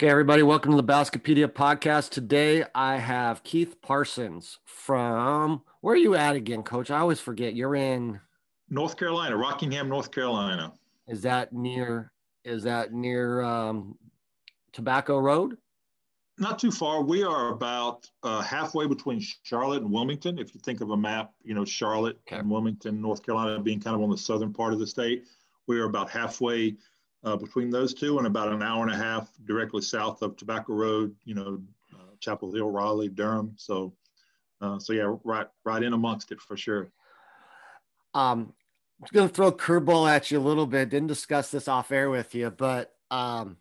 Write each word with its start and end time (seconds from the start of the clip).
Okay, 0.00 0.10
everybody, 0.10 0.42
welcome 0.42 0.72
to 0.72 0.76
the 0.76 0.82
Baskipedia 0.82 1.46
podcast. 1.46 2.10
Today 2.10 2.64
I 2.74 2.96
have 2.96 3.44
Keith 3.44 3.80
Parsons 3.80 4.58
from 4.64 5.62
where 5.82 5.94
are 5.94 5.96
you 5.96 6.16
at 6.16 6.34
again, 6.34 6.64
coach? 6.64 6.90
I 6.90 6.98
always 6.98 7.20
forget. 7.20 7.54
You're 7.54 7.76
in 7.76 8.18
North 8.68 8.96
Carolina, 8.96 9.36
Rockingham, 9.36 9.88
North 9.88 10.10
Carolina. 10.10 10.72
Is 11.06 11.22
that 11.22 11.52
near 11.52 12.10
is 12.44 12.64
that 12.64 12.92
near 12.92 13.42
um, 13.42 13.96
Tobacco 14.72 15.16
Road? 15.20 15.58
Not 16.38 16.58
too 16.58 16.72
far. 16.72 17.00
We 17.00 17.22
are 17.22 17.52
about 17.52 18.10
uh, 18.24 18.40
halfway 18.40 18.88
between 18.88 19.24
Charlotte 19.44 19.82
and 19.82 19.92
Wilmington. 19.92 20.40
If 20.40 20.56
you 20.56 20.60
think 20.60 20.80
of 20.80 20.90
a 20.90 20.96
map, 20.96 21.30
you 21.44 21.54
know, 21.54 21.64
Charlotte 21.64 22.18
okay. 22.26 22.40
and 22.40 22.50
Wilmington, 22.50 23.00
North 23.00 23.24
Carolina 23.24 23.60
being 23.60 23.78
kind 23.78 23.94
of 23.94 24.02
on 24.02 24.10
the 24.10 24.18
southern 24.18 24.52
part 24.52 24.72
of 24.72 24.80
the 24.80 24.88
state. 24.88 25.26
We 25.68 25.78
are 25.78 25.84
about 25.84 26.10
halfway 26.10 26.78
uh, 27.24 27.36
between 27.36 27.70
those 27.70 27.94
two 27.94 28.18
and 28.18 28.26
about 28.26 28.52
an 28.52 28.62
hour 28.62 28.82
and 28.82 28.92
a 28.92 28.96
half 28.96 29.30
directly 29.46 29.82
south 29.82 30.22
of 30.22 30.36
Tobacco 30.36 30.74
Road, 30.74 31.14
you 31.24 31.34
know, 31.34 31.60
uh, 31.94 32.14
Chapel 32.20 32.52
Hill, 32.52 32.70
Raleigh, 32.70 33.08
Durham. 33.08 33.54
So, 33.56 33.94
uh, 34.60 34.78
so 34.78 34.92
yeah, 34.92 35.14
right, 35.24 35.46
right 35.64 35.82
in 35.82 35.94
amongst 35.94 36.32
it 36.32 36.40
for 36.40 36.56
sure. 36.56 36.90
Um, 38.12 38.52
I'm 39.02 39.08
going 39.12 39.28
to 39.28 39.34
throw 39.34 39.48
a 39.48 39.52
curveball 39.52 40.08
at 40.08 40.30
you 40.30 40.38
a 40.38 40.40
little 40.40 40.66
bit. 40.66 40.90
Didn't 40.90 41.08
discuss 41.08 41.50
this 41.50 41.66
off 41.66 41.90
air 41.90 42.10
with 42.10 42.34
you, 42.34 42.50
but 42.50 42.94
um, 43.10 43.56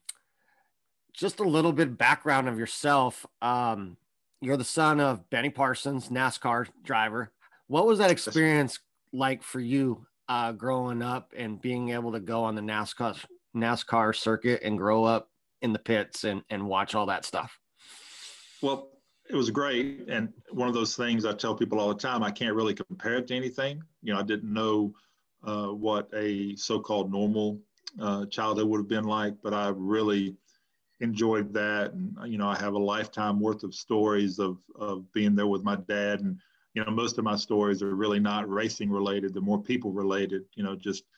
just 1.13 1.39
a 1.39 1.43
little 1.43 1.73
bit 1.73 1.97
background 1.97 2.47
of 2.47 2.59
yourself. 2.59 3.25
Um, 3.41 3.97
you're 4.41 4.57
the 4.57 4.63
son 4.63 4.99
of 4.99 5.29
Benny 5.29 5.49
Parsons, 5.49 6.09
NASCAR 6.09 6.67
driver. 6.83 7.31
What 7.67 7.87
was 7.87 7.99
that 7.99 8.11
experience 8.11 8.79
like 9.13 9.41
for 9.41 9.59
you 9.59 10.05
uh, 10.27 10.51
growing 10.51 11.01
up 11.01 11.33
and 11.35 11.61
being 11.61 11.89
able 11.89 12.11
to 12.11 12.19
go 12.19 12.43
on 12.43 12.55
the 12.55 12.61
NASCAR 12.61 13.17
NASCAR 13.55 14.15
circuit 14.15 14.61
and 14.63 14.77
grow 14.77 15.03
up 15.03 15.29
in 15.61 15.73
the 15.73 15.79
pits 15.79 16.23
and, 16.23 16.41
and 16.49 16.65
watch 16.65 16.95
all 16.95 17.05
that 17.05 17.25
stuff? 17.25 17.57
Well, 18.61 18.89
it 19.29 19.35
was 19.35 19.49
great. 19.49 20.05
And 20.09 20.33
one 20.51 20.67
of 20.67 20.73
those 20.73 20.95
things 20.95 21.25
I 21.25 21.33
tell 21.33 21.55
people 21.55 21.79
all 21.79 21.87
the 21.87 21.99
time, 21.99 22.23
I 22.23 22.31
can't 22.31 22.55
really 22.55 22.73
compare 22.73 23.15
it 23.15 23.27
to 23.27 23.35
anything. 23.35 23.81
You 24.01 24.13
know, 24.13 24.19
I 24.19 24.23
didn't 24.23 24.51
know 24.51 24.93
uh, 25.43 25.67
what 25.67 26.09
a 26.13 26.55
so-called 26.55 27.11
normal 27.11 27.59
uh, 28.01 28.25
childhood 28.25 28.67
would 28.67 28.79
have 28.79 28.87
been 28.89 29.05
like, 29.05 29.35
but 29.43 29.53
I 29.53 29.71
really 29.75 30.35
enjoyed 30.99 31.53
that. 31.53 31.93
And, 31.93 32.17
you 32.25 32.37
know, 32.37 32.47
I 32.47 32.57
have 32.57 32.73
a 32.73 32.79
lifetime 32.79 33.39
worth 33.39 33.63
of 33.63 33.73
stories 33.73 34.39
of, 34.39 34.57
of 34.75 35.11
being 35.13 35.35
there 35.35 35.47
with 35.47 35.63
my 35.63 35.75
dad. 35.75 36.21
And, 36.21 36.37
you 36.73 36.83
know, 36.83 36.91
most 36.91 37.17
of 37.17 37.23
my 37.23 37.35
stories 37.35 37.81
are 37.81 37.95
really 37.95 38.19
not 38.19 38.49
racing 38.49 38.89
related. 38.89 39.33
They're 39.33 39.41
more 39.41 39.61
people 39.61 39.91
related, 39.91 40.43
you 40.55 40.63
know, 40.63 40.75
just– 40.75 41.03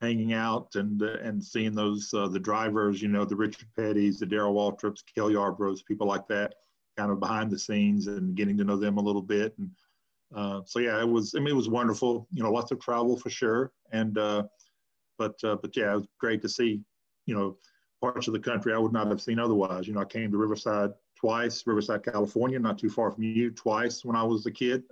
hanging 0.00 0.32
out 0.32 0.74
and 0.76 1.02
uh, 1.02 1.18
and 1.22 1.42
seeing 1.42 1.74
those 1.74 2.12
uh, 2.14 2.28
the 2.28 2.38
drivers, 2.38 3.02
you 3.02 3.08
know, 3.08 3.24
the 3.24 3.36
Richard 3.36 3.68
Petty's, 3.76 4.18
the 4.18 4.26
Darrell 4.26 4.54
Waltrips, 4.54 5.02
Cale 5.14 5.30
Yarboroughs, 5.30 5.84
people 5.84 6.06
like 6.06 6.26
that, 6.28 6.54
kind 6.96 7.10
of 7.10 7.20
behind 7.20 7.50
the 7.50 7.58
scenes 7.58 8.06
and 8.06 8.34
getting 8.34 8.56
to 8.56 8.64
know 8.64 8.76
them 8.76 8.98
a 8.98 9.02
little 9.02 9.22
bit. 9.22 9.54
And 9.58 9.70
uh, 10.34 10.60
so 10.64 10.78
yeah, 10.78 11.00
it 11.00 11.08
was. 11.08 11.34
I 11.34 11.38
mean, 11.38 11.48
it 11.48 11.56
was 11.56 11.68
wonderful. 11.68 12.26
You 12.32 12.42
know, 12.42 12.52
lots 12.52 12.70
of 12.70 12.80
travel 12.80 13.16
for 13.16 13.30
sure. 13.30 13.72
And 13.92 14.16
uh, 14.16 14.44
but 15.18 15.42
uh, 15.44 15.56
but 15.56 15.76
yeah, 15.76 15.92
it 15.92 15.96
was 15.96 16.08
great 16.18 16.42
to 16.42 16.48
see. 16.48 16.80
You 17.26 17.34
know, 17.34 17.56
parts 18.00 18.26
of 18.26 18.32
the 18.32 18.40
country 18.40 18.72
I 18.72 18.78
would 18.78 18.92
not 18.92 19.08
have 19.08 19.20
seen 19.20 19.38
otherwise. 19.38 19.86
You 19.86 19.94
know, 19.94 20.00
I 20.00 20.06
came 20.06 20.30
to 20.32 20.38
Riverside 20.38 20.92
twice, 21.16 21.66
Riverside, 21.66 22.02
California, 22.02 22.58
not 22.58 22.78
too 22.78 22.88
far 22.88 23.10
from 23.10 23.24
you, 23.24 23.50
twice 23.50 24.04
when 24.04 24.16
I 24.16 24.22
was 24.22 24.46
a 24.46 24.50
kid. 24.50 24.84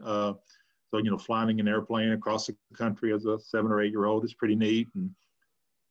So, 0.90 0.98
you 0.98 1.10
know, 1.10 1.18
flying 1.18 1.60
an 1.60 1.68
airplane 1.68 2.12
across 2.12 2.46
the 2.46 2.56
country 2.74 3.12
as 3.12 3.26
a 3.26 3.38
seven 3.38 3.70
or 3.70 3.82
eight 3.82 3.92
year 3.92 4.06
old 4.06 4.24
is 4.24 4.34
pretty 4.34 4.56
neat. 4.56 4.88
And 4.94 5.10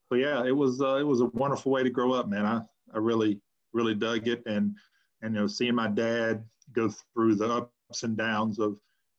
so, 0.10 0.16
yeah, 0.16 0.44
it 0.44 0.56
was, 0.56 0.82
uh, 0.82 0.96
it 0.96 1.06
was 1.06 1.22
a 1.22 1.26
wonderful 1.26 1.72
way 1.72 1.84
to 1.84 1.90
grow 1.90 2.14
up, 2.14 2.28
man. 2.28 2.46
I, 2.46 2.62
I 2.94 2.98
really, 2.98 3.40
really 3.74 3.94
dug 3.94 4.28
it. 4.28 4.42
And, 4.48 4.76
and, 5.22 5.36
you 5.36 5.42
know, 5.42 5.48
seeing 5.48 5.76
my 5.76 5.88
dad 5.88 6.44
go 6.74 6.90
through 7.14 7.36
the 7.36 7.48
ups 7.48 8.04
and 8.04 8.18
downs 8.18 8.60
of 8.60 8.78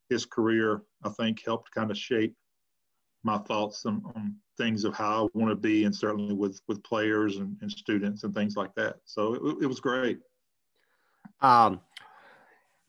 his 0.08 0.26
career, 0.26 0.82
I 1.04 1.10
think 1.10 1.44
helped 1.44 1.70
kind 1.70 1.90
of 1.90 1.98
shape 1.98 2.34
my 3.22 3.38
thoughts 3.38 3.84
on, 3.86 4.02
on 4.16 4.34
things 4.56 4.84
of 4.84 4.94
how 4.94 5.26
I 5.26 5.38
want 5.38 5.50
to 5.50 5.56
be, 5.56 5.84
and 5.84 5.94
certainly 5.94 6.34
with, 6.34 6.60
with 6.66 6.82
players 6.82 7.36
and, 7.36 7.56
and 7.60 7.70
students 7.70 8.24
and 8.24 8.34
things 8.34 8.56
like 8.56 8.74
that. 8.74 8.96
So 9.04 9.34
it, 9.34 9.62
it 9.62 9.66
was 9.66 9.80
great. 9.80 10.18
Um, 11.40 11.80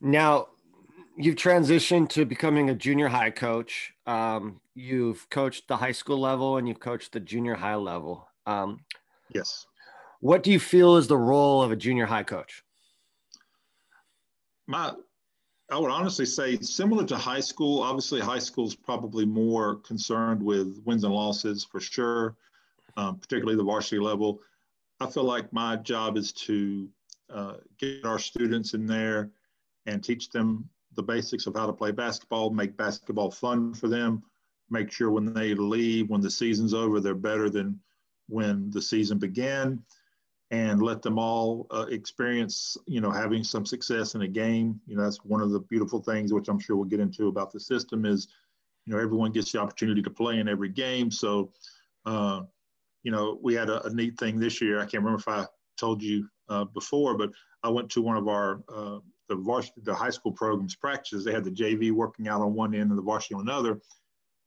now, 0.00 0.48
you've 1.20 1.36
transitioned 1.36 2.08
to 2.10 2.24
becoming 2.24 2.70
a 2.70 2.74
junior 2.74 3.08
high 3.08 3.30
coach. 3.30 3.92
Um, 4.06 4.60
you've 4.74 5.28
coached 5.28 5.68
the 5.68 5.76
high 5.76 5.92
school 5.92 6.18
level 6.18 6.56
and 6.56 6.66
you've 6.66 6.80
coached 6.80 7.12
the 7.12 7.20
junior 7.20 7.54
high 7.54 7.74
level. 7.74 8.26
Um, 8.46 8.80
yes. 9.28 9.66
What 10.20 10.42
do 10.42 10.50
you 10.50 10.58
feel 10.58 10.96
is 10.96 11.06
the 11.06 11.18
role 11.18 11.62
of 11.62 11.72
a 11.72 11.76
junior 11.76 12.06
high 12.06 12.22
coach? 12.22 12.62
My, 14.66 14.92
I 15.70 15.78
would 15.78 15.90
honestly 15.90 16.26
say 16.26 16.56
similar 16.58 17.04
to 17.06 17.16
high 17.16 17.40
school. 17.40 17.82
Obviously, 17.82 18.20
high 18.20 18.38
school 18.38 18.66
is 18.66 18.74
probably 18.74 19.26
more 19.26 19.76
concerned 19.76 20.42
with 20.42 20.80
wins 20.84 21.04
and 21.04 21.12
losses 21.12 21.64
for 21.64 21.80
sure, 21.80 22.36
um, 22.96 23.18
particularly 23.18 23.56
the 23.56 23.64
varsity 23.64 23.98
level. 23.98 24.40
I 25.00 25.06
feel 25.06 25.24
like 25.24 25.52
my 25.52 25.76
job 25.76 26.16
is 26.16 26.32
to 26.32 26.88
uh, 27.30 27.54
get 27.78 28.04
our 28.04 28.18
students 28.18 28.74
in 28.74 28.86
there 28.86 29.30
and 29.86 30.02
teach 30.02 30.30
them 30.30 30.68
the 30.94 31.02
basics 31.02 31.46
of 31.46 31.54
how 31.54 31.66
to 31.66 31.72
play 31.72 31.92
basketball, 31.92 32.50
make 32.50 32.76
basketball 32.76 33.30
fun 33.30 33.74
for 33.74 33.88
them, 33.88 34.22
make 34.70 34.90
sure 34.90 35.10
when 35.10 35.32
they 35.32 35.54
leave, 35.54 36.08
when 36.10 36.20
the 36.20 36.30
season's 36.30 36.74
over, 36.74 37.00
they're 37.00 37.14
better 37.14 37.48
than 37.48 37.78
when 38.28 38.70
the 38.70 38.82
season 38.82 39.18
began, 39.18 39.82
and 40.50 40.82
let 40.82 41.02
them 41.02 41.18
all 41.18 41.66
uh, 41.70 41.86
experience, 41.90 42.76
you 42.86 43.00
know, 43.00 43.10
having 43.10 43.44
some 43.44 43.64
success 43.64 44.14
in 44.14 44.22
a 44.22 44.28
game. 44.28 44.80
You 44.86 44.96
know, 44.96 45.04
that's 45.04 45.24
one 45.24 45.40
of 45.40 45.50
the 45.50 45.60
beautiful 45.60 46.00
things, 46.00 46.32
which 46.32 46.48
I'm 46.48 46.58
sure 46.58 46.76
we'll 46.76 46.86
get 46.86 47.00
into 47.00 47.28
about 47.28 47.52
the 47.52 47.60
system, 47.60 48.04
is, 48.04 48.28
you 48.86 48.92
know, 48.92 49.00
everyone 49.00 49.32
gets 49.32 49.52
the 49.52 49.60
opportunity 49.60 50.02
to 50.02 50.10
play 50.10 50.38
in 50.38 50.48
every 50.48 50.68
game. 50.68 51.10
So, 51.10 51.52
uh, 52.06 52.42
you 53.02 53.12
know, 53.12 53.38
we 53.42 53.54
had 53.54 53.68
a, 53.68 53.84
a, 53.86 53.94
neat 53.94 54.18
thing 54.18 54.38
this 54.38 54.60
year. 54.60 54.78
I 54.78 54.82
can't 54.82 55.04
remember 55.04 55.20
if 55.20 55.28
I 55.28 55.46
told 55.78 56.02
you 56.02 56.28
uh, 56.48 56.64
before, 56.64 57.16
but 57.16 57.30
I 57.62 57.68
went 57.68 57.90
to 57.90 58.02
one 58.02 58.16
of 58.16 58.28
our 58.28 58.62
uh, 58.68 58.98
the 59.30 59.36
varsity, 59.36 59.80
the 59.84 59.94
high 59.94 60.10
school 60.10 60.32
programs 60.32 60.74
practices. 60.74 61.24
They 61.24 61.32
had 61.32 61.44
the 61.44 61.50
JV 61.50 61.92
working 61.92 62.28
out 62.28 62.42
on 62.42 62.52
one 62.52 62.74
end 62.74 62.90
and 62.90 62.98
the 62.98 63.02
varsity 63.02 63.36
on 63.36 63.42
another. 63.42 63.80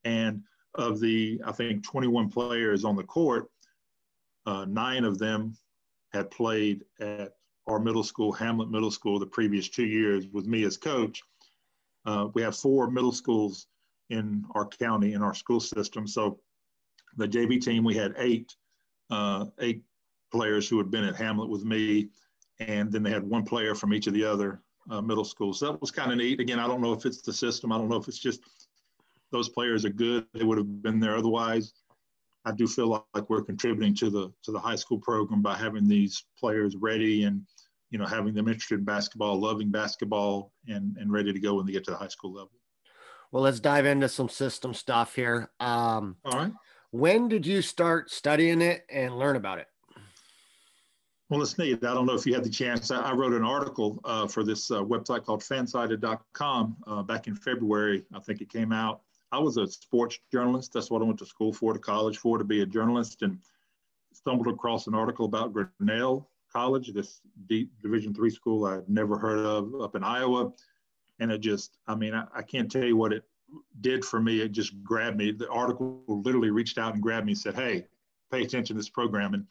And 0.03 0.43
of 0.75 0.99
the, 0.99 1.41
I 1.45 1.53
think, 1.53 1.83
21 1.83 2.29
players 2.29 2.83
on 2.83 2.95
the 2.95 3.03
court, 3.03 3.47
uh, 4.45 4.65
nine 4.65 5.05
of 5.05 5.17
them 5.17 5.55
had 6.11 6.29
played 6.29 6.83
at 6.99 7.31
our 7.65 7.79
middle 7.79 8.03
school, 8.03 8.33
Hamlet 8.33 8.69
Middle 8.69 8.91
School, 8.91 9.19
the 9.19 9.25
previous 9.25 9.69
two 9.69 9.85
years 9.85 10.27
with 10.33 10.45
me 10.45 10.65
as 10.65 10.75
coach. 10.75 11.21
Uh, 12.05 12.27
we 12.33 12.41
have 12.41 12.57
four 12.57 12.91
middle 12.91 13.13
schools 13.13 13.67
in 14.09 14.43
our 14.53 14.67
county, 14.67 15.13
in 15.13 15.23
our 15.23 15.33
school 15.33 15.61
system. 15.61 16.05
So 16.05 16.39
the 17.15 17.27
JV 17.27 17.61
team, 17.61 17.85
we 17.85 17.95
had 17.95 18.13
eight, 18.17 18.53
uh, 19.09 19.45
eight 19.61 19.81
players 20.29 20.67
who 20.67 20.77
had 20.77 20.91
been 20.91 21.05
at 21.05 21.15
Hamlet 21.15 21.47
with 21.47 21.63
me. 21.63 22.09
And 22.59 22.91
then 22.91 23.01
they 23.01 23.11
had 23.11 23.23
one 23.23 23.45
player 23.45 23.75
from 23.75 23.93
each 23.93 24.07
of 24.07 24.13
the 24.13 24.25
other 24.25 24.61
uh, 24.89 25.01
middle 25.01 25.25
school. 25.25 25.53
So 25.53 25.71
that 25.71 25.81
was 25.81 25.91
kind 25.91 26.11
of 26.11 26.17
neat. 26.17 26.39
Again, 26.39 26.59
I 26.59 26.67
don't 26.67 26.81
know 26.81 26.93
if 26.93 27.05
it's 27.05 27.21
the 27.21 27.33
system. 27.33 27.71
I 27.71 27.77
don't 27.77 27.89
know 27.89 27.97
if 27.97 28.07
it's 28.07 28.19
just 28.19 28.41
those 29.31 29.49
players 29.49 29.85
are 29.85 29.89
good. 29.89 30.25
They 30.33 30.43
would 30.43 30.57
have 30.57 30.81
been 30.81 30.99
there 30.99 31.15
otherwise. 31.15 31.73
I 32.45 32.51
do 32.51 32.67
feel 32.67 33.05
like 33.13 33.29
we're 33.29 33.41
contributing 33.41 33.95
to 33.95 34.09
the 34.09 34.31
to 34.43 34.51
the 34.51 34.59
high 34.59 34.75
school 34.75 34.99
program 34.99 35.41
by 35.41 35.55
having 35.55 35.87
these 35.87 36.25
players 36.37 36.75
ready 36.75 37.23
and 37.23 37.41
you 37.89 37.97
know 37.97 38.05
having 38.05 38.33
them 38.33 38.47
interested 38.47 38.79
in 38.79 38.85
basketball, 38.85 39.39
loving 39.39 39.71
basketball, 39.71 40.51
and 40.67 40.97
and 40.97 41.11
ready 41.11 41.31
to 41.31 41.39
go 41.39 41.55
when 41.55 41.65
they 41.65 41.71
get 41.71 41.85
to 41.85 41.91
the 41.91 41.97
high 41.97 42.07
school 42.07 42.33
level. 42.33 42.51
Well, 43.31 43.43
let's 43.43 43.59
dive 43.59 43.85
into 43.85 44.09
some 44.09 44.29
system 44.29 44.73
stuff 44.73 45.15
here. 45.15 45.49
Um, 45.59 46.17
All 46.23 46.37
right. 46.37 46.51
When 46.91 47.27
did 47.27 47.47
you 47.47 47.63
start 47.63 48.11
studying 48.11 48.61
it 48.61 48.85
and 48.91 49.17
learn 49.17 49.35
about 49.35 49.57
it? 49.57 49.65
Well, 51.33 51.41
it's 51.41 51.57
neat. 51.57 51.83
I 51.83 51.95
don't 51.95 52.05
know 52.05 52.13
if 52.13 52.27
you 52.27 52.35
had 52.35 52.43
the 52.43 52.49
chance. 52.49 52.91
I, 52.91 53.09
I 53.09 53.11
wrote 53.13 53.33
an 53.33 53.43
article 53.43 53.99
uh, 54.05 54.27
for 54.27 54.43
this 54.43 54.69
uh, 54.69 54.83
website 54.83 55.25
called 55.25 55.41
fansided.com 55.41 56.77
uh, 56.85 57.01
back 57.01 57.25
in 57.25 57.33
February. 57.33 58.05
I 58.13 58.19
think 58.19 58.41
it 58.41 58.51
came 58.51 58.71
out. 58.71 59.01
I 59.31 59.39
was 59.39 59.57
a 59.57 59.65
sports 59.65 60.19
journalist. 60.31 60.73
That's 60.73 60.91
what 60.91 61.01
I 61.01 61.05
went 61.05 61.17
to 61.17 61.25
school 61.25 61.51
for, 61.51 61.73
to 61.73 61.79
college 61.79 62.19
for, 62.19 62.37
to 62.37 62.43
be 62.43 62.61
a 62.61 62.67
journalist, 62.67 63.23
and 63.23 63.39
stumbled 64.13 64.47
across 64.47 64.85
an 64.85 64.93
article 64.93 65.25
about 65.25 65.53
Grinnell 65.53 66.29
College, 66.51 66.93
this 66.93 67.19
Division 67.81 68.13
three 68.13 68.29
school 68.29 68.65
I'd 68.65 68.87
never 68.87 69.17
heard 69.17 69.39
of 69.39 69.73
up 69.81 69.95
in 69.95 70.03
Iowa. 70.03 70.53
And 71.19 71.31
it 71.31 71.39
just, 71.39 71.79
I 71.87 71.95
mean, 71.95 72.13
I, 72.13 72.25
I 72.35 72.43
can't 72.43 72.71
tell 72.71 72.85
you 72.85 72.95
what 72.95 73.11
it 73.11 73.23
did 73.81 74.05
for 74.05 74.21
me. 74.21 74.41
It 74.41 74.51
just 74.51 74.83
grabbed 74.83 75.17
me. 75.17 75.31
The 75.31 75.49
article 75.49 76.03
literally 76.07 76.51
reached 76.51 76.77
out 76.77 76.93
and 76.93 77.01
grabbed 77.01 77.25
me 77.25 77.31
and 77.31 77.39
said, 77.39 77.55
hey, 77.55 77.87
pay 78.31 78.43
attention 78.43 78.75
to 78.75 78.79
this 78.79 78.89
program. 78.89 79.33
And 79.33 79.47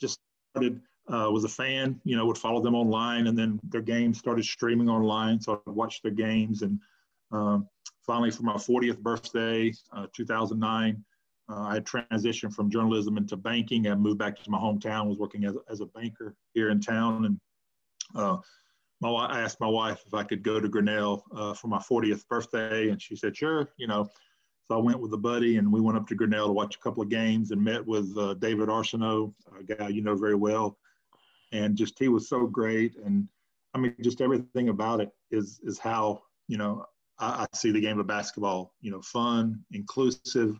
just 0.00 0.20
started 0.52 0.80
uh, 1.12 1.28
was 1.30 1.44
a 1.44 1.48
fan, 1.48 2.00
you 2.04 2.16
know, 2.16 2.24
would 2.26 2.38
follow 2.38 2.62
them 2.62 2.74
online, 2.74 3.26
and 3.26 3.36
then 3.36 3.58
their 3.64 3.82
games 3.82 4.18
started 4.18 4.44
streaming 4.44 4.88
online. 4.88 5.40
So 5.40 5.62
I 5.66 5.70
watched 5.70 6.02
their 6.02 6.12
games, 6.12 6.62
and 6.62 6.78
um, 7.32 7.68
finally, 8.06 8.30
for 8.30 8.44
my 8.44 8.54
40th 8.54 9.00
birthday, 9.00 9.72
uh, 9.92 10.06
2009, 10.14 11.04
Uh, 11.50 11.66
I 11.70 11.74
had 11.74 11.84
transitioned 11.84 12.54
from 12.54 12.70
journalism 12.70 13.16
into 13.18 13.36
banking 13.36 13.88
I 13.88 13.94
moved 13.96 14.18
back 14.18 14.34
to 14.36 14.50
my 14.50 14.58
hometown. 14.58 15.08
Was 15.08 15.18
working 15.18 15.44
as, 15.46 15.56
as 15.68 15.80
a 15.80 15.86
banker 15.86 16.36
here 16.54 16.70
in 16.70 16.80
town, 16.80 17.24
and 17.26 17.40
uh, 18.14 18.36
my, 19.00 19.08
I 19.08 19.40
asked 19.40 19.60
my 19.60 19.72
wife 19.80 20.00
if 20.06 20.14
I 20.14 20.22
could 20.22 20.42
go 20.44 20.60
to 20.60 20.68
Grinnell 20.68 21.24
uh, 21.34 21.54
for 21.54 21.68
my 21.68 21.78
40th 21.78 22.24
birthday, 22.28 22.90
and 22.90 23.02
she 23.02 23.16
said 23.16 23.36
sure. 23.36 23.68
You 23.78 23.88
know, 23.88 24.08
so 24.66 24.78
I 24.78 24.80
went 24.80 25.00
with 25.00 25.12
a 25.14 25.22
buddy, 25.30 25.56
and 25.58 25.72
we 25.72 25.80
went 25.80 25.98
up 25.98 26.06
to 26.08 26.14
Grinnell 26.14 26.46
to 26.46 26.52
watch 26.52 26.76
a 26.76 26.82
couple 26.84 27.02
of 27.02 27.08
games 27.08 27.50
and 27.50 27.60
met 27.60 27.84
with 27.84 28.16
uh, 28.16 28.34
David 28.34 28.68
Arsenault, 28.68 29.34
a 29.58 29.64
guy 29.64 29.88
you 29.88 30.02
know 30.02 30.14
very 30.14 30.36
well, 30.36 30.78
and 31.52 31.76
just 31.76 31.98
he 31.98 32.08
was 32.08 32.28
so 32.28 32.46
great, 32.46 32.96
and 32.96 33.28
I 33.74 33.78
mean 33.78 33.94
just 34.00 34.20
everything 34.20 34.68
about 34.68 35.00
it 35.00 35.10
is 35.30 35.60
is 35.62 35.78
how 35.78 36.22
you 36.48 36.58
know 36.58 36.84
I, 37.18 37.42
I 37.44 37.46
see 37.56 37.70
the 37.70 37.80
game 37.80 37.98
of 37.98 38.06
basketball. 38.06 38.74
You 38.80 38.92
know, 38.92 39.02
fun, 39.02 39.64
inclusive. 39.72 40.58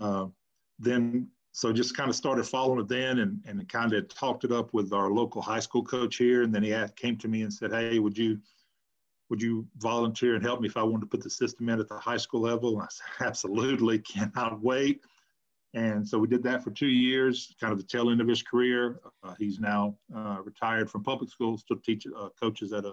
Uh, 0.00 0.26
then 0.78 1.28
so 1.56 1.72
just 1.72 1.96
kind 1.96 2.10
of 2.10 2.16
started 2.16 2.44
following 2.44 2.80
it 2.80 2.88
then 2.88 3.20
and, 3.20 3.40
and 3.46 3.66
kind 3.70 3.94
of 3.94 4.06
talked 4.08 4.44
it 4.44 4.52
up 4.52 4.74
with 4.74 4.92
our 4.92 5.10
local 5.10 5.40
high 5.40 5.60
school 5.60 5.82
coach 5.82 6.16
here 6.16 6.42
and 6.42 6.54
then 6.54 6.62
he 6.62 6.76
came 6.96 7.16
to 7.16 7.28
me 7.28 7.42
and 7.42 7.52
said 7.52 7.70
hey 7.70 7.98
would 7.98 8.16
you 8.16 8.38
would 9.30 9.40
you 9.40 9.66
volunteer 9.78 10.34
and 10.34 10.44
help 10.44 10.60
me 10.60 10.68
if 10.68 10.76
i 10.76 10.82
wanted 10.82 11.00
to 11.00 11.06
put 11.06 11.22
the 11.22 11.30
system 11.30 11.70
in 11.70 11.80
at 11.80 11.88
the 11.88 11.98
high 11.98 12.18
school 12.18 12.42
level 12.42 12.74
and 12.74 12.82
i 12.82 12.86
said 12.90 13.26
absolutely 13.26 13.98
cannot 14.00 14.60
wait 14.60 15.00
and 15.76 16.06
so 16.06 16.18
we 16.18 16.26
did 16.26 16.42
that 16.42 16.64
for 16.64 16.70
two 16.72 16.88
years 16.88 17.54
kind 17.60 17.72
of 17.72 17.78
the 17.78 17.84
tail 17.84 18.10
end 18.10 18.20
of 18.20 18.28
his 18.28 18.42
career 18.42 19.00
uh, 19.22 19.34
he's 19.38 19.60
now 19.60 19.96
uh, 20.16 20.38
retired 20.44 20.90
from 20.90 21.04
public 21.04 21.30
school 21.30 21.56
still 21.56 21.78
teaches 21.84 22.12
uh, 22.18 22.28
coaches 22.40 22.72
at 22.72 22.84
a, 22.84 22.92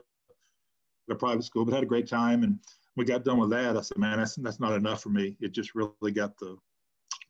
a 1.09 1.15
private 1.15 1.43
school 1.43 1.65
but 1.65 1.73
had 1.73 1.83
a 1.83 1.87
great 1.87 2.07
time 2.07 2.43
and 2.43 2.59
we 2.95 3.03
got 3.03 3.25
done 3.25 3.39
with 3.39 3.49
that 3.49 3.75
i 3.75 3.81
said 3.81 3.97
man 3.97 4.19
that's, 4.19 4.35
that's 4.35 4.59
not 4.59 4.73
enough 4.73 5.01
for 5.01 5.09
me 5.09 5.35
it 5.41 5.51
just 5.51 5.73
really 5.73 6.11
got 6.11 6.37
the 6.37 6.55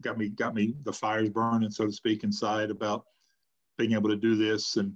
got 0.01 0.17
me 0.17 0.29
got 0.29 0.53
me 0.53 0.75
the 0.83 0.93
fires 0.93 1.29
burning, 1.29 1.71
so 1.71 1.85
to 1.85 1.91
speak, 1.91 2.23
inside 2.23 2.69
about 2.69 3.05
being 3.77 3.93
able 3.93 4.09
to 4.09 4.15
do 4.15 4.35
this. 4.35 4.77
And 4.77 4.93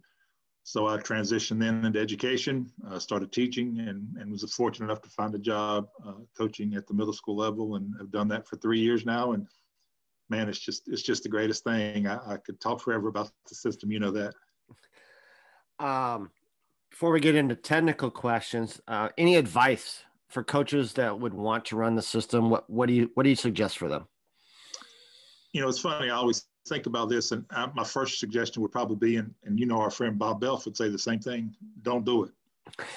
so 0.64 0.88
I 0.88 0.98
transitioned 0.98 1.60
then 1.60 1.86
into 1.86 2.00
education, 2.00 2.70
uh, 2.88 3.00
started 3.00 3.32
teaching, 3.32 3.80
and, 3.80 4.16
and 4.18 4.32
was 4.32 4.44
fortunate 4.54 4.86
enough 4.86 5.02
to 5.02 5.10
find 5.10 5.34
a 5.34 5.40
job 5.40 5.88
uh, 6.06 6.14
coaching 6.38 6.76
at 6.76 6.86
the 6.88 6.94
middle 6.94 7.14
school 7.14 7.38
level, 7.38 7.76
and 7.76 7.94
have 8.00 8.12
done 8.12 8.28
that 8.30 8.48
for 8.48 8.58
three 8.58 8.80
years 8.80 9.06
now. 9.06 9.32
And 9.32 9.48
man, 10.30 10.50
it's 10.50 10.60
just 10.60 10.88
it's 10.88 11.02
just 11.02 11.24
the 11.24 11.30
greatest 11.30 11.64
thing. 11.64 12.08
I, 12.08 12.34
I 12.34 12.38
could 12.38 12.60
talk 12.60 12.82
forever 12.82 13.08
about 13.08 13.32
the 13.48 13.56
system. 13.56 13.92
You 13.92 14.00
know 14.00 14.12
that. 14.12 14.34
Um, 15.80 16.32
before 16.90 17.12
we 17.12 17.20
get 17.20 17.36
into 17.36 17.56
technical 17.56 18.10
questions, 18.10 18.82
uh, 18.88 19.10
any 19.18 19.36
advice 19.36 20.04
for 20.28 20.44
coaches 20.44 20.94
that 20.94 21.20
would 21.20 21.34
want 21.34 21.66
to 21.66 21.76
run 21.76 21.96
the 21.96 22.02
system? 22.02 22.50
What 22.50 22.70
what 22.70 22.88
do 22.88 22.94
you 22.94 23.12
what 23.14 23.24
do 23.24 23.30
you 23.30 23.36
suggest 23.36 23.78
for 23.78 23.88
them? 23.88 24.08
you 25.58 25.64
know, 25.64 25.70
it's 25.70 25.80
funny. 25.80 26.12
I 26.12 26.16
always 26.16 26.46
think 26.68 26.86
about 26.86 27.10
this, 27.10 27.32
and 27.32 27.44
I, 27.50 27.68
my 27.74 27.84
first 27.84 28.20
suggestion 28.20 28.62
would 28.62 28.72
probably 28.72 28.96
be, 28.96 29.18
and, 29.18 29.34
and 29.44 29.60
you 29.60 29.66
know, 29.66 29.82
our 29.82 29.90
friend 29.90 30.20
Bob 30.20 30.40
Belf 30.40 30.66
would 30.66 30.78
say 30.78 30.88
the 30.88 31.00
same 31.00 31.20
thing: 31.20 31.56
don't 31.82 32.06
do 32.06 32.26
it. 32.26 32.32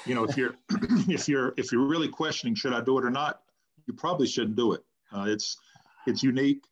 You 0.05 0.15
know, 0.15 0.25
if 0.25 0.37
you're 0.37 0.57
if 1.09 1.27
you're 1.27 1.55
if 1.57 1.73
you're 1.73 1.87
really 1.87 2.09
questioning 2.09 2.55
should 2.55 2.75
I 2.75 2.83
do 2.83 2.99
it 2.99 3.05
or 3.05 3.11
not, 3.11 3.41
you 3.87 3.95
probably 3.95 4.27
shouldn't 4.27 4.57
do 4.57 4.75
it. 4.75 4.85
Uh, 5.11 5.25
it's 5.27 5.57
it's 6.07 6.23
unique. 6.23 6.65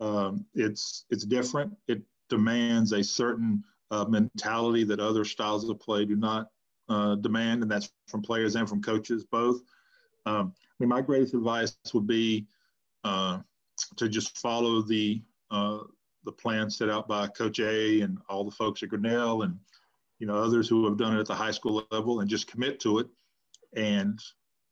Um, 0.00 0.46
it's 0.54 1.04
it's 1.10 1.24
different. 1.24 1.72
It 1.88 2.02
demands 2.28 2.92
a 2.92 3.04
certain 3.04 3.62
uh, 3.90 4.04
mentality 4.04 4.84
that 4.84 5.00
other 5.00 5.24
styles 5.24 5.68
of 5.68 5.78
play 5.80 6.04
do 6.04 6.16
not 6.16 6.48
uh, 6.88 7.16
demand, 7.16 7.62
and 7.62 7.70
that's 7.70 7.90
from 8.08 8.22
players 8.22 8.56
and 8.56 8.68
from 8.68 8.82
coaches 8.82 9.24
both. 9.24 9.60
Um, 10.26 10.54
I 10.58 10.74
mean, 10.78 10.88
my 10.88 11.00
greatest 11.00 11.34
advice 11.34 11.76
would 11.92 12.06
be 12.06 12.46
uh, 13.04 13.40
to 13.96 14.08
just 14.08 14.38
follow 14.38 14.82
the 14.82 15.22
uh, 15.50 15.80
the 16.24 16.32
plan 16.32 16.70
set 16.70 16.90
out 16.90 17.08
by 17.08 17.26
Coach 17.28 17.60
A 17.60 18.00
and 18.02 18.18
all 18.28 18.44
the 18.44 18.50
folks 18.50 18.82
at 18.82 18.88
Grinnell 18.88 19.42
and 19.42 19.58
you 20.18 20.26
know 20.26 20.36
others 20.36 20.68
who 20.68 20.84
have 20.86 20.98
done 20.98 21.16
it 21.16 21.20
at 21.20 21.26
the 21.26 21.34
high 21.34 21.50
school 21.50 21.86
level 21.90 22.20
and 22.20 22.30
just 22.30 22.46
commit 22.46 22.80
to 22.80 22.98
it. 22.98 23.08
And 23.74 24.18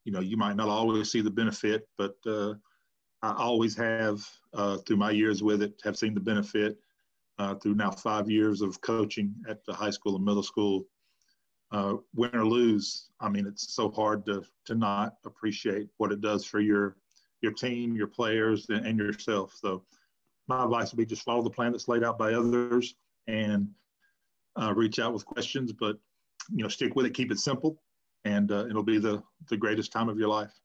you 0.05 0.13
know 0.13 0.21
you 0.21 0.37
might 0.37 0.57
not 0.57 0.69
always 0.69 1.11
see 1.11 1.21
the 1.21 1.31
benefit, 1.31 1.89
but 1.97 2.17
uh, 2.27 2.55
I 3.23 3.33
always 3.33 3.77
have 3.77 4.27
uh, 4.55 4.79
through 4.79 4.97
my 4.97 5.11
years 5.11 5.43
with 5.43 5.63
it 5.63 5.81
have 5.85 5.97
seen 5.97 6.15
the 6.15 6.21
benefit 6.21 6.79
uh, 7.39 7.55
through 7.57 7.75
now 7.75 7.91
five 7.91 8.31
years 8.31 8.63
of 8.63 8.81
coaching 8.81 9.35
at 9.49 9.65
the 9.65 9.73
high 9.73 9.91
school 9.91 10.17
and 10.17 10.25
middle 10.25 10.43
school. 10.43 10.87
Uh, 11.71 11.97
win 12.15 12.35
or 12.35 12.47
lose, 12.47 13.11
I 13.21 13.29
mean 13.29 13.47
it's 13.47 13.75
so 13.75 13.91
hard 13.91 14.25
to 14.27 14.43
to 14.65 14.75
not 14.75 15.17
appreciate 15.27 15.89
what 15.99 16.13
it 16.13 16.23
does 16.23 16.45
for 16.45 16.61
your 16.61 16.97
your 17.43 17.53
team, 17.53 17.95
your 17.95 18.07
players, 18.07 18.67
and 18.71 18.99
yourself. 18.99 19.55
So 19.55 19.85
my 20.49 20.65
advice 20.65 20.91
would 20.91 20.97
be 20.99 21.05
just 21.05 21.23
follow 21.23 21.43
the 21.43 21.51
plan 21.51 21.73
that's 21.73 21.87
laid 21.87 22.03
out 22.03 22.19
by 22.19 22.33
others 22.33 22.95
and 23.27 23.69
uh, 24.61 24.73
reach 24.75 24.99
out 24.99 25.13
with 25.13 25.27
questions, 25.27 25.73
but 25.73 25.99
you 26.51 26.63
know, 26.63 26.69
stick 26.69 26.97
with 26.97 27.07
it, 27.07 27.15
keep 27.15 27.31
it 27.31 27.39
simple, 27.39 27.83
and 28.25 28.51
uh, 28.51 28.67
it'll 28.67 28.83
be 28.83 28.99
the 28.99 29.23
the 29.49 29.57
greatest 29.57 29.93
time 29.93 30.09
of 30.09 30.19
your 30.19 30.29
life. 30.29 30.59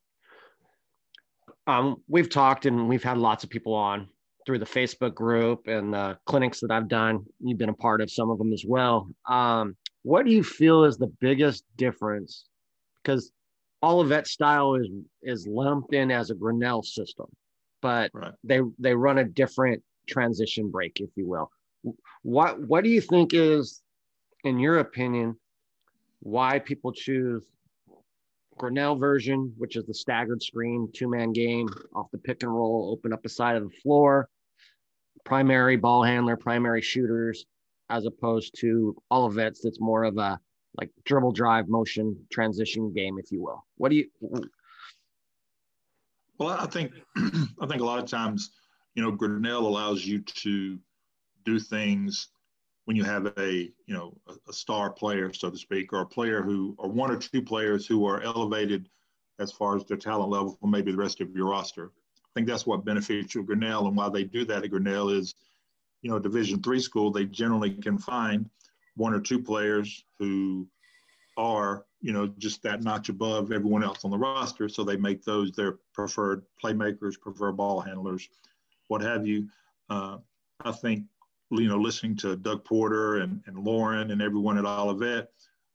Um, 1.66 1.96
we've 2.08 2.28
talked 2.28 2.66
and 2.66 2.88
we've 2.88 3.02
had 3.02 3.18
lots 3.18 3.44
of 3.44 3.50
people 3.50 3.74
on 3.74 4.08
through 4.44 4.58
the 4.58 4.66
Facebook 4.66 5.14
group 5.14 5.66
and 5.66 5.94
the 5.94 6.18
clinics 6.26 6.60
that 6.60 6.70
I've 6.70 6.88
done. 6.88 7.24
You've 7.40 7.58
been 7.58 7.70
a 7.70 7.74
part 7.74 8.00
of 8.00 8.10
some 8.10 8.30
of 8.30 8.38
them 8.38 8.52
as 8.52 8.64
well. 8.66 9.08
Um, 9.28 9.76
what 10.02 10.26
do 10.26 10.32
you 10.32 10.44
feel 10.44 10.84
is 10.84 10.98
the 10.98 11.12
biggest 11.20 11.64
difference? 11.76 12.44
Because 13.02 13.32
Olivet 13.82 14.26
style 14.26 14.74
is 14.74 14.88
is 15.22 15.46
lumped 15.46 15.94
in 15.94 16.10
as 16.10 16.30
a 16.30 16.34
Grinnell 16.34 16.82
system, 16.82 17.26
but 17.80 18.10
right. 18.14 18.32
they 18.42 18.60
they 18.78 18.94
run 18.94 19.18
a 19.18 19.24
different 19.24 19.82
transition 20.06 20.70
break, 20.70 21.00
if 21.00 21.10
you 21.16 21.26
will. 21.26 21.50
What 22.22 22.60
what 22.60 22.84
do 22.84 22.90
you 22.90 23.00
think 23.00 23.32
is, 23.34 23.82
in 24.42 24.58
your 24.58 24.78
opinion, 24.78 25.36
why 26.20 26.58
people 26.58 26.92
choose 26.92 27.44
Grinnell 28.56 28.96
version, 28.96 29.52
which 29.56 29.76
is 29.76 29.84
the 29.84 29.94
staggered 29.94 30.42
screen, 30.42 30.88
two 30.92 31.08
man 31.08 31.32
game 31.32 31.68
off 31.94 32.10
the 32.12 32.18
pick 32.18 32.42
and 32.42 32.54
roll, 32.54 32.90
open 32.92 33.12
up 33.12 33.22
the 33.22 33.28
side 33.28 33.56
of 33.56 33.64
the 33.64 33.76
floor, 33.82 34.28
primary 35.24 35.76
ball 35.76 36.02
handler, 36.02 36.36
primary 36.36 36.82
shooters, 36.82 37.46
as 37.90 38.06
opposed 38.06 38.54
to 38.60 38.96
Olivet's 39.10 39.60
that's 39.62 39.80
more 39.80 40.04
of 40.04 40.16
a 40.18 40.38
like 40.76 40.90
dribble 41.04 41.32
drive 41.32 41.68
motion 41.68 42.16
transition 42.30 42.92
game, 42.92 43.18
if 43.18 43.30
you 43.30 43.42
will. 43.42 43.64
What 43.76 43.90
do 43.90 43.96
you? 43.96 44.08
Well, 46.38 46.56
I 46.58 46.66
think 46.66 46.92
I 47.16 47.66
think 47.66 47.80
a 47.80 47.84
lot 47.84 48.02
of 48.02 48.08
times, 48.08 48.50
you 48.94 49.02
know, 49.02 49.10
Grinnell 49.10 49.66
allows 49.66 50.04
you 50.04 50.20
to 50.22 50.78
do 51.44 51.58
things 51.58 52.28
when 52.84 52.96
you 52.96 53.04
have 53.04 53.32
a 53.38 53.70
you 53.86 53.94
know 53.94 54.16
a, 54.28 54.34
a, 54.48 54.52
star 54.52 54.90
player, 54.90 55.32
so 55.32 55.50
to 55.50 55.56
speak, 55.56 55.92
or 55.92 56.00
a 56.00 56.06
player 56.06 56.42
who 56.42 56.74
or 56.78 56.88
one 56.88 57.10
or 57.10 57.16
two 57.16 57.42
players 57.42 57.86
who 57.86 58.06
are 58.06 58.22
elevated 58.22 58.88
as 59.38 59.50
far 59.50 59.76
as 59.76 59.84
their 59.84 59.96
talent 59.96 60.30
level 60.30 60.56
from 60.60 60.70
maybe 60.70 60.92
the 60.92 60.98
rest 60.98 61.20
of 61.20 61.34
your 61.34 61.48
roster. 61.48 61.90
I 62.16 62.30
think 62.34 62.46
that's 62.46 62.66
what 62.66 62.84
benefits 62.84 63.34
you 63.34 63.42
Grinnell, 63.42 63.86
and 63.86 63.96
why 63.96 64.08
they 64.08 64.24
do 64.24 64.44
that 64.46 64.64
at 64.64 64.70
Grinnell 64.70 65.10
is, 65.10 65.34
you 66.02 66.10
know, 66.10 66.18
Division 66.18 66.62
three 66.62 66.80
school 66.80 67.10
they 67.10 67.24
generally 67.24 67.70
can 67.70 67.98
find 67.98 68.48
one 68.96 69.14
or 69.14 69.20
two 69.20 69.42
players 69.42 70.04
who 70.18 70.66
are, 71.36 71.84
you 72.00 72.12
know, 72.12 72.28
just 72.38 72.62
that 72.62 72.82
notch 72.82 73.08
above 73.08 73.50
everyone 73.50 73.82
else 73.82 74.04
on 74.04 74.10
the 74.10 74.18
roster. 74.18 74.68
So 74.68 74.84
they 74.84 74.96
make 74.96 75.24
those 75.24 75.50
their 75.52 75.78
preferred 75.92 76.42
playmakers, 76.62 77.18
preferred 77.20 77.56
ball 77.56 77.80
handlers, 77.80 78.28
what 78.88 79.00
have 79.02 79.26
you. 79.26 79.48
Uh, 79.90 80.18
I 80.64 80.72
think, 80.72 81.04
you 81.50 81.68
know, 81.68 81.78
listening 81.78 82.16
to 82.16 82.36
Doug 82.36 82.64
Porter 82.64 83.18
and, 83.18 83.42
and 83.46 83.58
Lauren 83.58 84.10
and 84.10 84.22
everyone 84.22 84.58
at 84.58 84.64
Olivet, 84.64 85.28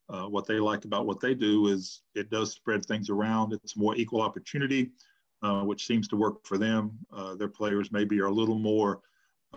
uh, 0.10 0.24
what 0.24 0.48
they 0.48 0.60
like 0.60 0.86
about 0.86 1.06
what 1.06 1.20
they 1.20 1.34
do 1.34 1.68
is 1.68 2.02
it 2.16 2.30
does 2.30 2.52
spread 2.52 2.84
things 2.84 3.10
around. 3.10 3.54
It's 3.54 3.78
more 3.78 3.96
equal 3.96 4.22
opportunity, 4.22 4.92
uh, 5.44 5.62
which 5.62 5.86
seems 5.86 6.08
to 6.10 6.16
work 6.16 6.46
for 6.46 6.58
them. 6.58 6.98
Uh, 7.14 7.36
their 7.36 7.48
players 7.48 7.92
maybe 7.92 8.20
are 8.20 8.26
a 8.28 8.32
little 8.32 8.58
more 8.58 9.02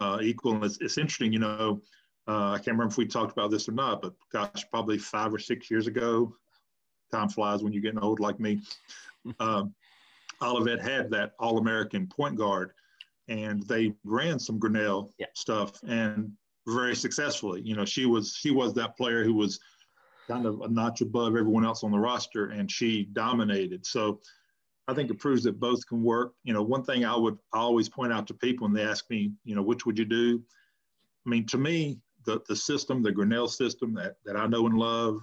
uh, 0.01 0.19
equal. 0.23 0.55
And 0.55 0.65
it's, 0.65 0.79
it's 0.81 0.99
interesting, 0.99 1.33
you 1.33 1.39
know, 1.39 1.81
uh, 2.29 2.51
I 2.51 2.57
can't 2.57 2.69
remember 2.69 2.93
if 2.93 2.99
we 2.99 3.07
talked 3.07 3.33
about 3.33 3.51
this 3.51 3.69
or 3.69 3.73
not, 3.73 4.03
but 4.03 4.15
gosh, 4.33 4.65
probably 4.71 4.99
five 4.99 5.33
or 5.35 5.39
six 5.39 5.71
years 5.71 5.87
ago, 5.87 6.35
time 7.11 7.29
flies 7.29 7.63
when 7.63 7.73
you're 7.73 7.83
getting 7.83 8.01
old 8.01 8.21
like 8.21 8.39
me. 8.41 8.61
Um, 9.39 9.73
Olivet 10.43 10.83
had 10.83 11.09
that 11.13 11.35
All 11.39 11.59
American 11.59 12.09
point 12.09 12.35
guard, 12.35 12.73
and 13.29 13.63
they 13.65 13.95
ran 14.05 14.39
some 14.39 14.59
Grinnell 14.59 15.13
yeah. 15.19 15.27
stuff 15.35 15.81
and 15.87 16.33
very 16.67 16.95
successfully. 16.95 17.61
You 17.63 17.77
know, 17.77 17.85
she 17.85 18.07
was 18.07 18.35
she 18.35 18.51
was 18.51 18.75
that 18.75 18.97
player 18.97 19.25
who 19.25 19.35
was 19.35 19.61
kind 20.29 20.47
of 20.47 20.61
a 20.61 20.69
notch 20.69 21.01
above 21.01 21.37
everyone 21.37 21.65
else 21.65 21.85
on 21.85 21.91
the 21.91 21.99
roster, 21.99 22.51
and 22.51 22.71
she 22.71 23.05
dominated. 23.13 23.85
So 23.87 24.21
I 24.89 24.95
think 24.95 25.11
it 25.11 25.19
proves 25.19 25.45
that 25.45 25.61
both 25.61 25.87
can 25.87 26.03
work. 26.03 26.35
You 26.45 26.53
know, 26.53 26.63
one 26.63 26.85
thing 26.85 27.05
I 27.05 27.17
would 27.17 27.39
always 27.53 27.89
point 27.89 28.13
out 28.13 28.27
to 28.29 28.35
people 28.35 28.67
when 28.67 28.75
they 28.75 28.85
ask 28.85 29.09
me, 29.11 29.33
you 29.45 29.55
know, 29.55 29.63
which 29.63 29.87
would 29.87 29.99
you 29.99 30.05
do? 30.05 30.43
I 31.27 31.31
mean, 31.31 31.47
to 31.47 31.59
me, 31.59 32.01
the, 32.25 32.41
the 32.49 32.57
system, 32.57 33.03
the 33.03 33.13
Grinnell 33.13 33.49
system 33.49 33.95
that, 33.95 34.17
that 34.25 34.37
I 34.37 34.47
know 34.47 34.67
and 34.67 34.77
love 34.77 35.21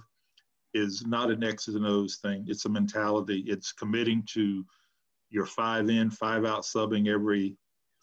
is 0.72 1.04
not 1.06 1.30
an 1.30 1.44
X's 1.44 1.74
and 1.74 1.86
O's 1.86 2.16
thing. 2.16 2.44
It's 2.48 2.64
a 2.64 2.68
mentality. 2.68 3.44
It's 3.46 3.72
committing 3.72 4.22
to 4.34 4.64
your 5.28 5.46
five 5.46 5.90
in, 5.90 6.10
five 6.10 6.44
out 6.44 6.62
subbing 6.62 7.08
every 7.08 7.56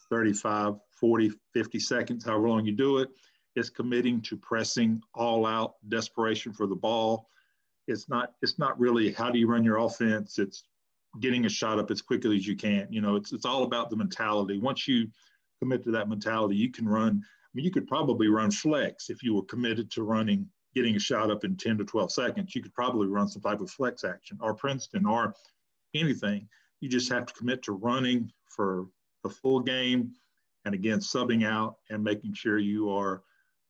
35, 0.09 0.75
40, 0.99 1.31
50 1.53 1.79
seconds, 1.79 2.25
however 2.25 2.49
long 2.49 2.65
you 2.65 2.73
do 2.73 2.99
it. 2.99 3.09
It's 3.55 3.69
committing 3.69 4.21
to 4.21 4.37
pressing 4.37 5.01
all 5.13 5.45
out 5.45 5.75
desperation 5.87 6.53
for 6.53 6.67
the 6.67 6.75
ball. 6.75 7.27
It's 7.87 8.07
not, 8.09 8.33
it's 8.41 8.59
not 8.59 8.79
really 8.79 9.11
how 9.11 9.31
do 9.31 9.39
you 9.39 9.47
run 9.47 9.63
your 9.63 9.77
offense? 9.77 10.37
It's 10.37 10.63
getting 11.19 11.45
a 11.45 11.49
shot 11.49 11.79
up 11.79 11.89
as 11.89 12.01
quickly 12.01 12.35
as 12.35 12.45
you 12.45 12.55
can. 12.55 12.87
You 12.91 13.01
know, 13.01 13.15
it's, 13.15 13.33
it's 13.33 13.45
all 13.45 13.63
about 13.63 13.89
the 13.89 13.95
mentality. 13.95 14.59
Once 14.59 14.87
you 14.87 15.07
commit 15.59 15.83
to 15.83 15.91
that 15.91 16.09
mentality, 16.09 16.55
you 16.55 16.71
can 16.71 16.87
run. 16.87 17.21
I 17.23 17.49
mean, 17.53 17.65
you 17.65 17.71
could 17.71 17.87
probably 17.87 18.27
run 18.27 18.51
flex 18.51 19.09
if 19.09 19.23
you 19.23 19.33
were 19.33 19.43
committed 19.43 19.89
to 19.91 20.03
running, 20.03 20.47
getting 20.75 20.95
a 20.95 20.99
shot 20.99 21.31
up 21.31 21.43
in 21.43 21.55
10 21.55 21.79
to 21.79 21.85
12 21.85 22.11
seconds. 22.11 22.55
You 22.55 22.61
could 22.61 22.73
probably 22.73 23.07
run 23.07 23.27
some 23.27 23.41
type 23.41 23.61
of 23.61 23.71
flex 23.71 24.03
action 24.03 24.37
or 24.41 24.53
Princeton 24.53 25.05
or 25.05 25.33
anything. 25.95 26.47
You 26.81 26.89
just 26.89 27.11
have 27.11 27.25
to 27.25 27.33
commit 27.33 27.63
to 27.63 27.71
running 27.71 28.31
for 28.49 28.85
the 29.23 29.29
full 29.29 29.59
game 29.59 30.11
and 30.65 30.73
again, 30.73 30.99
subbing 30.99 31.45
out 31.45 31.77
and 31.89 32.03
making 32.03 32.33
sure 32.33 32.57
you 32.57 32.89
are 32.89 33.23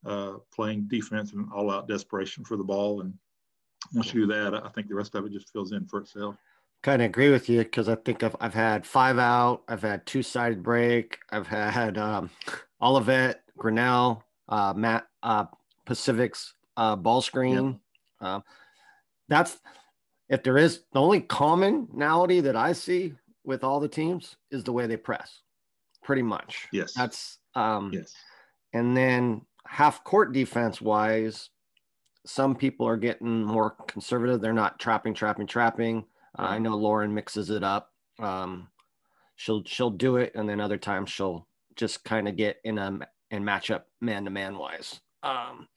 uh, 0.06 0.34
playing 0.54 0.88
defense 0.88 1.34
and 1.34 1.48
all 1.54 1.70
out 1.70 1.88
desperation 1.88 2.44
for 2.44 2.58
the 2.58 2.63
ball. 2.63 3.01
And 3.01 3.13
once 3.94 4.13
you 4.13 4.22
do 4.22 4.34
that, 4.34 4.54
I 4.54 4.70
think 4.70 4.88
the 4.88 4.96
rest 4.96 5.13
of 5.16 5.25
it 5.25 5.32
just 5.32 5.51
fills 5.51 5.72
in 5.72 5.86
for 5.86 6.00
itself 6.00 6.36
kind 6.84 7.01
of 7.01 7.08
agree 7.08 7.32
with 7.32 7.50
you 7.50 7.60
because 7.60 7.89
I 7.89 7.96
think 7.96 8.24
I've, 8.24 8.36
I've 8.39 8.54
had 8.54 8.86
five 8.86 9.18
out, 9.20 9.63
I've 9.68 9.82
had 9.82 10.06
two 10.06 10.24
sided 10.24 10.63
break, 10.63 11.20
I've 11.30 11.48
had 11.48 11.98
um, 11.98 12.30
Olivet, 12.82 13.42
Grinnell, 13.58 14.24
uh, 14.48 14.74
Matt 14.75 15.08
uh, 15.24 15.46
Pacific's 15.86 16.54
uh, 16.75 16.96
ball 16.96 17.22
screen. 17.22 17.80
Yep. 18.22 18.30
Um, 18.30 18.44
that's 19.27 19.60
if 20.30 20.44
there 20.44 20.58
is 20.58 20.84
the 20.94 21.01
only 21.01 21.22
commonality 21.22 22.42
that 22.42 22.56
I 22.56 22.74
see 22.74 23.13
with 23.48 23.63
all 23.63 23.80
the 23.80 23.88
teams 23.88 24.36
is 24.51 24.63
the 24.63 24.72
way 24.72 24.86
they 24.86 24.98
press, 24.98 25.42
pretty 26.04 26.22
much. 26.22 26.68
Yes, 26.72 26.94
that's 26.94 27.39
um, 27.56 27.92
yes. 27.92 28.13
And 28.74 28.96
then 28.96 29.42
half 29.66 30.04
court 30.04 30.34
defense 30.34 30.80
wise, 30.80 31.50
some 32.27 32.56
people 32.56 32.88
are 32.88 32.98
getting 32.98 33.44
more 33.44 33.72
conservative. 33.88 34.39
They're 34.39 34.54
not 34.54 34.80
trapping, 34.80 35.16
trapping, 35.16 35.48
trapping 35.48 36.06
uh, 36.38 36.44
I 36.44 36.60
know 36.60 36.75
Lauren 36.75 37.13
mixes 37.13 37.50
it 37.50 37.63
up. 37.63 37.92
Um, 38.20 38.68
she'll 39.36 39.63
she'll 39.66 39.89
do 39.89 40.18
it, 40.18 40.34
and 40.36 40.48
then 40.48 40.60
other 40.60 40.77
times 40.77 41.10
she'll 41.10 41.48
just 41.75 42.04
kind 42.04 42.27
of 42.27 42.36
get 42.36 42.58
in 42.63 42.77
a 42.77 43.00
and 43.32 43.44
match 43.44 43.72
up 43.72 43.88
man 44.01 44.25
to 44.25 44.30
man 44.30 44.58
wise. 44.58 45.00
Um, 45.24 45.68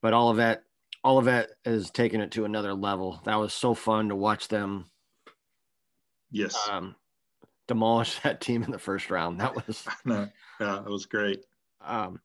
but 0.00 0.12
all 0.12 0.30
of 0.30 0.38
that, 0.38 0.64
all 1.04 1.18
of 1.18 1.26
that 1.26 1.50
is 1.64 1.90
taking 1.90 2.20
it 2.20 2.32
to 2.32 2.44
another 2.44 2.74
level. 2.74 3.20
That 3.24 3.36
was 3.36 3.52
so 3.52 3.74
fun 3.74 4.08
to 4.08 4.16
watch 4.16 4.48
them. 4.48 4.86
Yes. 6.30 6.56
Um, 6.70 6.94
demolish 7.68 8.18
that 8.24 8.40
team 8.40 8.62
in 8.62 8.70
the 8.70 8.78
first 8.78 9.10
round. 9.10 9.40
That 9.40 9.54
was 9.54 9.84
no, 10.04 10.28
yeah, 10.60 10.80
that 10.82 10.90
was 10.90 11.06
great. 11.06 11.44
Um, 11.80 12.20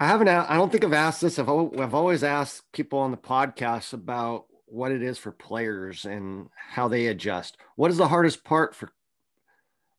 I 0.00 0.06
haven't. 0.06 0.28
I 0.28 0.56
don't 0.56 0.70
think 0.70 0.84
I've 0.84 0.92
asked 0.92 1.20
this. 1.20 1.38
I've, 1.38 1.48
I've 1.48 1.94
always 1.94 2.22
asked 2.22 2.70
people 2.72 2.98
on 2.98 3.12
the 3.12 3.16
podcast 3.16 3.92
about 3.92 4.46
what 4.66 4.92
it 4.92 5.02
is 5.02 5.16
for 5.16 5.30
players 5.30 6.04
and 6.04 6.48
how 6.54 6.88
they 6.88 7.06
adjust. 7.06 7.56
What 7.76 7.90
is 7.90 7.96
the 7.96 8.08
hardest 8.08 8.44
part 8.44 8.74
for 8.74 8.92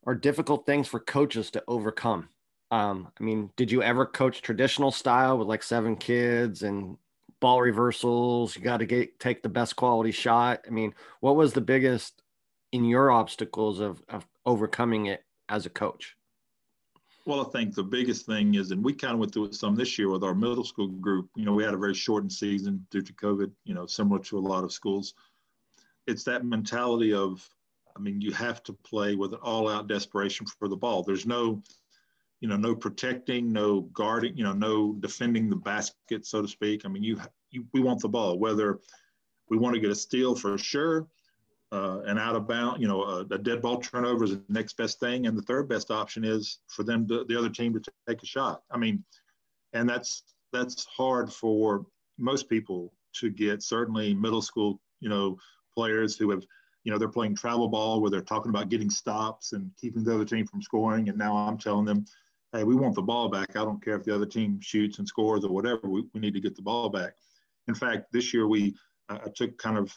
or 0.02 0.14
difficult 0.14 0.66
things 0.66 0.86
for 0.86 1.00
coaches 1.00 1.50
to 1.52 1.64
overcome? 1.66 2.28
Um, 2.70 3.08
I 3.18 3.24
mean, 3.24 3.50
did 3.56 3.72
you 3.72 3.82
ever 3.82 4.06
coach 4.06 4.42
traditional 4.42 4.90
style 4.92 5.38
with 5.38 5.48
like 5.48 5.62
seven 5.62 5.96
kids 5.96 6.62
and 6.62 6.96
ball 7.40 7.60
reversals? 7.60 8.54
You 8.54 8.62
got 8.62 8.76
to 8.76 8.86
get 8.86 9.18
take 9.18 9.42
the 9.42 9.48
best 9.48 9.74
quality 9.74 10.12
shot. 10.12 10.60
I 10.66 10.70
mean, 10.70 10.94
what 11.20 11.34
was 11.34 11.54
the 11.54 11.60
biggest 11.60 12.22
in 12.72 12.84
your 12.84 13.10
obstacles 13.10 13.80
of, 13.80 14.02
of 14.08 14.26
overcoming 14.44 15.06
it 15.06 15.24
as 15.48 15.66
a 15.66 15.70
coach? 15.70 16.16
Well, 17.24 17.46
I 17.46 17.50
think 17.50 17.74
the 17.74 17.82
biggest 17.82 18.24
thing 18.24 18.54
is, 18.54 18.70
and 18.70 18.82
we 18.82 18.94
kind 18.94 19.12
of 19.12 19.18
went 19.18 19.34
through 19.34 19.52
some 19.52 19.74
this 19.74 19.98
year 19.98 20.08
with 20.08 20.24
our 20.24 20.34
middle 20.34 20.64
school 20.64 20.88
group. 20.88 21.28
You 21.36 21.44
know, 21.44 21.52
we 21.52 21.62
had 21.62 21.74
a 21.74 21.78
very 21.78 21.94
shortened 21.94 22.32
season 22.32 22.86
due 22.90 23.02
to 23.02 23.12
COVID, 23.12 23.50
you 23.64 23.74
know, 23.74 23.84
similar 23.84 24.18
to 24.20 24.38
a 24.38 24.40
lot 24.40 24.64
of 24.64 24.72
schools. 24.72 25.12
It's 26.06 26.24
that 26.24 26.46
mentality 26.46 27.12
of, 27.12 27.46
I 27.94 28.00
mean, 28.00 28.22
you 28.22 28.32
have 28.32 28.62
to 28.62 28.72
play 28.72 29.14
with 29.14 29.34
an 29.34 29.40
all 29.42 29.68
out 29.68 29.88
desperation 29.88 30.46
for 30.46 30.68
the 30.68 30.76
ball. 30.76 31.02
There's 31.02 31.26
no, 31.26 31.62
you 32.40 32.48
know, 32.48 32.56
no 32.56 32.74
protecting, 32.74 33.52
no 33.52 33.82
guarding, 33.82 34.34
you 34.34 34.44
know, 34.44 34.54
no 34.54 34.94
defending 34.94 35.50
the 35.50 35.56
basket, 35.56 36.24
so 36.24 36.40
to 36.40 36.48
speak. 36.48 36.86
I 36.86 36.88
mean, 36.88 37.02
you, 37.02 37.20
you 37.50 37.66
we 37.74 37.80
want 37.80 38.00
the 38.00 38.08
ball, 38.08 38.38
whether 38.38 38.78
we 39.50 39.58
want 39.58 39.74
to 39.74 39.80
get 39.80 39.90
a 39.90 39.94
steal 39.94 40.34
for 40.34 40.56
sure 40.56 41.06
uh, 41.72 42.00
an 42.06 42.18
out 42.18 42.36
of 42.36 42.48
bound, 42.48 42.80
you 42.80 42.88
know, 42.88 43.02
a, 43.02 43.20
a, 43.20 43.38
dead 43.38 43.60
ball 43.60 43.78
turnover 43.78 44.24
is 44.24 44.30
the 44.30 44.42
next 44.48 44.76
best 44.76 44.98
thing, 45.00 45.26
and 45.26 45.36
the 45.36 45.42
third 45.42 45.68
best 45.68 45.90
option 45.90 46.24
is 46.24 46.60
for 46.68 46.82
them, 46.82 47.06
to, 47.06 47.24
the 47.28 47.38
other 47.38 47.50
team, 47.50 47.74
to 47.74 47.82
take 48.08 48.22
a 48.22 48.26
shot. 48.26 48.62
I 48.70 48.78
mean, 48.78 49.04
and 49.74 49.88
that's 49.88 50.22
that's 50.52 50.86
hard 50.86 51.30
for 51.30 51.84
most 52.18 52.48
people 52.48 52.94
to 53.16 53.28
get. 53.28 53.62
Certainly, 53.62 54.14
middle 54.14 54.40
school, 54.40 54.80
you 55.00 55.10
know, 55.10 55.36
players 55.74 56.16
who 56.16 56.30
have, 56.30 56.42
you 56.84 56.92
know, 56.92 56.98
they're 56.98 57.08
playing 57.08 57.36
travel 57.36 57.68
ball 57.68 58.00
where 58.00 58.10
they're 58.10 58.22
talking 58.22 58.48
about 58.48 58.70
getting 58.70 58.88
stops 58.88 59.52
and 59.52 59.70
keeping 59.78 60.04
the 60.04 60.14
other 60.14 60.24
team 60.24 60.46
from 60.46 60.62
scoring, 60.62 61.10
and 61.10 61.18
now 61.18 61.36
I'm 61.36 61.58
telling 61.58 61.84
them, 61.84 62.06
hey, 62.54 62.64
we 62.64 62.76
want 62.76 62.94
the 62.94 63.02
ball 63.02 63.28
back. 63.28 63.56
I 63.56 63.64
don't 63.64 63.84
care 63.84 63.94
if 63.94 64.04
the 64.04 64.14
other 64.14 64.26
team 64.26 64.58
shoots 64.62 64.98
and 64.98 65.06
scores 65.06 65.44
or 65.44 65.50
whatever. 65.50 65.88
We, 65.88 66.04
we 66.14 66.20
need 66.20 66.34
to 66.34 66.40
get 66.40 66.56
the 66.56 66.62
ball 66.62 66.88
back. 66.88 67.12
In 67.66 67.74
fact, 67.74 68.10
this 68.10 68.32
year 68.32 68.48
we 68.48 68.74
I 69.10 69.28
took 69.34 69.56
kind 69.58 69.76
of 69.78 69.94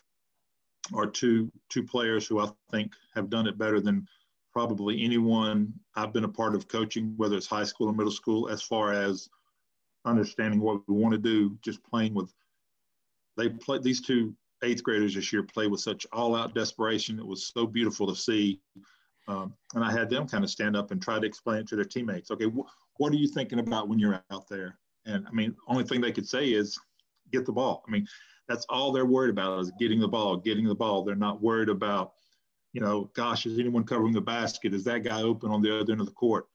are 0.94 1.06
two 1.06 1.52
two 1.70 1.84
players 1.84 2.28
who 2.28 2.40
I 2.40 2.50
think 2.72 2.94
have 3.16 3.30
done 3.30 3.48
it 3.48 3.58
better 3.58 3.80
than 3.80 4.08
probably 4.52 5.04
anyone 5.04 5.74
I've 5.96 6.14
been 6.14 6.26
a 6.26 6.30
part 6.30 6.56
of 6.56 6.68
coaching, 6.68 7.14
whether 7.18 7.38
it's 7.38 7.48
high 7.48 7.64
school 7.64 7.88
or 7.88 7.94
middle 7.94 8.12
school, 8.12 8.50
as 8.50 8.62
far 8.62 8.92
as 8.94 9.30
understanding 10.06 10.60
what 10.60 10.82
we 10.88 10.96
want 10.96 11.14
to 11.14 11.20
do, 11.20 11.58
just 11.62 11.84
playing 11.84 12.14
with 12.14 12.34
they 13.38 13.50
play 13.50 13.80
these 13.80 14.02
two 14.02 14.36
eighth 14.64 14.84
graders 14.84 15.16
this 15.16 15.32
year 15.34 15.44
play 15.44 15.68
with 15.68 15.80
such 15.80 16.06
all-out 16.12 16.54
desperation. 16.54 17.20
It 17.20 17.26
was 17.26 17.52
so 17.56 17.66
beautiful 17.66 18.08
to 18.08 18.16
see. 18.16 18.60
Um, 19.28 19.54
and 19.74 19.84
I 19.84 19.92
had 19.92 20.10
them 20.10 20.28
kind 20.28 20.44
of 20.44 20.50
stand 20.50 20.76
up 20.76 20.92
and 20.92 21.02
try 21.02 21.20
to 21.20 21.26
explain 21.26 21.60
it 21.60 21.68
to 21.70 21.76
their 21.76 21.86
teammates. 21.86 22.32
Okay, 22.32 22.46
wh- 22.46 23.00
what 23.00 23.12
are 23.12 23.18
you 23.18 23.28
thinking 23.28 23.60
about 23.60 23.88
when 23.88 23.98
you're 23.98 24.22
out 24.32 24.48
there? 24.50 24.78
And 25.06 25.26
I 25.28 25.32
mean, 25.32 25.56
only 25.68 25.84
thing 25.84 26.02
they 26.02 26.12
could 26.12 26.28
say 26.28 26.50
is 26.50 26.78
get 27.32 27.46
the 27.46 27.52
ball. 27.52 27.84
I 27.88 27.92
mean, 27.92 28.08
that's 28.52 28.66
all 28.70 28.92
they're 28.92 29.06
worried 29.06 29.30
about 29.30 29.60
is 29.60 29.72
getting 29.80 30.00
the 30.00 30.08
ball, 30.08 30.36
getting 30.36 30.68
the 30.68 30.76
ball. 30.76 31.04
They're 31.04 31.16
not 31.16 31.42
worried 31.42 31.70
about, 31.70 32.14
you 32.74 32.82
know, 32.82 33.10
gosh, 33.14 33.46
is 33.46 33.58
anyone 33.58 33.86
covering 33.86 34.14
the 34.14 34.22
basket? 34.22 34.74
Is 34.74 34.84
that 34.84 35.04
guy 35.04 35.22
open 35.22 35.50
on 35.52 35.62
the 35.62 35.80
other 35.80 35.94
end 35.94 36.02
of 36.02 36.08
the 36.08 36.14
court? 36.14 36.48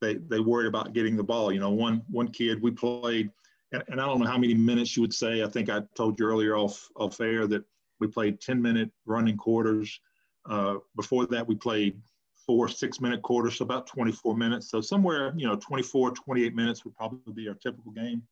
They 0.00 0.16
they 0.16 0.40
worried 0.40 0.66
about 0.66 0.92
getting 0.92 1.16
the 1.16 1.24
ball. 1.24 1.50
You 1.50 1.60
know, 1.60 1.70
one 1.70 2.02
one 2.10 2.28
kid 2.28 2.60
we 2.60 2.70
played, 2.70 3.30
and, 3.72 3.82
and 3.88 4.00
I 4.00 4.06
don't 4.06 4.20
know 4.20 4.26
how 4.26 4.38
many 4.38 4.54
minutes 4.54 4.96
you 4.96 5.02
would 5.02 5.14
say. 5.14 5.42
I 5.42 5.48
think 5.48 5.70
I 5.70 5.80
told 5.96 6.20
you 6.20 6.26
earlier 6.26 6.56
off 6.56 6.88
off 6.96 7.20
air 7.20 7.46
that 7.46 7.64
we 8.00 8.06
played 8.06 8.40
10 8.40 8.60
minute 8.60 8.90
running 9.06 9.36
quarters. 9.36 9.98
Uh, 10.46 10.76
before 10.94 11.26
that, 11.26 11.46
we 11.46 11.54
played 11.54 11.98
four 12.46 12.68
six 12.68 13.00
minute 13.00 13.22
quarters, 13.22 13.56
so 13.56 13.64
about 13.64 13.86
24 13.86 14.36
minutes. 14.36 14.68
So 14.68 14.82
somewhere, 14.82 15.32
you 15.36 15.46
know, 15.46 15.56
24, 15.56 16.10
28 16.10 16.54
minutes 16.54 16.84
would 16.84 16.94
probably 16.94 17.32
be 17.32 17.48
our 17.48 17.54
typical 17.54 17.92
game. 17.92 18.22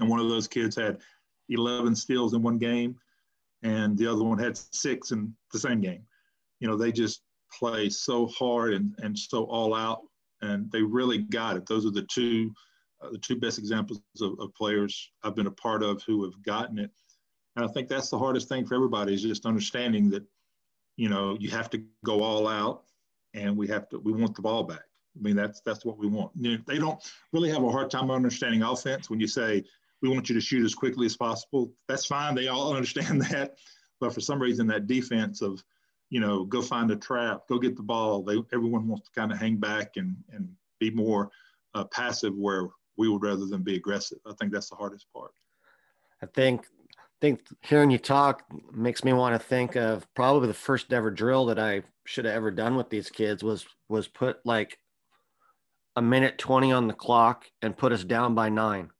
And 0.00 0.08
one 0.08 0.18
of 0.18 0.28
those 0.28 0.48
kids 0.48 0.74
had 0.74 0.98
11 1.48 1.94
steals 1.94 2.34
in 2.34 2.42
one 2.42 2.58
game, 2.58 2.96
and 3.62 3.96
the 3.96 4.06
other 4.06 4.22
one 4.22 4.38
had 4.38 4.56
six 4.56 5.10
in 5.10 5.34
the 5.52 5.58
same 5.58 5.80
game. 5.80 6.02
You 6.60 6.68
know, 6.68 6.76
they 6.76 6.92
just 6.92 7.22
play 7.52 7.88
so 7.88 8.26
hard 8.26 8.74
and, 8.74 8.94
and 8.98 9.18
so 9.18 9.44
all 9.44 9.74
out, 9.74 10.02
and 10.42 10.70
they 10.70 10.82
really 10.82 11.18
got 11.18 11.56
it. 11.56 11.66
Those 11.66 11.86
are 11.86 11.90
the 11.90 12.06
two 12.10 12.52
uh, 13.02 13.10
the 13.10 13.18
two 13.18 13.36
best 13.36 13.58
examples 13.58 14.00
of, 14.22 14.40
of, 14.40 14.54
players 14.54 15.10
I've 15.22 15.34
been 15.34 15.48
a 15.48 15.50
part 15.50 15.82
of 15.82 16.02
who 16.04 16.24
have 16.24 16.42
gotten 16.42 16.78
it. 16.78 16.90
And 17.54 17.62
I 17.62 17.68
think 17.68 17.88
that's 17.88 18.08
the 18.08 18.18
hardest 18.18 18.48
thing 18.48 18.64
for 18.64 18.74
everybody 18.74 19.12
is 19.12 19.20
just 19.20 19.44
understanding 19.44 20.08
that, 20.10 20.24
you 20.96 21.10
know, 21.10 21.36
you 21.38 21.50
have 21.50 21.68
to 21.70 21.82
go 22.06 22.22
all 22.22 22.48
out, 22.48 22.84
and 23.34 23.54
we 23.54 23.68
have 23.68 23.88
to 23.90 23.98
we 23.98 24.12
want 24.12 24.34
the 24.34 24.42
ball 24.42 24.64
back. 24.64 24.80
I 25.16 25.22
mean, 25.22 25.36
that's 25.36 25.60
that's 25.60 25.84
what 25.84 25.98
we 25.98 26.06
want. 26.06 26.32
You 26.38 26.52
know, 26.52 26.64
they 26.66 26.78
don't 26.78 27.02
really 27.32 27.50
have 27.50 27.62
a 27.62 27.70
hard 27.70 27.90
time 27.90 28.10
understanding 28.10 28.62
offense 28.62 29.10
when 29.10 29.20
you 29.20 29.28
say 29.28 29.64
we 30.02 30.08
want 30.08 30.28
you 30.28 30.34
to 30.34 30.40
shoot 30.40 30.64
as 30.64 30.74
quickly 30.74 31.06
as 31.06 31.16
possible. 31.16 31.72
That's 31.88 32.06
fine. 32.06 32.34
They 32.34 32.48
all 32.48 32.74
understand 32.76 33.22
that. 33.22 33.54
But 34.00 34.12
for 34.12 34.20
some 34.20 34.40
reason, 34.40 34.66
that 34.68 34.86
defense 34.86 35.40
of, 35.40 35.62
you 36.10 36.20
know, 36.20 36.44
go 36.44 36.62
find 36.62 36.90
a 36.90 36.96
trap, 36.96 37.48
go 37.48 37.58
get 37.58 37.76
the 37.76 37.82
ball. 37.82 38.22
They 38.22 38.36
everyone 38.52 38.86
wants 38.86 39.08
to 39.08 39.20
kind 39.20 39.32
of 39.32 39.38
hang 39.38 39.56
back 39.56 39.92
and 39.96 40.16
and 40.32 40.48
be 40.78 40.90
more 40.90 41.30
uh, 41.74 41.84
passive, 41.84 42.34
where 42.36 42.68
we 42.96 43.08
would 43.08 43.22
rather 43.22 43.46
than 43.46 43.62
be 43.62 43.76
aggressive. 43.76 44.18
I 44.26 44.32
think 44.38 44.52
that's 44.52 44.68
the 44.68 44.76
hardest 44.76 45.06
part. 45.12 45.32
I 46.22 46.26
think 46.26 46.66
think 47.20 47.40
hearing 47.62 47.90
you 47.90 47.98
talk 47.98 48.44
makes 48.72 49.02
me 49.02 49.12
want 49.12 49.34
to 49.34 49.38
think 49.38 49.74
of 49.74 50.06
probably 50.14 50.48
the 50.48 50.54
first 50.54 50.92
ever 50.92 51.10
drill 51.10 51.46
that 51.46 51.58
I 51.58 51.82
should 52.04 52.26
have 52.26 52.34
ever 52.34 52.50
done 52.50 52.76
with 52.76 52.90
these 52.90 53.10
kids 53.10 53.42
was 53.42 53.66
was 53.88 54.06
put 54.06 54.44
like 54.44 54.78
a 55.96 56.02
minute 56.02 56.36
20 56.36 56.72
on 56.72 56.88
the 56.88 56.94
clock 56.94 57.46
and 57.62 57.76
put 57.76 57.92
us 57.92 58.04
down 58.04 58.34
by 58.34 58.50
nine 58.50 58.90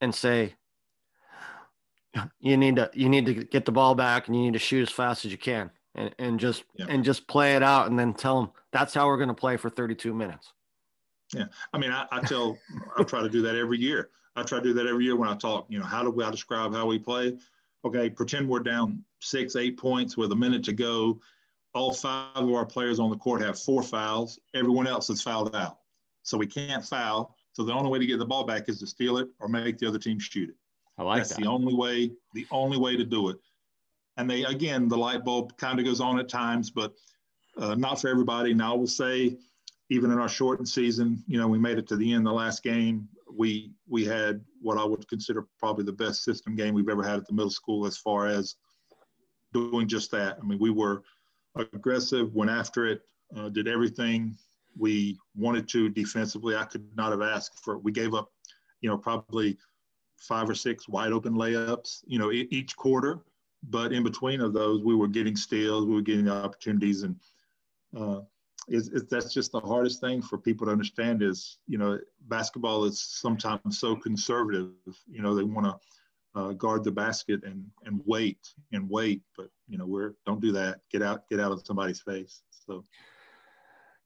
and 0.00 0.14
say 0.14 0.54
you 2.40 2.56
need 2.56 2.76
to 2.76 2.90
you 2.94 3.08
need 3.08 3.26
to 3.26 3.34
get 3.34 3.64
the 3.64 3.72
ball 3.72 3.94
back 3.94 4.26
and 4.26 4.36
you 4.36 4.42
need 4.42 4.52
to 4.52 4.58
shoot 4.58 4.82
as 4.82 4.90
fast 4.90 5.24
as 5.24 5.30
you 5.30 5.38
can 5.38 5.70
and, 5.94 6.14
and 6.18 6.40
just 6.40 6.64
yeah. 6.76 6.86
and 6.88 7.04
just 7.04 7.26
play 7.26 7.56
it 7.56 7.62
out 7.62 7.88
and 7.88 7.98
then 7.98 8.14
tell 8.14 8.40
them 8.40 8.50
that's 8.72 8.94
how 8.94 9.06
we're 9.06 9.16
going 9.16 9.28
to 9.28 9.34
play 9.34 9.56
for 9.56 9.70
32 9.70 10.14
minutes. 10.14 10.52
Yeah, 11.34 11.44
I 11.72 11.78
mean, 11.78 11.90
I, 11.90 12.06
I 12.10 12.20
tell, 12.20 12.58
I 12.96 13.02
try 13.02 13.22
to 13.22 13.28
do 13.28 13.42
that 13.42 13.54
every 13.54 13.78
year. 13.78 14.10
I 14.34 14.42
try 14.42 14.58
to 14.58 14.64
do 14.64 14.72
that 14.74 14.86
every 14.86 15.04
year 15.04 15.16
when 15.16 15.28
I 15.28 15.36
talk. 15.36 15.66
You 15.68 15.78
know, 15.78 15.84
how 15.84 16.02
do 16.02 16.10
we 16.10 16.24
I 16.24 16.30
describe 16.30 16.72
how 16.72 16.86
we 16.86 16.98
play? 16.98 17.36
Okay, 17.84 18.08
pretend 18.08 18.48
we're 18.48 18.60
down 18.60 19.04
six, 19.20 19.56
eight 19.56 19.76
points 19.76 20.16
with 20.16 20.32
a 20.32 20.36
minute 20.36 20.64
to 20.64 20.72
go. 20.72 21.20
All 21.74 21.92
five 21.92 22.34
of 22.34 22.50
our 22.50 22.64
players 22.64 22.98
on 22.98 23.10
the 23.10 23.16
court 23.16 23.42
have 23.42 23.58
four 23.58 23.82
fouls. 23.82 24.38
Everyone 24.54 24.86
else 24.86 25.10
is 25.10 25.22
fouled 25.22 25.54
out, 25.54 25.78
so 26.22 26.38
we 26.38 26.46
can't 26.46 26.84
foul. 26.84 27.36
So 27.58 27.64
the 27.64 27.72
only 27.72 27.90
way 27.90 27.98
to 27.98 28.06
get 28.06 28.20
the 28.20 28.24
ball 28.24 28.44
back 28.44 28.68
is 28.68 28.78
to 28.78 28.86
steal 28.86 29.18
it 29.18 29.26
or 29.40 29.48
make 29.48 29.78
the 29.78 29.88
other 29.88 29.98
team 29.98 30.20
shoot 30.20 30.48
it. 30.48 30.54
I 30.96 31.02
like 31.02 31.18
That's 31.18 31.30
that. 31.30 31.40
the 31.40 31.48
only 31.48 31.74
way. 31.74 32.12
The 32.32 32.46
only 32.52 32.78
way 32.78 32.96
to 32.96 33.02
do 33.02 33.30
it. 33.30 33.36
And 34.16 34.30
they 34.30 34.44
again, 34.44 34.86
the 34.86 34.96
light 34.96 35.24
bulb 35.24 35.56
kind 35.56 35.80
of 35.80 35.84
goes 35.84 36.00
on 36.00 36.20
at 36.20 36.28
times, 36.28 36.70
but 36.70 36.92
uh, 37.56 37.74
not 37.74 38.00
for 38.00 38.06
everybody. 38.06 38.54
Now 38.54 38.74
I 38.74 38.76
will 38.76 38.86
say 38.86 39.38
even 39.90 40.12
in 40.12 40.18
our 40.20 40.28
shortened 40.28 40.68
season, 40.68 41.24
you 41.26 41.36
know, 41.36 41.48
we 41.48 41.58
made 41.58 41.78
it 41.78 41.88
to 41.88 41.96
the 41.96 42.12
end 42.12 42.24
the 42.24 42.30
last 42.32 42.62
game. 42.62 43.08
We 43.36 43.72
we 43.88 44.04
had 44.04 44.40
what 44.62 44.78
I 44.78 44.84
would 44.84 45.08
consider 45.08 45.48
probably 45.58 45.84
the 45.84 45.92
best 45.92 46.22
system 46.22 46.54
game 46.54 46.74
we've 46.74 46.88
ever 46.88 47.02
had 47.02 47.18
at 47.18 47.26
the 47.26 47.34
middle 47.34 47.50
school 47.50 47.86
as 47.86 47.98
far 47.98 48.28
as 48.28 48.54
doing 49.52 49.88
just 49.88 50.12
that. 50.12 50.38
I 50.40 50.46
mean, 50.46 50.60
we 50.60 50.70
were 50.70 51.02
aggressive, 51.56 52.32
went 52.36 52.52
after 52.52 52.86
it, 52.86 53.00
uh, 53.36 53.48
did 53.48 53.66
everything 53.66 54.38
we 54.78 55.18
wanted 55.36 55.68
to 55.68 55.88
defensively. 55.88 56.56
I 56.56 56.64
could 56.64 56.86
not 56.96 57.10
have 57.10 57.22
asked 57.22 57.60
for. 57.64 57.78
We 57.78 57.92
gave 57.92 58.14
up, 58.14 58.30
you 58.80 58.88
know, 58.88 58.96
probably 58.96 59.58
five 60.18 60.48
or 60.48 60.54
six 60.54 60.88
wide 60.88 61.12
open 61.12 61.34
layups, 61.34 62.04
you 62.06 62.18
know, 62.18 62.30
each 62.32 62.76
quarter. 62.76 63.20
But 63.70 63.92
in 63.92 64.04
between 64.04 64.40
of 64.40 64.52
those, 64.52 64.82
we 64.82 64.94
were 64.94 65.08
getting 65.08 65.36
steals, 65.36 65.84
we 65.84 65.94
were 65.94 66.02
getting 66.02 66.28
opportunities, 66.28 67.02
and 67.02 67.16
uh, 67.96 68.20
is, 68.68 68.88
is 68.88 69.06
that's 69.06 69.32
just 69.32 69.52
the 69.52 69.60
hardest 69.60 70.00
thing 70.00 70.22
for 70.22 70.38
people 70.38 70.66
to 70.66 70.72
understand 70.72 71.22
is 71.22 71.58
you 71.66 71.78
know 71.78 71.98
basketball 72.28 72.84
is 72.84 73.00
sometimes 73.00 73.78
so 73.78 73.96
conservative 73.96 74.72
you 75.10 75.22
know 75.22 75.34
they 75.34 75.42
want 75.42 75.66
to 75.66 76.38
uh, 76.38 76.52
guard 76.52 76.84
the 76.84 76.90
basket 76.90 77.42
and 77.44 77.64
and 77.84 78.00
wait 78.04 78.38
and 78.72 78.88
wait 78.88 79.22
but 79.36 79.48
you 79.68 79.78
know 79.78 79.86
we're 79.86 80.14
don't 80.26 80.40
do 80.40 80.52
that 80.52 80.80
get 80.90 81.02
out 81.02 81.28
get 81.30 81.40
out 81.40 81.52
of 81.52 81.64
somebody's 81.66 82.00
face 82.00 82.42
so 82.50 82.84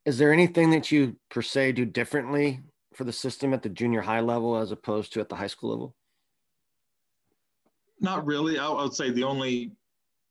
is 0.05 0.19
there 0.19 0.33
anything 0.33 0.71
that 0.71 0.91
you 0.91 1.17
per 1.31 1.43
se 1.43 1.73
do 1.73 1.85
differently 1.85 2.61
for 2.95 3.05
the 3.05 3.13
system 3.13 3.55
at 3.55 3.63
the 3.63 3.69
junior 3.69 4.01
high 4.01 4.21
level 4.21 4.57
as 4.57 4.73
opposed 4.73 5.13
to 5.13 5.21
at 5.21 5.29
the 5.29 5.37
high 5.37 5.47
school 5.47 5.71
level 5.71 5.95
not 8.01 8.25
really 8.27 8.59
i, 8.59 8.69
would 8.69 8.95
say 8.95 9.11
the 9.11 9.25
only 9.25 9.73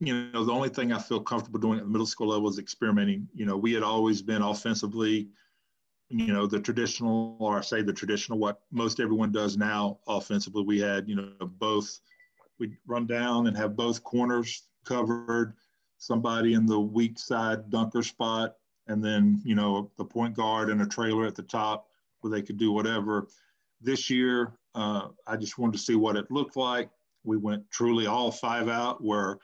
you 0.01 0.31
know, 0.33 0.43
the 0.43 0.51
only 0.51 0.69
thing 0.69 0.91
I 0.91 0.97
feel 0.97 1.21
comfortable 1.21 1.59
doing 1.59 1.77
at 1.77 1.85
the 1.85 1.91
middle 1.91 2.07
school 2.07 2.29
level 2.29 2.49
is 2.49 2.57
experimenting. 2.57 3.27
You 3.35 3.45
know, 3.45 3.55
we 3.55 3.71
had 3.71 3.83
always 3.83 4.19
been 4.23 4.41
offensively, 4.41 5.29
you 6.09 6.33
know, 6.33 6.47
the 6.47 6.59
traditional, 6.59 7.37
or 7.39 7.59
I 7.59 7.61
say 7.61 7.83
the 7.83 7.93
traditional, 7.93 8.39
what 8.39 8.61
most 8.71 8.99
everyone 8.99 9.31
does 9.31 9.57
now 9.57 9.99
offensively. 10.07 10.63
We 10.63 10.79
had, 10.79 11.07
you 11.07 11.15
know, 11.15 11.33
both, 11.39 11.99
we'd 12.59 12.75
run 12.87 13.05
down 13.05 13.45
and 13.45 13.55
have 13.55 13.75
both 13.75 14.03
corners 14.03 14.63
covered, 14.85 15.53
somebody 15.99 16.55
in 16.55 16.65
the 16.65 16.79
weak 16.79 17.19
side 17.19 17.69
dunker 17.69 18.01
spot, 18.01 18.55
and 18.91 19.01
then, 19.01 19.41
you 19.45 19.55
know, 19.55 19.89
the 19.97 20.03
point 20.03 20.35
guard 20.35 20.69
and 20.69 20.81
a 20.81 20.85
trailer 20.85 21.25
at 21.25 21.35
the 21.35 21.43
top 21.43 21.87
where 22.19 22.29
they 22.29 22.41
could 22.41 22.57
do 22.57 22.73
whatever. 22.73 23.27
This 23.79 24.09
year, 24.09 24.53
uh, 24.75 25.07
I 25.25 25.37
just 25.37 25.57
wanted 25.57 25.73
to 25.73 25.79
see 25.79 25.95
what 25.95 26.17
it 26.17 26.29
looked 26.29 26.57
like. 26.57 26.89
We 27.23 27.37
went 27.37 27.69
truly 27.71 28.05
all 28.05 28.31
five 28.31 28.67
out 28.67 29.01
where 29.01 29.37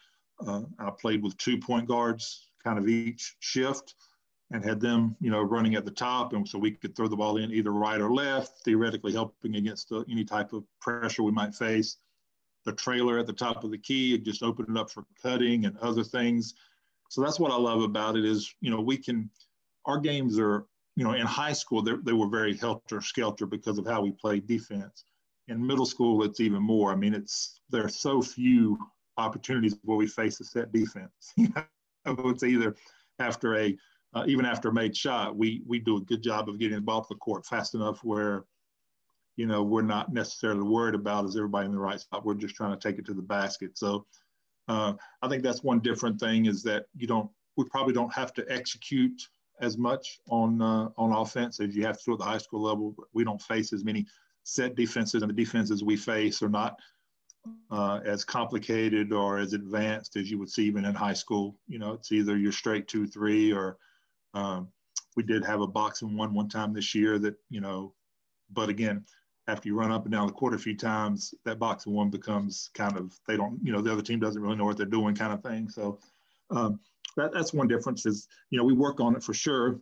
uh, 0.46 0.64
I 0.80 0.90
played 0.90 1.24
with 1.24 1.38
two 1.38 1.58
point 1.58 1.88
guards, 1.88 2.50
kind 2.62 2.78
of 2.78 2.90
each 2.90 3.38
shift, 3.40 3.96
and 4.52 4.64
had 4.64 4.82
them, 4.82 5.16
you 5.22 5.32
know, 5.32 5.42
running 5.42 5.76
at 5.76 5.86
the 5.86 5.92
top, 5.92 6.34
and 6.34 6.48
so 6.48 6.60
we 6.60 6.72
could 6.72 6.96
throw 6.96 7.08
the 7.08 7.16
ball 7.16 7.38
in 7.38 7.52
either 7.52 7.72
right 7.72 8.02
or 8.02 8.12
left, 8.12 8.64
theoretically 8.66 9.14
helping 9.14 9.56
against 9.56 9.92
uh, 9.92 10.04
any 10.10 10.26
type 10.26 10.52
of 10.54 10.66
pressure 10.82 11.24
we 11.24 11.32
might 11.32 11.56
face. 11.56 11.98
The 12.66 12.74
trailer 12.74 13.18
at 13.18 13.28
the 13.28 13.34
top 13.34 13.64
of 13.64 13.72
the 13.72 13.78
key, 13.78 14.14
it 14.14 14.26
just 14.26 14.44
opened 14.44 14.70
it 14.70 14.78
up 14.78 14.92
for 14.92 15.06
cutting 15.22 15.66
and 15.66 15.78
other 15.78 16.04
things. 16.04 16.54
So 17.10 17.22
that's 17.22 17.40
what 17.40 17.52
I 17.52 17.56
love 17.56 17.82
about 17.82 18.18
it 18.18 18.26
is, 18.26 18.54
you 18.62 18.70
know, 18.70 18.82
we 18.82 18.98
can, 18.98 19.30
our 19.86 20.00
games 20.00 20.38
are, 20.40 20.66
you 20.96 21.04
know, 21.04 21.14
in 21.14 21.26
high 21.26 21.54
school, 21.54 21.82
they 21.82 22.14
were 22.14 22.28
very 22.28 22.58
helter 22.58 23.02
skelter 23.02 23.46
because 23.46 23.78
of 23.78 23.86
how 23.86 24.02
we 24.02 24.12
played 24.12 24.48
defense. 24.48 25.04
In 25.48 25.66
middle 25.66 25.86
school, 25.86 26.24
it's 26.24 26.40
even 26.40 26.62
more. 26.62 26.92
I 26.92 26.96
mean, 26.96 27.14
it's, 27.14 27.62
there 27.70 27.86
are 27.86 27.90
so 27.90 28.22
few 28.22 28.78
opportunities 29.18 29.78
where 29.84 29.98
we 29.98 30.08
face 30.08 30.40
a 30.40 30.44
set 30.44 30.72
defense. 30.72 31.34
It's 32.10 32.44
either 32.44 32.74
after 33.20 33.58
a 33.58 33.78
uh, 34.14 34.24
even 34.28 34.46
after 34.46 34.70
a 34.70 34.74
made 34.74 34.96
shot, 34.96 35.36
we 35.36 35.62
we 35.68 35.80
do 35.80 35.98
a 35.98 36.02
good 36.02 36.24
job 36.24 36.48
of 36.48 36.58
getting 36.58 36.76
the 36.76 36.82
ball 36.82 37.02
to 37.02 37.08
the 37.10 37.20
court 37.20 37.46
fast 37.46 37.76
enough 37.76 38.04
where, 38.04 38.46
you 39.36 39.46
know, 39.46 39.62
we're 39.62 39.82
not 39.82 40.14
necessarily 40.14 40.62
worried 40.62 40.96
about 40.96 41.26
is 41.26 41.36
everybody 41.36 41.66
in 41.66 41.74
the 41.74 41.80
right 41.80 42.00
spot. 42.00 42.26
We're 42.26 42.36
just 42.36 42.56
trying 42.56 42.78
to 42.78 42.80
take 42.80 42.98
it 42.98 43.06
to 43.08 43.14
the 43.14 43.22
basket. 43.22 43.78
So 43.78 44.06
uh, 44.68 44.94
I 45.22 45.28
think 45.28 45.44
that's 45.44 45.64
one 45.64 45.80
different 45.80 46.20
thing 46.20 46.46
is 46.46 46.64
that 46.64 46.86
you 46.96 47.08
don't 47.08 47.30
we 47.56 47.66
probably 47.66 47.94
don't 47.94 48.14
have 48.14 48.34
to 48.34 48.46
execute 48.50 49.22
as 49.60 49.78
much 49.78 50.20
on 50.30 50.62
uh, 50.62 50.90
on 50.98 51.12
offense 51.12 51.60
as 51.60 51.76
you 51.76 51.86
have 51.86 52.02
to 52.04 52.14
at 52.14 52.20
the 52.20 52.26
high 52.26 52.38
school 52.38 52.62
level. 52.62 52.96
We 53.14 53.24
don't 53.24 53.42
face 53.42 53.74
as 53.74 53.84
many 53.84 54.06
set 54.44 54.76
defenses, 54.76 55.22
and 55.22 55.30
the 55.30 55.36
defenses 55.36 55.84
we 55.84 55.98
face 55.98 56.42
are 56.42 56.50
not 56.50 56.78
uh, 57.72 58.00
as 58.06 58.24
complicated 58.24 59.12
or 59.12 59.40
as 59.40 59.54
advanced 59.54 60.16
as 60.16 60.30
you 60.30 60.38
would 60.40 60.50
see 60.50 60.66
even 60.66 60.86
in 60.86 60.96
high 60.96 61.14
school. 61.14 61.58
You 61.68 61.80
know, 61.80 61.94
it's 61.94 62.12
either 62.12 62.38
your 62.38 62.52
straight 62.52 62.88
two, 62.88 63.08
three, 63.08 63.52
or 63.52 63.78
um, 64.34 64.70
we 65.16 65.24
did 65.24 65.44
have 65.46 65.62
a 65.62 65.68
box 65.68 66.02
and 66.02 66.18
one 66.18 66.34
one 66.34 66.50
time 66.50 66.74
this 66.74 66.94
year 66.94 67.18
that, 67.20 67.36
you 67.50 67.62
know, 67.62 67.94
but 68.52 68.70
again, 68.70 69.06
after 69.48 69.70
you 69.70 69.76
run 69.76 69.92
up 69.92 70.04
and 70.04 70.12
down 70.12 70.28
the 70.28 70.34
court 70.34 70.54
a 70.54 70.58
few 70.58 70.76
times, 70.76 71.34
that 71.46 71.60
box 71.60 71.86
and 71.86 71.96
one 71.96 72.10
becomes 72.10 72.70
kind 72.74 72.98
of, 72.98 73.18
they 73.28 73.38
don't, 73.38 73.60
you 73.64 73.72
know, 73.72 73.82
the 73.82 73.92
other 73.92 74.02
team 74.02 74.20
doesn't 74.20 74.42
really 74.42 74.56
know 74.56 74.66
what 74.66 74.78
they're 74.78 74.86
doing 74.86 75.16
kind 75.16 75.34
of 75.34 75.42
thing. 75.42 75.70
So 75.70 76.00
um, 76.50 76.80
that, 77.16 77.32
that's 77.34 77.54
one 77.54 77.68
difference 77.68 78.06
is, 78.06 78.28
you 78.50 78.58
know, 78.58 78.66
we 78.66 78.74
work 78.74 79.00
on 79.00 79.16
it 79.16 79.24
for 79.24 79.34
sure. 79.34 79.80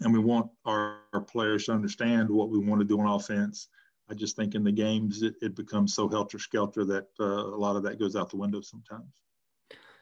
And 0.00 0.12
we 0.12 0.20
want 0.20 0.50
our, 0.64 0.98
our 1.12 1.20
players 1.20 1.66
to 1.66 1.72
understand 1.72 2.30
what 2.30 2.50
we 2.50 2.58
want 2.58 2.80
to 2.80 2.86
do 2.86 3.00
on 3.00 3.06
offense 3.06 3.68
I 4.10 4.14
just 4.14 4.36
think 4.36 4.54
in 4.54 4.64
the 4.64 4.72
games 4.72 5.22
it, 5.22 5.34
it 5.42 5.54
becomes 5.54 5.94
so 5.94 6.08
helter 6.08 6.38
skelter 6.38 6.84
that 6.86 7.08
uh, 7.20 7.24
a 7.24 7.58
lot 7.58 7.76
of 7.76 7.82
that 7.84 7.98
goes 7.98 8.16
out 8.16 8.30
the 8.30 8.36
window 8.36 8.60
sometimes. 8.60 9.12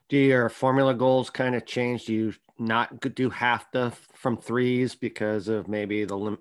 Do 0.08 0.16
your 0.16 0.48
formula 0.48 0.94
goals 0.94 1.30
kind 1.30 1.56
of 1.56 1.66
change? 1.66 2.04
Do 2.04 2.12
you 2.12 2.34
not 2.58 3.00
do 3.14 3.28
half 3.28 3.70
the 3.72 3.92
from 4.14 4.36
threes 4.36 4.94
because 4.94 5.48
of 5.48 5.66
maybe 5.66 6.04
the 6.04 6.38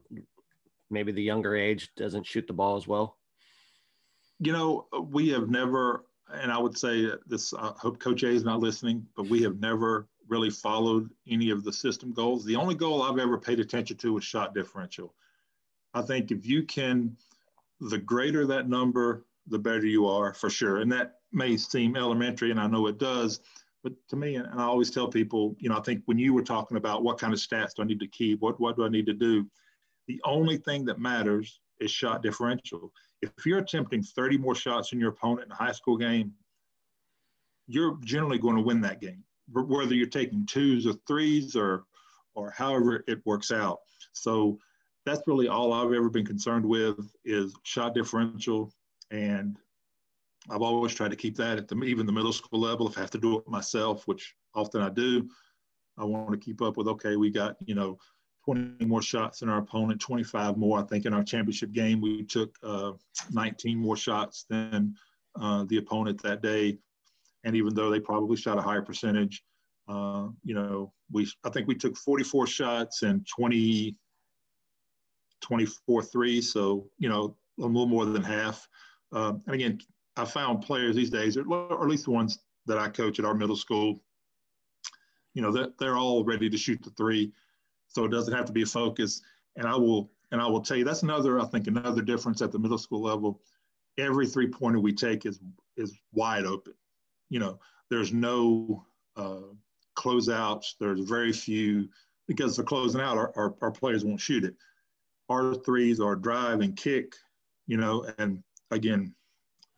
maybe 0.89 1.11
the 1.11 1.23
younger 1.23 1.55
age 1.55 1.89
doesn't 1.95 2.25
shoot 2.25 2.47
the 2.47 2.53
ball 2.53 2.77
as 2.77 2.87
well? 2.87 3.17
You 4.39 4.51
know, 4.51 4.87
we 5.11 5.29
have 5.29 5.49
never, 5.49 6.05
and 6.31 6.51
I 6.51 6.57
would 6.57 6.77
say 6.77 7.09
this. 7.25 7.53
I 7.53 7.71
hope 7.77 7.99
Coach 7.99 8.23
A 8.23 8.29
is 8.29 8.43
not 8.43 8.59
listening, 8.59 9.05
but 9.15 9.27
we 9.27 9.41
have 9.43 9.59
never 9.59 10.07
really 10.27 10.49
followed 10.49 11.09
any 11.27 11.51
of 11.51 11.63
the 11.63 11.71
system 11.71 12.11
goals. 12.11 12.43
The 12.43 12.55
only 12.55 12.75
goal 12.75 13.03
I've 13.03 13.19
ever 13.19 13.37
paid 13.37 13.59
attention 13.59 13.97
to 13.97 14.13
was 14.13 14.23
shot 14.23 14.53
differential. 14.53 15.13
I 15.93 16.01
think 16.01 16.31
if 16.31 16.45
you 16.45 16.63
can 16.63 17.15
the 17.79 17.97
greater 17.97 18.45
that 18.47 18.69
number, 18.69 19.25
the 19.47 19.59
better 19.59 19.85
you 19.85 20.07
are 20.07 20.33
for 20.33 20.49
sure. 20.49 20.77
And 20.77 20.91
that 20.91 21.19
may 21.31 21.57
seem 21.57 21.95
elementary, 21.95 22.51
and 22.51 22.59
I 22.59 22.67
know 22.67 22.87
it 22.87 22.97
does. 22.97 23.41
But 23.83 23.93
to 24.09 24.15
me, 24.15 24.35
and 24.35 24.47
I 24.59 24.63
always 24.63 24.89
tell 24.89 25.07
people, 25.07 25.55
you 25.59 25.69
know, 25.69 25.77
I 25.77 25.81
think 25.81 26.01
when 26.05 26.17
you 26.17 26.33
were 26.33 26.41
talking 26.41 26.77
about 26.77 27.03
what 27.03 27.19
kind 27.19 27.33
of 27.33 27.39
stats 27.39 27.75
do 27.75 27.83
I 27.83 27.85
need 27.85 27.99
to 27.99 28.07
keep, 28.07 28.41
what, 28.41 28.59
what 28.59 28.75
do 28.75 28.85
I 28.85 28.89
need 28.89 29.05
to 29.05 29.13
do? 29.13 29.45
The 30.07 30.21
only 30.25 30.57
thing 30.57 30.85
that 30.85 30.99
matters 30.99 31.59
is 31.79 31.91
shot 31.91 32.23
differential. 32.23 32.91
If 33.21 33.45
you're 33.45 33.59
attempting 33.59 34.03
30 34.03 34.37
more 34.37 34.55
shots 34.55 34.89
than 34.89 34.99
your 34.99 35.09
opponent 35.09 35.47
in 35.47 35.51
a 35.51 35.55
high 35.55 35.71
school 35.71 35.97
game, 35.97 36.33
you're 37.67 37.97
generally 38.03 38.37
going 38.37 38.55
to 38.55 38.61
win 38.61 38.81
that 38.81 39.01
game, 39.01 39.23
whether 39.51 39.95
you're 39.95 40.07
taking 40.07 40.45
twos 40.45 40.85
or 40.85 40.93
threes 41.07 41.55
or, 41.55 41.85
or 42.35 42.51
however 42.51 43.03
it 43.07 43.25
works 43.25 43.51
out. 43.51 43.79
So 44.13 44.59
that's 45.05 45.27
really 45.27 45.47
all 45.47 45.73
I've 45.73 45.93
ever 45.93 46.09
been 46.09 46.25
concerned 46.25 46.65
with 46.65 47.11
is 47.23 47.55
shot 47.63 47.95
differential. 47.95 48.71
And 49.11 49.57
I've 50.49 50.61
always 50.61 50.93
tried 50.93 51.11
to 51.11 51.17
keep 51.17 51.35
that 51.37 51.57
at 51.57 51.67
the, 51.67 51.75
even 51.83 52.05
the 52.05 52.11
middle 52.11 52.33
school 52.33 52.59
level. 52.59 52.87
If 52.87 52.97
I 52.97 53.01
have 53.01 53.11
to 53.11 53.17
do 53.17 53.39
it 53.39 53.47
myself, 53.47 54.07
which 54.07 54.35
often 54.53 54.81
I 54.81 54.89
do, 54.89 55.27
I 55.97 56.05
want 56.05 56.31
to 56.31 56.37
keep 56.37 56.61
up 56.61 56.77
with, 56.77 56.87
okay, 56.87 57.15
we 57.15 57.29
got, 57.29 57.55
you 57.65 57.73
know, 57.73 57.97
20 58.45 58.85
more 58.85 59.01
shots 59.01 59.39
than 59.39 59.49
our 59.49 59.59
opponent, 59.59 59.99
25 59.99 60.57
more. 60.57 60.79
I 60.79 60.83
think 60.83 61.05
in 61.05 61.13
our 61.13 61.23
championship 61.23 61.71
game, 61.71 61.99
we 61.99 62.23
took 62.23 62.55
uh, 62.63 62.91
19 63.31 63.77
more 63.77 63.97
shots 63.97 64.45
than 64.49 64.95
uh, 65.39 65.65
the 65.67 65.77
opponent 65.77 66.21
that 66.23 66.41
day. 66.41 66.77
And 67.43 67.55
even 67.55 67.73
though 67.73 67.89
they 67.89 67.99
probably 67.99 68.37
shot 68.37 68.57
a 68.57 68.61
higher 68.61 68.81
percentage, 68.81 69.43
uh, 69.87 70.27
you 70.43 70.55
know, 70.55 70.93
we 71.11 71.27
I 71.43 71.49
think 71.49 71.67
we 71.67 71.75
took 71.75 71.97
44 71.97 72.47
shots 72.47 73.03
and 73.03 73.25
20, 73.27 73.95
24 75.41 76.03
3. 76.03 76.41
So, 76.41 76.87
you 76.97 77.09
know, 77.09 77.35
a 77.59 77.61
little 77.61 77.85
more 77.85 78.05
than 78.05 78.23
half. 78.23 78.67
Um, 79.11 79.41
and 79.45 79.55
again, 79.55 79.79
I 80.17 80.25
found 80.25 80.61
players 80.61 80.95
these 80.95 81.09
days, 81.09 81.37
or 81.37 81.83
at 81.83 81.89
least 81.89 82.05
the 82.05 82.11
ones 82.11 82.39
that 82.65 82.77
I 82.77 82.89
coach 82.89 83.19
at 83.19 83.25
our 83.25 83.35
middle 83.35 83.55
school, 83.55 84.01
you 85.33 85.41
know, 85.41 85.51
they're, 85.51 85.69
they're 85.79 85.97
all 85.97 86.23
ready 86.23 86.49
to 86.49 86.57
shoot 86.57 86.81
the 86.83 86.89
three. 86.91 87.31
So 87.95 88.03
it 88.03 88.11
doesn't 88.11 88.33
have 88.33 88.45
to 88.47 88.51
be 88.51 88.63
a 88.63 88.65
focus. 88.65 89.21
And 89.55 89.65
I 89.65 89.75
will, 89.77 90.11
and 90.33 90.41
I 90.41 90.47
will 90.47 90.59
tell 90.59 90.75
you, 90.75 90.83
that's 90.83 91.03
another, 91.03 91.39
I 91.39 91.45
think, 91.45 91.67
another 91.67 92.01
difference 92.01 92.41
at 92.41 92.51
the 92.51 92.59
middle 92.59 92.77
school 92.77 93.01
level. 93.01 93.39
Every 93.97 94.27
three 94.27 94.49
pointer 94.49 94.81
we 94.81 94.91
take 94.91 95.25
is, 95.25 95.39
is 95.77 95.97
wide 96.11 96.43
open. 96.45 96.73
You 97.29 97.39
know, 97.39 97.57
there's 97.89 98.11
no 98.11 98.85
uh, 99.15 99.53
closeouts. 99.97 100.73
There's 100.77 100.99
very 101.07 101.31
few, 101.31 101.87
because 102.27 102.57
they're 102.57 102.65
closing 102.65 102.99
out, 102.99 103.17
our, 103.17 103.31
our, 103.37 103.55
our 103.61 103.71
players 103.71 104.03
won't 104.03 104.19
shoot 104.19 104.43
it. 104.43 104.55
Our 105.29 105.55
threes 105.55 106.01
are 106.01 106.17
drive 106.17 106.59
and 106.59 106.75
kick, 106.75 107.15
you 107.65 107.77
know, 107.77 108.05
and 108.17 108.43
again, 108.71 109.15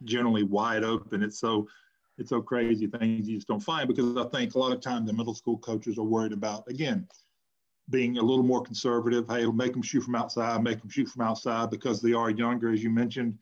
generally 0.05 0.43
wide 0.43 0.83
open. 0.83 1.21
It's 1.21 1.39
so 1.39 1.67
it's 2.17 2.31
so 2.31 2.41
crazy 2.41 2.87
things 2.87 3.29
you 3.29 3.35
just 3.35 3.47
don't 3.47 3.59
find 3.59 3.87
because 3.87 4.17
I 4.17 4.27
think 4.29 4.55
a 4.55 4.59
lot 4.59 4.71
of 4.71 4.81
times 4.81 5.05
the 5.05 5.13
middle 5.13 5.35
school 5.35 5.59
coaches 5.59 5.99
are 5.99 6.03
worried 6.03 6.33
about 6.33 6.67
again 6.67 7.07
being 7.89 8.17
a 8.17 8.21
little 8.21 8.43
more 8.43 8.61
conservative. 8.61 9.27
Hey, 9.27 9.41
it'll 9.41 9.53
make 9.53 9.73
them 9.73 9.81
shoot 9.81 10.01
from 10.01 10.15
outside, 10.15 10.61
make 10.63 10.79
them 10.79 10.89
shoot 10.89 11.07
from 11.07 11.21
outside 11.21 11.69
because 11.69 12.01
they 12.01 12.13
are 12.13 12.29
younger, 12.29 12.71
as 12.71 12.83
you 12.83 12.89
mentioned, 12.89 13.37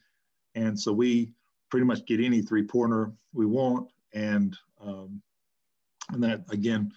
and 0.53 0.79
so 0.79 0.91
we 0.93 1.31
pretty 1.69 1.85
much 1.85 2.05
get 2.05 2.19
any 2.19 2.41
three 2.41 2.63
pointer 2.63 3.11
we 3.33 3.45
want, 3.45 3.89
and 4.13 4.55
um, 4.81 5.21
and 6.11 6.23
that 6.23 6.43
again, 6.49 6.91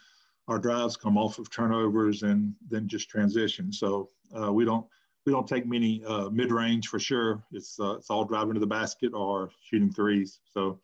our 0.47 0.59
drives 0.59 0.97
come 0.97 1.17
off 1.17 1.39
of 1.39 1.51
turnovers 1.51 2.23
and 2.23 2.55
then 2.71 2.89
just 2.89 3.09
transition. 3.09 3.73
So 3.73 4.11
uh, 4.39 4.53
we 4.53 4.65
don't 4.65 4.87
we 5.25 5.33
don't 5.33 5.47
take 5.47 5.67
many 5.67 6.03
uh, 6.07 6.29
mid 6.31 6.51
range 6.51 6.89
for 6.89 6.99
sure. 6.99 7.43
It's 7.53 7.79
uh, 7.81 7.97
it's 7.97 8.11
all 8.11 8.25
driving 8.25 8.55
to 8.55 8.61
the 8.61 8.67
basket 8.67 9.13
or 9.15 9.51
shooting 9.63 9.93
threes. 9.93 10.41
So, 10.53 10.81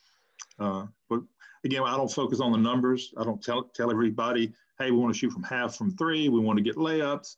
uh, 0.59 0.87
but 1.09 1.21
again, 1.65 1.83
I 1.85 1.97
don't 1.97 2.11
focus 2.11 2.41
on 2.41 2.53
the 2.53 2.59
numbers. 2.59 3.13
I 3.17 3.25
don't 3.25 3.43
tell 3.43 3.65
tell 3.65 3.91
everybody, 3.91 4.53
hey, 4.79 4.91
we 4.91 4.99
want 4.99 5.15
to 5.15 5.19
shoot 5.19 5.33
from 5.33 5.43
half 5.43 5.77
from 5.77 5.97
three. 5.97 6.29
We 6.29 6.41
want 6.41 6.57
to 6.59 6.63
get 6.63 6.77
layups. 6.77 7.37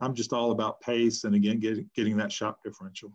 I'm 0.00 0.14
just 0.14 0.32
all 0.32 0.50
about 0.50 0.80
pace 0.80 1.24
and 1.24 1.34
again 1.34 1.60
getting 1.60 1.88
getting 1.94 2.16
that 2.16 2.32
shot 2.32 2.58
differential. 2.64 3.12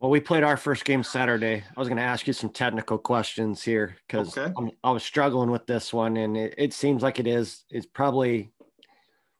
Well, 0.00 0.10
we 0.10 0.20
played 0.20 0.42
our 0.42 0.56
first 0.56 0.84
game 0.84 1.02
Saturday. 1.02 1.64
I 1.76 1.80
was 1.80 1.88
going 1.88 1.96
to 1.96 2.04
ask 2.04 2.26
you 2.26 2.32
some 2.32 2.50
technical 2.50 2.98
questions 2.98 3.62
here 3.62 3.96
because 4.06 4.36
okay. 4.36 4.52
I 4.82 4.90
was 4.90 5.02
struggling 5.02 5.50
with 5.50 5.66
this 5.66 5.94
one, 5.94 6.16
and 6.18 6.36
it, 6.36 6.54
it 6.58 6.72
seems 6.74 7.02
like 7.02 7.18
it 7.18 7.26
is. 7.26 7.64
It's 7.70 7.86
probably 7.86 8.52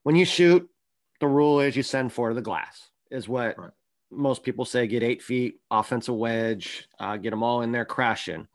when 0.03 0.15
you 0.15 0.25
shoot 0.25 0.67
the 1.19 1.27
rule 1.27 1.59
is 1.59 1.75
you 1.75 1.83
send 1.83 2.11
four 2.11 2.29
to 2.29 2.35
the 2.35 2.41
glass 2.41 2.89
is 3.11 3.27
what 3.27 3.57
right. 3.57 3.71
most 4.11 4.43
people 4.43 4.65
say 4.65 4.87
get 4.87 5.03
eight 5.03 5.21
feet 5.21 5.59
offensive 5.71 6.15
wedge 6.15 6.87
uh, 6.99 7.17
get 7.17 7.31
them 7.31 7.43
all 7.43 7.61
in 7.61 7.71
there 7.71 7.85
crashing 7.85 8.47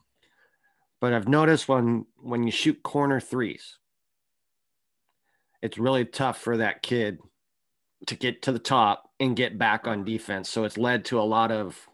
but 1.01 1.13
i've 1.13 1.29
noticed 1.29 1.69
when 1.69 2.07
when 2.23 2.45
you 2.45 2.51
shoot 2.51 2.83
corner 2.83 3.21
threes 3.21 3.79
it's 5.63 5.79
really 5.79 6.05
tough 6.05 6.41
for 6.41 6.57
that 6.57 6.83
kid 6.83 7.19
to 8.07 8.15
get 8.15 8.43
to 8.43 8.53
the 8.53 8.59
top 8.59 9.11
and 9.19 9.37
get 9.37 9.59
back 9.59 9.87
on 9.87 10.05
defense 10.05 10.49
so 10.49 10.65
it's 10.65 10.79
led 10.79 11.05
to 11.05 11.19
a 11.19 11.23
lot 11.23 11.51
of 11.51 11.89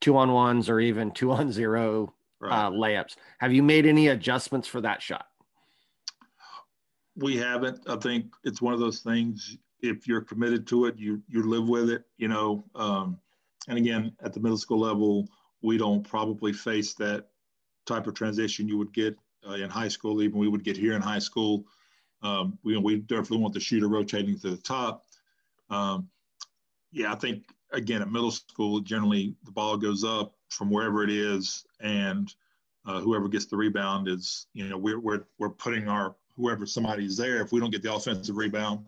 two 0.00 0.16
on 0.16 0.32
ones 0.32 0.68
or 0.68 0.80
even 0.80 1.10
two 1.10 1.30
on 1.30 1.52
zero 1.52 2.12
right. 2.40 2.52
uh, 2.52 2.70
layups 2.70 3.16
have 3.38 3.52
you 3.52 3.62
made 3.62 3.86
any 3.86 4.08
adjustments 4.08 4.68
for 4.68 4.80
that 4.80 5.00
shot 5.00 5.26
we 7.20 7.36
haven't. 7.36 7.80
I 7.88 7.96
think 7.96 8.34
it's 8.44 8.62
one 8.62 8.74
of 8.74 8.80
those 8.80 9.00
things. 9.00 9.58
If 9.80 10.06
you're 10.06 10.20
committed 10.20 10.66
to 10.68 10.86
it, 10.86 10.96
you 10.96 11.22
you 11.28 11.42
live 11.42 11.68
with 11.68 11.90
it. 11.90 12.04
You 12.16 12.28
know. 12.28 12.64
Um, 12.74 13.18
and 13.68 13.76
again, 13.78 14.12
at 14.24 14.32
the 14.32 14.40
middle 14.40 14.56
school 14.56 14.80
level, 14.80 15.28
we 15.62 15.78
don't 15.78 16.02
probably 16.02 16.52
face 16.52 16.94
that 16.94 17.26
type 17.86 18.06
of 18.06 18.14
transition 18.14 18.68
you 18.68 18.78
would 18.78 18.92
get 18.92 19.16
uh, 19.48 19.54
in 19.54 19.70
high 19.70 19.88
school. 19.88 20.22
Even 20.22 20.38
we 20.38 20.48
would 20.48 20.64
get 20.64 20.76
here 20.76 20.94
in 20.94 21.02
high 21.02 21.18
school. 21.18 21.64
Um, 22.22 22.58
we 22.62 22.76
we 22.76 22.96
definitely 22.96 23.38
want 23.38 23.54
the 23.54 23.60
shooter 23.60 23.88
rotating 23.88 24.38
to 24.40 24.50
the 24.50 24.56
top. 24.56 25.04
Um, 25.70 26.08
yeah, 26.92 27.12
I 27.12 27.16
think 27.16 27.44
again 27.72 28.02
at 28.02 28.10
middle 28.10 28.30
school, 28.30 28.80
generally 28.80 29.34
the 29.44 29.52
ball 29.52 29.76
goes 29.76 30.04
up 30.04 30.34
from 30.48 30.70
wherever 30.70 31.02
it 31.02 31.10
is, 31.10 31.64
and 31.80 32.32
uh, 32.86 33.00
whoever 33.00 33.28
gets 33.28 33.46
the 33.46 33.56
rebound 33.56 34.08
is, 34.08 34.46
you 34.52 34.68
know, 34.68 34.76
we're 34.76 34.98
we're 34.98 35.24
we're 35.38 35.50
putting 35.50 35.88
our 35.88 36.16
whoever 36.36 36.66
somebody's 36.66 37.16
there. 37.16 37.40
If 37.40 37.52
we 37.52 37.60
don't 37.60 37.70
get 37.70 37.82
the 37.82 37.94
offensive 37.94 38.36
rebound, 38.36 38.86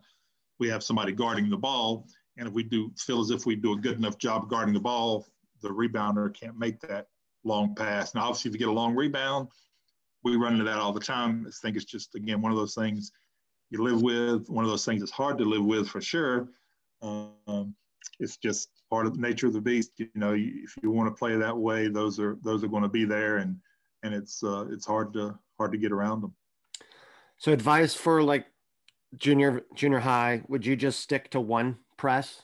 we 0.58 0.68
have 0.68 0.82
somebody 0.82 1.12
guarding 1.12 1.50
the 1.50 1.56
ball. 1.56 2.06
And 2.38 2.48
if 2.48 2.54
we 2.54 2.62
do 2.62 2.90
feel 2.96 3.20
as 3.20 3.30
if 3.30 3.44
we 3.44 3.56
do 3.56 3.74
a 3.74 3.76
good 3.76 3.98
enough 3.98 4.16
job 4.16 4.48
guarding 4.48 4.72
the 4.72 4.80
ball, 4.80 5.26
the 5.62 5.68
rebounder 5.68 6.34
can't 6.34 6.58
make 6.58 6.80
that 6.80 7.06
long 7.44 7.74
pass. 7.74 8.14
Now, 8.14 8.22
obviously, 8.22 8.50
if 8.50 8.54
you 8.54 8.58
get 8.58 8.68
a 8.68 8.72
long 8.72 8.94
rebound, 8.94 9.48
we 10.24 10.36
run 10.36 10.52
into 10.52 10.64
that 10.64 10.78
all 10.78 10.92
the 10.92 11.00
time. 11.00 11.46
I 11.46 11.50
think 11.62 11.76
it's 11.76 11.84
just 11.84 12.14
again 12.14 12.40
one 12.40 12.52
of 12.52 12.58
those 12.58 12.74
things 12.74 13.12
you 13.70 13.82
live 13.82 14.02
with. 14.02 14.48
One 14.48 14.64
of 14.64 14.70
those 14.70 14.84
things 14.84 15.00
that's 15.00 15.12
hard 15.12 15.38
to 15.38 15.44
live 15.44 15.64
with 15.64 15.88
for 15.88 16.00
sure. 16.00 16.48
Um, 17.00 17.74
it's 18.20 18.36
just 18.36 18.68
part 18.90 19.06
of 19.06 19.14
the 19.14 19.20
nature 19.20 19.46
of 19.46 19.52
the 19.52 19.60
beast. 19.60 19.92
You 19.96 20.08
know, 20.14 20.34
if 20.36 20.74
you 20.82 20.90
want 20.90 21.08
to 21.08 21.18
play 21.18 21.36
that 21.36 21.56
way, 21.56 21.88
those 21.88 22.20
are 22.20 22.38
those 22.42 22.62
are 22.62 22.68
going 22.68 22.82
to 22.82 22.88
be 22.88 23.04
there, 23.04 23.38
and 23.38 23.56
and 24.02 24.14
it's 24.14 24.42
uh, 24.42 24.66
it's 24.70 24.86
hard 24.86 25.12
to 25.14 25.38
hard 25.58 25.72
to 25.72 25.78
get 25.78 25.92
around 25.92 26.20
them. 26.20 26.34
So 27.38 27.52
advice 27.52 27.94
for 27.94 28.22
like 28.22 28.46
junior 29.16 29.62
junior 29.74 30.00
high, 30.00 30.42
would 30.48 30.64
you 30.64 30.76
just 30.76 31.00
stick 31.00 31.30
to 31.30 31.40
one 31.40 31.78
press? 31.96 32.42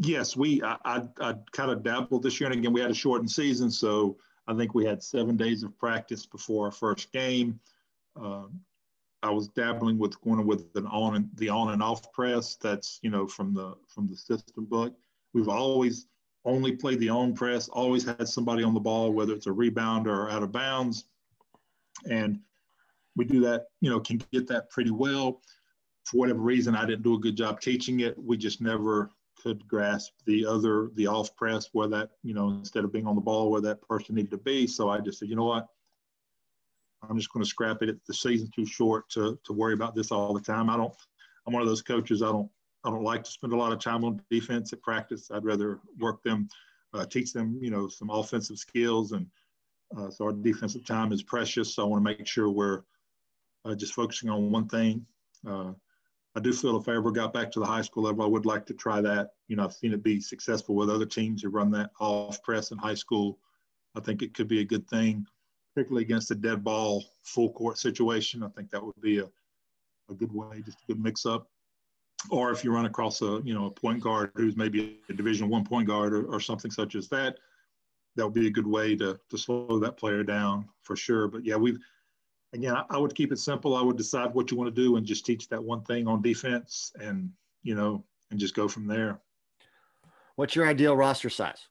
Yes, 0.00 0.36
we 0.36 0.62
I, 0.62 0.76
I, 0.84 1.02
I 1.20 1.34
kind 1.52 1.70
of 1.70 1.82
dabbled 1.82 2.22
this 2.22 2.40
year, 2.40 2.50
and 2.50 2.58
again 2.58 2.72
we 2.72 2.80
had 2.80 2.90
a 2.90 2.94
shortened 2.94 3.30
season, 3.30 3.70
so 3.70 4.16
I 4.46 4.54
think 4.54 4.74
we 4.74 4.84
had 4.84 5.02
seven 5.02 5.36
days 5.36 5.64
of 5.64 5.76
practice 5.76 6.24
before 6.24 6.66
our 6.66 6.72
first 6.72 7.12
game. 7.12 7.58
Uh, 8.20 8.44
I 9.24 9.30
was 9.30 9.48
dabbling 9.48 9.98
with 9.98 10.20
going 10.20 10.46
with 10.46 10.66
an 10.76 10.86
on 10.86 11.16
and 11.16 11.28
the 11.34 11.48
on 11.48 11.72
and 11.72 11.82
off 11.82 12.12
press. 12.12 12.54
That's 12.54 13.00
you 13.02 13.10
know 13.10 13.26
from 13.26 13.52
the 13.52 13.74
from 13.88 14.06
the 14.06 14.16
system 14.16 14.66
book. 14.66 14.94
We've 15.34 15.48
always 15.48 16.06
only 16.44 16.72
played 16.72 17.00
the 17.00 17.10
on 17.10 17.34
press. 17.34 17.68
Always 17.68 18.04
had 18.04 18.28
somebody 18.28 18.62
on 18.62 18.74
the 18.74 18.80
ball, 18.80 19.12
whether 19.12 19.34
it's 19.34 19.48
a 19.48 19.52
rebound 19.52 20.06
or 20.06 20.30
out 20.30 20.44
of 20.44 20.52
bounds, 20.52 21.06
and 22.08 22.38
we 23.16 23.24
do 23.24 23.40
that, 23.40 23.66
you 23.80 23.90
know, 23.90 23.98
can 23.98 24.22
get 24.32 24.46
that 24.46 24.70
pretty 24.70 24.92
well. 24.92 25.42
For 26.04 26.18
whatever 26.18 26.38
reason, 26.38 26.76
I 26.76 26.86
didn't 26.86 27.02
do 27.02 27.16
a 27.16 27.18
good 27.18 27.36
job 27.36 27.60
teaching 27.60 28.00
it. 28.00 28.16
We 28.16 28.36
just 28.36 28.62
never 28.62 29.10
could 29.42 29.66
grasp 29.68 30.12
the 30.26 30.44
other, 30.44 30.90
the 30.94 31.06
off 31.06 31.34
press 31.36 31.68
where 31.72 31.88
that, 31.88 32.10
you 32.22 32.34
know, 32.34 32.50
instead 32.50 32.84
of 32.84 32.92
being 32.92 33.06
on 33.06 33.14
the 33.14 33.20
ball 33.20 33.50
where 33.50 33.60
that 33.60 33.80
person 33.82 34.14
needed 34.14 34.30
to 34.30 34.38
be. 34.38 34.66
So 34.66 34.88
I 34.88 34.98
just 35.00 35.18
said, 35.18 35.28
you 35.28 35.36
know 35.36 35.44
what? 35.44 35.66
I'm 37.08 37.16
just 37.16 37.32
going 37.32 37.44
to 37.44 37.48
scrap 37.48 37.82
it. 37.82 37.98
The 38.06 38.14
season's 38.14 38.50
too 38.50 38.66
short 38.66 39.08
to, 39.10 39.38
to 39.44 39.52
worry 39.52 39.74
about 39.74 39.94
this 39.94 40.10
all 40.10 40.34
the 40.34 40.40
time. 40.40 40.68
I 40.68 40.76
don't, 40.76 40.92
I'm 41.46 41.52
one 41.52 41.62
of 41.62 41.68
those 41.68 41.82
coaches. 41.82 42.22
I 42.22 42.32
don't, 42.32 42.50
I 42.84 42.90
don't 42.90 43.04
like 43.04 43.24
to 43.24 43.30
spend 43.30 43.52
a 43.52 43.56
lot 43.56 43.72
of 43.72 43.80
time 43.80 44.04
on 44.04 44.20
defense 44.30 44.72
at 44.72 44.82
practice. 44.82 45.30
I'd 45.30 45.44
rather 45.44 45.80
work 45.98 46.22
them, 46.22 46.48
uh, 46.94 47.06
teach 47.06 47.32
them, 47.32 47.58
you 47.60 47.70
know, 47.70 47.88
some 47.88 48.10
offensive 48.10 48.58
skills. 48.58 49.12
And 49.12 49.26
uh, 49.96 50.10
so 50.10 50.24
our 50.24 50.32
defensive 50.32 50.84
time 50.84 51.12
is 51.12 51.22
precious. 51.22 51.74
So 51.74 51.84
I 51.84 51.86
want 51.86 52.04
to 52.04 52.04
make 52.04 52.26
sure 52.26 52.50
we're, 52.50 52.82
uh, 53.64 53.74
just 53.74 53.94
focusing 53.94 54.30
on 54.30 54.50
one 54.50 54.68
thing. 54.68 55.06
I 56.36 56.40
do 56.40 56.52
feel 56.52 56.76
if 56.76 56.88
I 56.88 56.94
ever 56.94 57.10
got 57.10 57.32
back 57.32 57.50
to 57.52 57.60
the 57.60 57.66
high 57.66 57.82
school 57.82 58.04
level, 58.04 58.24
I 58.24 58.28
would 58.28 58.46
like 58.46 58.66
to 58.66 58.74
try 58.74 59.00
that. 59.00 59.30
You 59.48 59.56
know, 59.56 59.64
I've 59.64 59.72
seen 59.72 59.92
it 59.92 60.02
be 60.02 60.20
successful 60.20 60.74
with 60.74 60.90
other 60.90 61.06
teams 61.06 61.42
who 61.42 61.48
run 61.48 61.70
that 61.72 61.90
off 62.00 62.42
press 62.42 62.70
in 62.70 62.78
high 62.78 62.94
school. 62.94 63.38
I 63.96 64.00
think 64.00 64.22
it 64.22 64.34
could 64.34 64.48
be 64.48 64.60
a 64.60 64.64
good 64.64 64.86
thing, 64.88 65.26
particularly 65.74 66.04
against 66.04 66.30
a 66.30 66.34
dead 66.34 66.62
ball 66.62 67.04
full 67.22 67.50
court 67.52 67.78
situation. 67.78 68.42
I 68.42 68.48
think 68.48 68.70
that 68.70 68.84
would 68.84 69.00
be 69.00 69.18
a, 69.18 69.28
a 70.10 70.14
good 70.14 70.32
way, 70.32 70.62
just 70.64 70.82
a 70.82 70.92
good 70.92 71.02
mix 71.02 71.26
up. 71.26 71.48
Or 72.30 72.50
if 72.50 72.62
you 72.62 72.72
run 72.72 72.86
across 72.86 73.22
a 73.22 73.40
you 73.44 73.54
know 73.54 73.66
a 73.66 73.70
point 73.70 74.00
guard 74.00 74.32
who's 74.34 74.56
maybe 74.56 75.00
a 75.08 75.12
Division 75.12 75.48
One 75.48 75.64
point 75.64 75.86
guard 75.86 76.12
or, 76.12 76.26
or 76.26 76.40
something 76.40 76.70
such 76.70 76.94
as 76.94 77.08
that, 77.08 77.38
that 78.16 78.24
would 78.24 78.34
be 78.34 78.48
a 78.48 78.50
good 78.50 78.66
way 78.66 78.96
to 78.96 79.18
to 79.30 79.38
slow 79.38 79.78
that 79.78 79.96
player 79.96 80.24
down 80.24 80.68
for 80.82 80.96
sure. 80.96 81.28
But 81.28 81.44
yeah, 81.44 81.56
we've 81.56 81.78
again, 82.52 82.74
I, 82.74 82.84
I 82.90 82.98
would 82.98 83.14
keep 83.14 83.32
it 83.32 83.38
simple. 83.38 83.76
I 83.76 83.82
would 83.82 83.96
decide 83.96 84.34
what 84.34 84.50
you 84.50 84.56
want 84.56 84.74
to 84.74 84.82
do 84.82 84.96
and 84.96 85.06
just 85.06 85.26
teach 85.26 85.48
that 85.48 85.62
one 85.62 85.82
thing 85.82 86.06
on 86.06 86.22
defense 86.22 86.92
and, 87.00 87.30
you 87.62 87.74
know, 87.74 88.04
and 88.30 88.38
just 88.38 88.54
go 88.54 88.68
from 88.68 88.86
there. 88.86 89.20
What's 90.36 90.54
your 90.54 90.66
ideal 90.66 90.96
roster 90.96 91.30
size? 91.30 91.66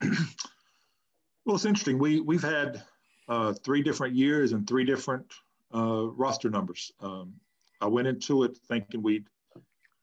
well, 0.02 1.56
it's 1.56 1.64
interesting. 1.64 1.98
We, 1.98 2.20
we've 2.20 2.42
had 2.42 2.82
uh, 3.28 3.52
three 3.52 3.82
different 3.82 4.14
years 4.14 4.52
and 4.52 4.66
three 4.66 4.84
different 4.84 5.26
uh, 5.74 6.08
roster 6.08 6.50
numbers. 6.50 6.92
Um, 7.00 7.34
I 7.80 7.86
went 7.86 8.08
into 8.08 8.44
it 8.44 8.56
thinking 8.68 9.02
we'd, 9.02 9.26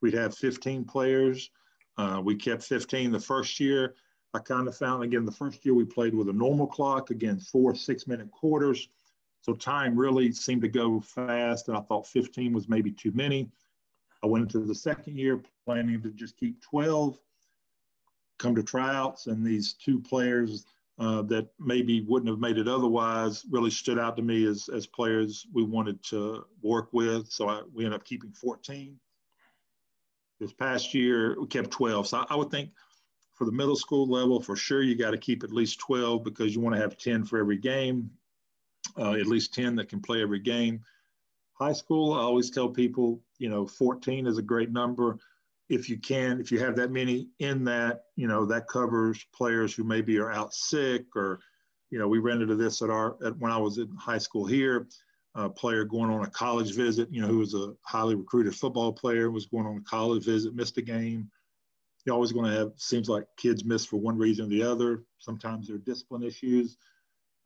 we'd 0.01 0.13
have 0.13 0.35
15 0.35 0.85
players. 0.85 1.49
Uh, 1.97 2.21
we 2.23 2.35
kept 2.35 2.63
15 2.63 3.11
the 3.11 3.19
first 3.19 3.59
year. 3.59 3.95
I 4.33 4.39
kind 4.39 4.67
of 4.67 4.77
found, 4.77 5.03
again, 5.03 5.25
the 5.25 5.31
first 5.31 5.65
year 5.65 5.73
we 5.73 5.85
played 5.85 6.13
with 6.13 6.29
a 6.29 6.33
normal 6.33 6.67
clock, 6.67 7.09
again, 7.09 7.39
four 7.39 7.73
six 7.73 8.07
minute 8.07 8.29
quarters. 8.29 8.89
So 9.41 9.53
time 9.53 9.97
really 9.97 10.31
seemed 10.31 10.61
to 10.63 10.67
go 10.67 10.99
fast, 10.99 11.67
and 11.67 11.77
I 11.77 11.81
thought 11.81 12.07
15 12.07 12.53
was 12.53 12.67
maybe 12.67 12.91
too 12.91 13.11
many. 13.13 13.49
I 14.23 14.27
went 14.27 14.43
into 14.43 14.59
the 14.59 14.75
second 14.75 15.17
year 15.17 15.41
planning 15.65 16.01
to 16.01 16.09
just 16.09 16.37
keep 16.37 16.61
12. 16.61 17.17
Come 18.39 18.55
to 18.55 18.63
tryouts, 18.63 19.27
and 19.27 19.45
these 19.45 19.73
two 19.73 19.99
players 19.99 20.65
uh, 20.99 21.21
that 21.23 21.47
maybe 21.59 22.01
wouldn't 22.01 22.29
have 22.29 22.39
made 22.39 22.57
it 22.57 22.67
otherwise 22.67 23.45
really 23.51 23.69
stood 23.69 23.99
out 23.99 24.15
to 24.17 24.23
me 24.23 24.45
as, 24.45 24.67
as 24.73 24.87
players 24.87 25.45
we 25.53 25.63
wanted 25.63 26.03
to 26.03 26.43
work 26.61 26.89
with. 26.91 27.29
So 27.29 27.49
I, 27.49 27.61
we 27.73 27.85
ended 27.85 27.99
up 27.99 28.05
keeping 28.05 28.31
14. 28.31 28.99
This 30.39 30.53
past 30.53 30.93
year, 30.93 31.39
we 31.39 31.47
kept 31.47 31.71
12. 31.71 32.07
So 32.07 32.17
I, 32.17 32.25
I 32.31 32.35
would 32.35 32.49
think 32.49 32.71
for 33.33 33.45
the 33.45 33.51
middle 33.51 33.75
school 33.75 34.07
level, 34.07 34.41
for 34.41 34.55
sure, 34.55 34.81
you 34.81 34.95
got 34.95 35.11
to 35.11 35.17
keep 35.17 35.43
at 35.43 35.51
least 35.51 35.79
12 35.79 36.23
because 36.23 36.55
you 36.55 36.61
want 36.61 36.75
to 36.75 36.81
have 36.81 36.97
10 36.97 37.25
for 37.25 37.37
every 37.37 37.57
game, 37.57 38.09
uh, 38.97 39.13
at 39.13 39.27
least 39.27 39.53
10 39.53 39.75
that 39.75 39.89
can 39.89 40.01
play 40.01 40.21
every 40.21 40.39
game. 40.39 40.81
High 41.53 41.73
school, 41.73 42.13
I 42.13 42.19
always 42.19 42.51
tell 42.51 42.69
people, 42.69 43.21
you 43.39 43.49
know, 43.49 43.65
14 43.65 44.27
is 44.27 44.37
a 44.37 44.43
great 44.43 44.71
number 44.71 45.17
if 45.69 45.89
you 45.89 45.97
can, 45.97 46.39
if 46.39 46.51
you 46.51 46.59
have 46.59 46.75
that 46.77 46.91
many 46.91 47.27
in 47.39 47.63
that, 47.65 48.03
you 48.15 48.27
know, 48.27 48.45
that 48.45 48.67
covers 48.67 49.25
players 49.33 49.73
who 49.73 49.83
maybe 49.83 50.17
are 50.17 50.31
out 50.31 50.53
sick 50.53 51.05
or, 51.15 51.39
you 51.89 51.99
know, 51.99 52.07
we 52.07 52.19
ran 52.19 52.41
into 52.41 52.55
this 52.55 52.81
at 52.81 52.89
our, 52.89 53.17
at, 53.25 53.37
when 53.37 53.51
I 53.51 53.57
was 53.57 53.77
in 53.77 53.89
high 53.97 54.17
school 54.17 54.45
here, 54.45 54.87
a 55.35 55.49
player 55.49 55.83
going 55.83 56.09
on 56.09 56.23
a 56.23 56.29
college 56.29 56.73
visit, 56.73 57.09
you 57.11 57.21
know, 57.21 57.27
who 57.27 57.39
was 57.39 57.53
a 57.53 57.73
highly 57.83 58.15
recruited 58.15 58.55
football 58.55 58.93
player, 58.93 59.29
was 59.29 59.45
going 59.45 59.65
on 59.65 59.77
a 59.77 59.89
college 59.89 60.25
visit, 60.25 60.55
missed 60.55 60.77
a 60.77 60.81
game. 60.81 61.29
You're 62.05 62.15
always 62.15 62.31
going 62.31 62.49
to 62.49 62.57
have, 62.57 62.71
seems 62.77 63.09
like 63.09 63.25
kids 63.37 63.65
miss 63.65 63.85
for 63.85 63.97
one 63.97 64.17
reason 64.17 64.45
or 64.45 64.49
the 64.49 64.63
other. 64.63 65.03
Sometimes 65.19 65.67
there 65.67 65.75
are 65.75 65.79
discipline 65.79 66.23
issues. 66.23 66.77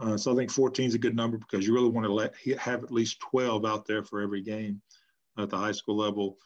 Uh, 0.02 0.18
so 0.18 0.34
I 0.34 0.36
think 0.36 0.52
14 0.52 0.88
is 0.88 0.96
a 0.96 1.00
good 1.00 1.16
number 1.16 1.38
because 1.38 1.66
you 1.66 1.74
really 1.74 1.90
want 1.90 2.08
to 2.08 2.14
let 2.14 2.34
have 2.60 2.84
at 2.84 2.92
least 2.92 3.20
12 3.20 3.66
out 3.66 3.86
there 3.86 4.04
for 4.04 4.22
every 4.22 4.42
game 4.42 4.82
at 5.38 5.50
the 5.50 5.58
high 5.58 5.72
school 5.72 5.96
level. 5.96 6.38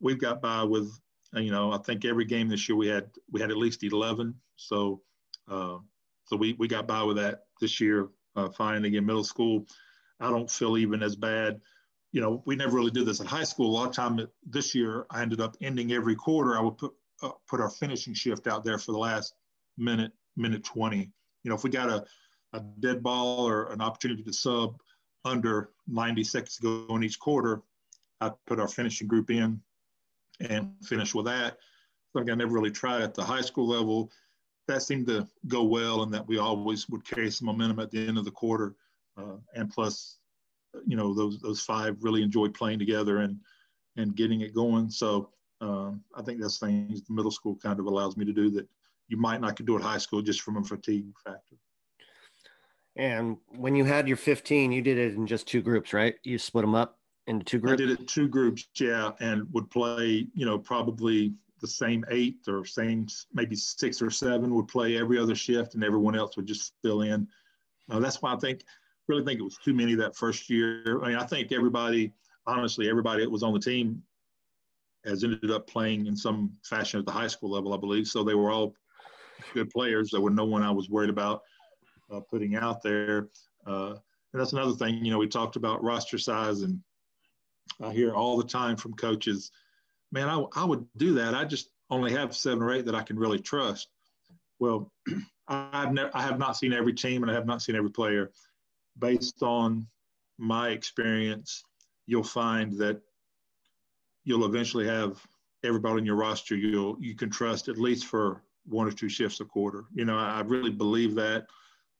We've 0.00 0.18
got 0.18 0.40
by 0.40 0.62
with 0.62 0.90
you 1.34 1.50
know, 1.50 1.72
I 1.72 1.78
think 1.78 2.04
every 2.04 2.24
game 2.24 2.48
this 2.48 2.68
year 2.68 2.76
we 2.76 2.86
had 2.86 3.10
we 3.30 3.40
had 3.40 3.50
at 3.50 3.56
least 3.56 3.82
11. 3.82 4.34
So 4.56 5.02
uh, 5.48 5.78
so 6.24 6.36
we 6.36 6.54
we 6.54 6.68
got 6.68 6.86
by 6.86 7.02
with 7.02 7.16
that 7.16 7.44
this 7.60 7.80
year. 7.80 8.08
Uh, 8.36 8.48
fine 8.48 8.84
again, 8.84 9.06
middle 9.06 9.24
school. 9.24 9.66
I 10.20 10.30
don't 10.30 10.50
feel 10.50 10.76
even 10.76 11.02
as 11.02 11.16
bad. 11.16 11.60
You 12.12 12.20
know, 12.20 12.42
we 12.46 12.56
never 12.56 12.76
really 12.76 12.90
did 12.90 13.06
this 13.06 13.20
in 13.20 13.26
high 13.26 13.44
school. 13.44 13.70
A 13.70 13.76
lot 13.76 13.88
of 13.88 13.94
time 13.94 14.26
this 14.46 14.74
year, 14.74 15.06
I 15.10 15.22
ended 15.22 15.40
up 15.40 15.56
ending 15.60 15.92
every 15.92 16.14
quarter. 16.14 16.56
I 16.56 16.60
would 16.60 16.78
put 16.78 16.94
uh, 17.22 17.30
put 17.48 17.60
our 17.60 17.70
finishing 17.70 18.14
shift 18.14 18.46
out 18.46 18.64
there 18.64 18.78
for 18.78 18.92
the 18.92 18.98
last 18.98 19.34
minute, 19.76 20.12
minute 20.36 20.64
20. 20.64 20.98
You 20.98 21.48
know, 21.48 21.54
if 21.54 21.64
we 21.64 21.70
got 21.70 21.90
a, 21.90 22.04
a 22.54 22.60
dead 22.80 23.02
ball 23.02 23.46
or 23.46 23.70
an 23.72 23.80
opportunity 23.80 24.22
to 24.22 24.32
sub 24.32 24.76
under 25.24 25.70
90 25.88 26.24
seconds 26.24 26.56
to 26.56 26.86
go 26.86 26.96
in 26.96 27.02
each 27.02 27.18
quarter, 27.18 27.62
I 28.20 28.30
put 28.46 28.60
our 28.60 28.68
finishing 28.68 29.08
group 29.08 29.30
in 29.30 29.60
and 30.40 30.72
finish 30.82 31.14
with 31.14 31.26
that. 31.26 31.58
Like 32.14 32.30
I 32.30 32.34
never 32.34 32.52
really 32.52 32.70
tried 32.70 33.02
at 33.02 33.14
the 33.14 33.24
high 33.24 33.40
school 33.40 33.66
level. 33.66 34.10
That 34.68 34.82
seemed 34.82 35.06
to 35.08 35.26
go 35.46 35.64
well, 35.64 36.04
and 36.04 36.14
that 36.14 36.26
we 36.26 36.38
always 36.38 36.88
would 36.88 37.04
carry 37.04 37.30
some 37.30 37.46
momentum 37.46 37.80
at 37.80 37.90
the 37.90 38.06
end 38.06 38.16
of 38.16 38.24
the 38.24 38.30
quarter. 38.30 38.74
Uh, 39.18 39.36
and 39.54 39.70
plus, 39.70 40.18
you 40.86 40.96
know, 40.96 41.12
those 41.12 41.38
those 41.40 41.60
five 41.60 42.02
really 42.02 42.22
enjoyed 42.22 42.54
playing 42.54 42.78
together 42.78 43.18
and 43.18 43.38
and 43.96 44.16
getting 44.16 44.40
it 44.40 44.54
going. 44.54 44.88
So 44.90 45.30
um, 45.60 46.02
I 46.14 46.22
think 46.22 46.40
that's 46.40 46.58
things 46.58 47.02
the 47.02 47.12
middle 47.12 47.30
school 47.30 47.56
kind 47.56 47.78
of 47.78 47.86
allows 47.86 48.16
me 48.16 48.24
to 48.24 48.32
do 48.32 48.48
that 48.50 48.68
you 49.08 49.16
might 49.16 49.40
not 49.40 49.56
could 49.56 49.66
do 49.66 49.76
at 49.76 49.82
high 49.82 49.98
school 49.98 50.22
just 50.22 50.40
from 50.40 50.56
a 50.56 50.64
fatigue 50.64 51.12
factor. 51.24 51.56
And 52.96 53.38
when 53.56 53.74
you 53.74 53.84
had 53.84 54.06
your 54.06 54.16
15, 54.16 54.70
you 54.70 54.82
did 54.82 54.98
it 54.98 55.14
in 55.14 55.26
just 55.26 55.48
two 55.48 55.62
groups, 55.62 55.92
right? 55.92 56.14
You 56.22 56.38
split 56.38 56.62
them 56.62 56.74
up 56.74 56.98
into 57.26 57.44
two 57.44 57.58
groups? 57.58 57.82
I 57.82 57.86
did 57.86 57.90
it 57.90 58.06
two 58.06 58.28
groups, 58.28 58.68
yeah, 58.76 59.12
and 59.20 59.52
would 59.52 59.70
play, 59.70 60.26
you 60.34 60.46
know, 60.46 60.58
probably 60.58 61.34
the 61.60 61.66
same 61.66 62.04
eight 62.10 62.38
or 62.46 62.64
same 62.64 63.06
maybe 63.32 63.56
six 63.56 64.02
or 64.02 64.10
seven 64.10 64.54
would 64.54 64.68
play 64.68 64.96
every 64.96 65.18
other 65.18 65.34
shift, 65.34 65.74
and 65.74 65.82
everyone 65.82 66.14
else 66.16 66.36
would 66.36 66.46
just 66.46 66.74
fill 66.82 67.02
in. 67.02 67.26
Uh, 67.90 67.98
that's 67.98 68.22
why 68.22 68.32
I 68.32 68.36
think, 68.36 68.62
really 69.08 69.24
think 69.24 69.40
it 69.40 69.44
was 69.44 69.58
too 69.58 69.74
many 69.74 69.94
that 69.96 70.16
first 70.16 70.48
year. 70.48 71.02
I 71.02 71.08
mean, 71.08 71.16
I 71.16 71.24
think 71.24 71.52
everybody, 71.52 72.12
honestly, 72.46 72.88
everybody 72.88 73.22
that 73.22 73.30
was 73.30 73.42
on 73.42 73.54
the 73.54 73.60
team 73.60 74.02
has 75.04 75.24
ended 75.24 75.50
up 75.50 75.66
playing 75.66 76.06
in 76.06 76.16
some 76.16 76.52
fashion 76.62 77.00
at 77.00 77.06
the 77.06 77.12
high 77.12 77.26
school 77.26 77.50
level, 77.50 77.74
I 77.74 77.76
believe. 77.76 78.06
So 78.06 78.22
they 78.22 78.34
were 78.34 78.50
all 78.50 78.74
good 79.52 79.68
players. 79.70 80.10
There 80.10 80.20
were 80.20 80.30
no 80.30 80.44
one 80.44 80.62
I 80.62 80.70
was 80.70 80.88
worried 80.88 81.10
about 81.10 81.42
uh, 82.10 82.20
putting 82.20 82.56
out 82.56 82.82
there. 82.82 83.28
Uh, 83.66 83.94
and 84.32 84.40
that's 84.40 84.52
another 84.52 84.72
thing, 84.74 85.04
you 85.04 85.12
know, 85.12 85.18
we 85.18 85.28
talked 85.28 85.56
about 85.56 85.82
roster 85.82 86.18
size 86.18 86.62
and 86.62 86.80
I 87.82 87.92
hear 87.92 88.14
all 88.14 88.36
the 88.36 88.44
time 88.44 88.76
from 88.76 88.94
coaches, 88.94 89.50
man, 90.12 90.28
I, 90.28 90.44
I 90.54 90.64
would 90.64 90.86
do 90.96 91.14
that. 91.14 91.34
I 91.34 91.44
just 91.44 91.70
only 91.90 92.12
have 92.12 92.34
seven 92.34 92.62
or 92.62 92.72
eight 92.72 92.86
that 92.86 92.94
I 92.94 93.02
can 93.02 93.18
really 93.18 93.38
trust. 93.38 93.88
Well, 94.58 94.90
I've 95.48 95.92
never, 95.92 96.10
I 96.14 96.22
have 96.22 96.38
not 96.38 96.56
seen 96.56 96.72
every 96.72 96.94
team 96.94 97.22
and 97.22 97.30
I 97.30 97.34
have 97.34 97.46
not 97.46 97.62
seen 97.62 97.76
every 97.76 97.90
player. 97.90 98.30
Based 98.98 99.42
on 99.42 99.86
my 100.38 100.70
experience, 100.70 101.62
you'll 102.06 102.22
find 102.22 102.72
that 102.78 103.00
you'll 104.24 104.46
eventually 104.46 104.86
have 104.86 105.20
everybody 105.64 105.98
in 105.98 106.06
your 106.06 106.16
roster 106.16 106.56
you'll 106.56 106.96
you 107.00 107.14
can 107.14 107.30
trust 107.30 107.68
at 107.68 107.78
least 107.78 108.04
for 108.06 108.42
one 108.66 108.86
or 108.86 108.92
two 108.92 109.08
shifts 109.08 109.40
a 109.40 109.44
quarter. 109.44 109.84
You 109.94 110.04
know, 110.04 110.16
I, 110.16 110.38
I 110.38 110.40
really 110.40 110.70
believe 110.70 111.14
that. 111.16 111.46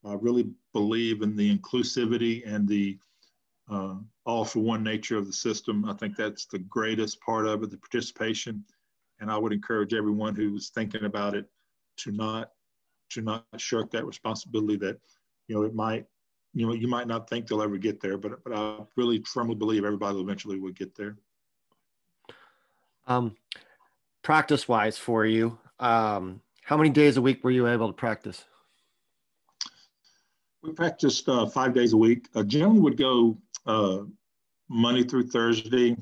I 0.05 0.15
really 0.15 0.51
believe 0.73 1.23
in 1.23 1.37
the 1.37 1.57
inclusivity 1.57 2.43
and 2.47 2.69
the 2.69 2.99
uh, 3.71 3.95
all 4.27 4.45
for 4.45 4.61
one 4.61 4.83
nature 4.83 5.17
of 5.17 5.27
the 5.27 5.33
system. 5.33 5.85
I 5.87 5.95
think 5.95 6.17
that's 6.17 6.47
the 6.47 6.59
greatest 6.59 7.21
part 7.21 7.47
of 7.47 7.63
it, 7.63 7.71
the 7.71 7.79
participation. 7.79 8.65
And 9.21 9.31
I 9.31 9.39
would 9.39 9.53
encourage 9.53 9.95
everyone 9.95 10.35
who's 10.35 10.69
thinking 10.69 11.05
about 11.05 11.35
it 11.35 11.47
to 11.99 12.13
not 12.13 12.51
to 13.11 13.23
not 13.23 13.47
shirk 13.59 13.91
that 13.93 14.07
responsibility 14.07 14.77
that, 14.77 14.99
you 15.49 15.55
know, 15.55 15.63
it 15.63 15.75
might, 15.75 16.07
you 16.53 16.67
know, 16.67 16.73
you 16.73 16.89
might 16.89 17.07
not 17.07 17.29
think 17.29 17.47
they'll 17.47 17.63
ever 17.63 17.79
get 17.79 18.01
there, 18.01 18.19
but 18.19 18.43
but 18.45 18.53
I 18.53 18.79
really 18.97 19.23
firmly 19.23 19.55
believe 19.55 19.85
everybody 19.85 20.21
eventually 20.21 20.59
will 20.59 20.73
get 20.73 20.95
there. 20.95 21.17
Um, 23.07 23.37
practice 24.23 24.67
wise 24.67 24.99
for 24.99 25.25
you, 25.27 25.59
um, 25.79 26.41
how 26.63 26.77
many 26.77 26.91
days 26.91 27.17
a 27.17 27.23
week 27.23 27.45
were 27.45 27.51
you 27.51 27.69
able 27.69 27.87
to 27.87 27.93
practice? 27.93 28.45
We 30.65 30.73
practiced 30.73 31.29
uh, 31.29 31.45
five 31.47 31.75
days 31.75 31.93
a 31.93 31.97
week. 31.97 32.29
Uh, 32.35 32.43
generally 32.43 32.81
would 32.81 32.97
go 32.97 33.37
uh, 33.67 33.99
Monday 34.71 35.05
through 35.05 35.29
Thursday, 35.29 35.95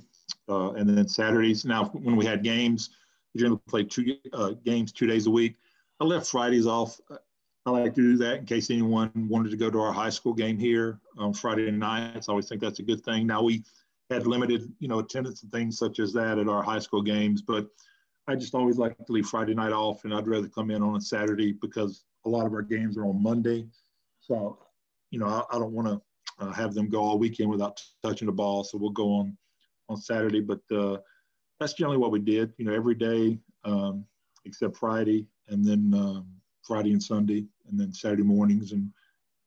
uh, 0.48 0.72
and 0.75 0.88
then 0.88 1.09
Saturdays. 1.09 1.64
Now, 1.64 1.87
when 1.87 2.14
we 2.14 2.25
had 2.25 2.44
games, 2.44 2.90
we 3.35 3.40
generally 3.40 3.61
played 3.68 3.90
two 3.90 4.16
uh, 4.33 4.53
games 4.64 4.92
two 4.92 5.09
days 5.09 5.27
a 5.27 5.31
week. 5.31 5.57
I 5.98 6.05
left 6.05 6.29
Fridays 6.29 6.66
off. 6.66 7.01
I 7.66 7.70
like 7.70 7.94
to 7.94 8.01
do 8.01 8.16
that 8.18 8.38
in 8.38 8.46
case 8.46 8.70
anyone 8.70 9.11
wanted 9.29 9.51
to 9.51 9.57
go 9.57 9.68
to 9.68 9.81
our 9.81 9.92
high 9.92 10.11
school 10.11 10.33
game 10.33 10.59
here 10.59 11.01
on 11.18 11.33
Friday 11.33 11.70
nights. 11.72 12.29
I 12.29 12.33
always 12.33 12.48
think 12.48 12.61
that's 12.61 12.79
a 12.79 12.85
good 12.85 13.05
thing. 13.05 13.27
Now 13.27 13.42
we 13.42 13.64
had 14.11 14.29
limited, 14.29 14.72
you 14.79 14.87
know, 14.87 15.01
attendance 15.01 15.42
and 15.42 15.51
things 15.51 15.77
such 15.77 15.98
as 15.98 16.12
that 16.12 16.38
at 16.38 16.48
our 16.48 16.62
high 16.62 16.81
school 16.81 17.03
games, 17.03 17.42
but 17.42 17.66
I 18.29 18.37
just 18.37 18.55
always 18.55 18.79
like 18.79 18.96
to 18.96 19.12
leave 19.12 19.27
Friday 19.27 19.55
night 19.55 19.72
off, 19.72 20.05
and 20.05 20.14
I'd 20.14 20.29
rather 20.29 20.48
come 20.48 20.70
in 20.70 20.83
on 20.83 20.96
a 20.96 21.01
Saturday 21.01 21.53
because 21.53 22.05
a 22.25 22.29
lot 22.29 22.46
of 22.46 22.53
our 22.53 22.62
games 22.62 22.96
are 22.96 23.05
on 23.05 23.20
Monday. 23.20 23.66
So, 24.22 24.58
you 25.11 25.18
know, 25.18 25.26
I, 25.26 25.56
I 25.56 25.58
don't 25.58 25.72
want 25.72 25.88
to 25.88 26.00
uh, 26.38 26.52
have 26.52 26.74
them 26.74 26.88
go 26.88 27.00
all 27.00 27.18
weekend 27.18 27.50
without 27.50 27.82
touching 28.02 28.26
the 28.26 28.32
ball. 28.32 28.64
So 28.64 28.78
we'll 28.78 28.90
go 28.90 29.12
on 29.12 29.37
on 29.88 29.96
Saturday, 29.96 30.40
but 30.40 30.61
uh, 30.74 30.98
that's 31.61 31.74
generally 31.74 31.98
what 31.98 32.12
we 32.12 32.20
did. 32.20 32.52
You 32.56 32.64
know, 32.64 32.72
every 32.72 32.94
day 32.94 33.38
um, 33.64 34.04
except 34.44 34.76
Friday, 34.76 35.26
and 35.48 35.64
then 35.64 35.92
um, 35.94 36.26
Friday 36.62 36.92
and 36.92 37.02
Sunday, 37.02 37.44
and 37.68 37.78
then 37.78 37.92
Saturday 37.92 38.22
mornings, 38.22 38.72
and 38.72 38.90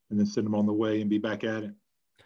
and 0.10 0.20
then 0.20 0.26
send 0.26 0.46
them 0.46 0.56
on 0.56 0.66
the 0.66 0.74
way 0.74 1.02
and 1.02 1.10
be 1.10 1.18
back 1.18 1.44
at 1.44 1.64
it. 1.64 1.72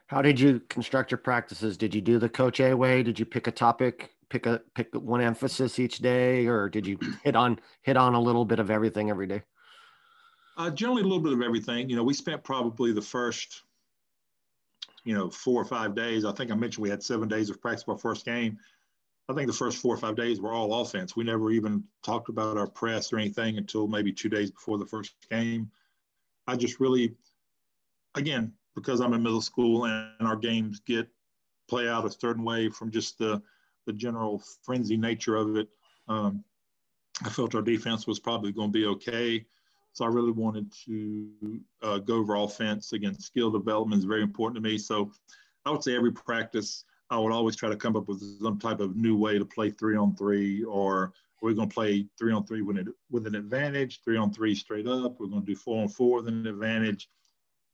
How 0.08 0.22
did 0.22 0.40
you 0.40 0.60
construct 0.70 1.12
your 1.12 1.20
practices? 1.20 1.78
Did 1.78 1.94
you 1.94 2.02
do 2.02 2.18
the 2.18 2.30
Coach 2.30 2.60
A 2.60 2.74
way? 2.74 3.04
Did 3.04 3.20
you 3.20 3.26
pick 3.26 3.48
a 3.48 3.52
topic, 3.52 4.16
pick 4.30 4.48
a 4.48 4.62
pick 4.76 4.90
one 4.94 5.22
emphasis 5.22 5.80
each 5.80 6.00
day, 6.00 6.48
or 6.48 6.68
did 6.68 6.88
you 6.88 6.98
hit 7.24 7.36
on 7.36 7.60
hit 7.84 7.96
on 7.96 8.16
a 8.16 8.22
little 8.22 8.44
bit 8.44 8.60
of 8.60 8.72
everything 8.72 9.10
every 9.10 9.28
day? 9.28 9.44
Uh, 10.60 10.70
generally, 10.70 11.02
a 11.02 11.06
little 11.06 11.24
bit 11.24 11.34
of 11.34 11.42
everything. 11.42 11.90
You 11.90 11.96
know, 11.96 12.04
we 12.04 12.14
spent 12.14 12.44
probably 12.44 12.92
the 12.92 13.02
first 13.02 13.64
you 15.04 15.14
know, 15.14 15.30
four 15.30 15.62
or 15.62 15.66
five 15.66 15.96
days. 15.96 16.26
I 16.26 16.32
think 16.32 16.52
I 16.52 16.56
mentioned 16.56 16.84
we 16.84 16.90
had 16.90 17.04
seven 17.04 17.28
days 17.28 17.50
of 17.50 17.62
practice 17.62 17.84
for 17.84 17.94
our 17.94 17.98
first 17.98 18.26
game. 18.26 18.58
I 19.28 19.34
think 19.34 19.48
the 19.48 19.54
first 19.54 19.78
four 19.78 19.94
or 19.94 19.98
five 19.98 20.16
days 20.16 20.42
were 20.42 20.54
all 20.54 20.82
offense. 20.82 21.16
We 21.16 21.24
never 21.24 21.52
even 21.52 21.84
talked 22.04 22.30
about 22.30 22.58
our 22.58 22.68
press 22.68 23.14
or 23.14 23.18
anything 23.18 23.58
until 23.58 23.88
maybe 23.88 24.12
two 24.12 24.30
days 24.30 24.52
before 24.52 24.78
the 24.78 24.86
first 24.86 25.14
game. 25.30 25.70
I 26.48 26.56
just 26.56 26.80
really, 26.80 27.16
again, 28.16 28.54
because 28.76 29.02
I'm 29.02 29.14
in 29.14 29.24
middle 29.24 29.42
school 29.42 29.86
and 29.86 30.12
our 30.22 30.36
games 30.36 30.80
get 30.80 31.08
play 31.70 31.88
out 31.88 32.06
a 32.06 32.12
certain 32.12 32.44
way 32.44 32.70
from 32.70 32.92
just 32.92 33.18
the 33.20 33.42
the 33.86 33.94
general 33.94 34.44
frenzy 34.64 34.98
nature 34.98 35.36
of 35.36 35.56
it. 35.56 35.70
Um, 36.08 36.44
I 37.24 37.30
felt 37.30 37.56
our 37.56 37.62
defense 37.62 38.06
was 38.08 38.20
probably 38.20 38.52
going 38.52 38.72
to 38.72 38.80
be 38.80 38.86
okay. 38.86 39.46
So 40.00 40.06
I 40.06 40.08
really 40.08 40.32
wanted 40.32 40.72
to 40.86 41.30
uh, 41.82 41.98
go 41.98 42.20
over 42.20 42.36
offense. 42.36 42.94
Again, 42.94 43.20
skill 43.20 43.52
development 43.52 44.00
is 44.00 44.06
very 44.06 44.22
important 44.22 44.56
to 44.56 44.62
me. 44.62 44.78
So 44.78 45.12
I 45.66 45.72
would 45.72 45.84
say 45.84 45.94
every 45.94 46.14
practice 46.14 46.86
I 47.10 47.18
would 47.20 47.34
always 47.34 47.58
try 47.58 47.68
to 47.68 47.76
come 47.76 47.98
up 47.98 48.08
with 48.08 48.24
some 48.42 48.58
type 48.60 48.80
of 48.80 48.96
new 48.96 49.18
way 49.18 49.38
to 49.38 49.44
play 49.44 49.72
three 49.72 49.98
on 49.98 50.16
three, 50.16 50.64
or 50.64 51.12
we're 51.42 51.52
going 51.52 51.68
to 51.68 51.74
play 51.74 52.06
three 52.18 52.32
on 52.32 52.46
three 52.46 52.62
with, 52.62 52.78
it, 52.78 52.88
with 53.12 53.28
an 53.28 53.36
advantage, 53.36 54.00
three 54.06 54.16
on 54.16 54.32
three 54.32 54.56
straight 54.56 54.88
up. 54.88 55.20
We're 55.20 55.28
going 55.28 55.42
to 55.42 55.46
do 55.46 55.58
four 55.58 55.82
on 55.82 55.90
four 55.90 56.22
with 56.22 56.30
an 56.30 56.48
advantage, 56.48 57.10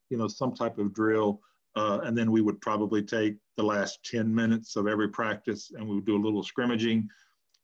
you 0.10 0.18
know, 0.18 0.28
some 0.28 0.56
type 0.56 0.80
of 0.80 0.96
drill. 0.96 1.42
Uh, 1.76 2.00
and 2.06 2.18
then 2.18 2.32
we 2.32 2.42
would 2.42 2.60
probably 2.60 3.04
take 3.04 3.36
the 3.56 3.64
last 3.64 4.04
10 4.04 4.34
minutes 4.34 4.78
of 4.78 4.88
every 4.88 5.10
practice 5.10 5.74
and 5.76 5.88
we 5.88 5.94
would 5.94 6.08
do 6.08 6.18
a 6.18 6.26
little 6.26 6.42
scrimmaging, 6.42 7.08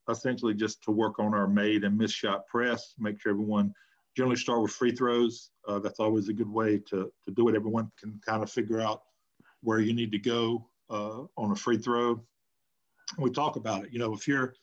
essentially 0.08 0.54
just 0.54 0.84
to 0.84 0.92
work 0.92 1.18
on 1.18 1.34
our 1.34 1.48
made 1.48 1.84
and 1.84 1.98
missed 1.98 2.14
shot 2.14 2.46
press, 2.46 2.94
make 3.00 3.20
sure 3.20 3.32
everyone 3.32 3.74
generally 4.16 4.36
start 4.36 4.62
with 4.62 4.72
free 4.72 4.92
throws. 4.92 5.52
Uh, 5.68 5.80
that's 5.80 6.00
always 6.00 6.30
a 6.30 6.34
good 6.34 6.50
way 6.50 6.78
to, 6.78 7.12
to 7.26 7.32
do 7.32 7.48
it. 7.50 7.56
Everyone 7.56 7.92
can 8.00 8.20
kind 8.26 8.44
of 8.44 8.52
figure 8.52 8.82
out 8.82 9.04
where 9.62 9.80
you 9.80 9.94
need 9.94 10.12
to 10.12 10.20
go 10.20 10.68
uh, 10.90 11.24
on 11.38 11.52
a 11.52 11.56
free 11.56 11.78
throw. 11.78 12.22
We 13.18 13.30
talk 13.30 13.56
about 13.56 13.86
it. 13.86 13.94
You 13.94 14.00
know, 14.00 14.14
if 14.14 14.28
you're, 14.28 14.54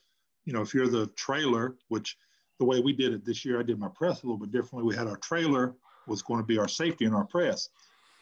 you 0.44 0.52
know, 0.52 0.62
if 0.62 0.74
you're 0.74 0.88
the 0.88 1.06
trailer, 1.08 1.76
which 1.88 2.16
the 2.58 2.64
way 2.64 2.80
we 2.80 2.92
did 2.92 3.12
it 3.12 3.24
this 3.24 3.44
year, 3.44 3.60
I 3.60 3.62
did 3.62 3.78
my 3.78 3.88
press 3.88 4.22
a 4.22 4.26
little 4.26 4.38
bit 4.38 4.50
differently. 4.50 4.88
We 4.88 4.96
had 4.96 5.06
our 5.06 5.18
trailer 5.18 5.74
was 6.06 6.22
going 6.22 6.40
to 6.40 6.46
be 6.46 6.58
our 6.58 6.68
safety 6.68 7.04
in 7.04 7.14
our 7.14 7.24
press. 7.24 7.68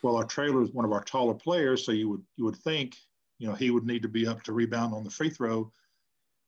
Well, 0.03 0.17
our 0.17 0.25
trailer 0.25 0.63
is 0.63 0.73
one 0.73 0.85
of 0.85 0.93
our 0.93 1.03
taller 1.03 1.35
players, 1.35 1.87
so 1.87 1.93
you 1.93 2.09
would 2.11 2.23
you 2.37 2.45
would 2.45 2.57
think, 2.57 2.97
you 3.39 3.49
know, 3.49 3.55
he 3.55 3.71
would 3.71 3.87
need 3.87 4.03
to 4.03 4.09
be 4.09 4.27
up 4.27 4.43
to 4.43 4.53
rebound 4.53 4.95
on 4.95 5.05
the 5.05 5.11
free 5.11 5.31
throw. 5.31 5.73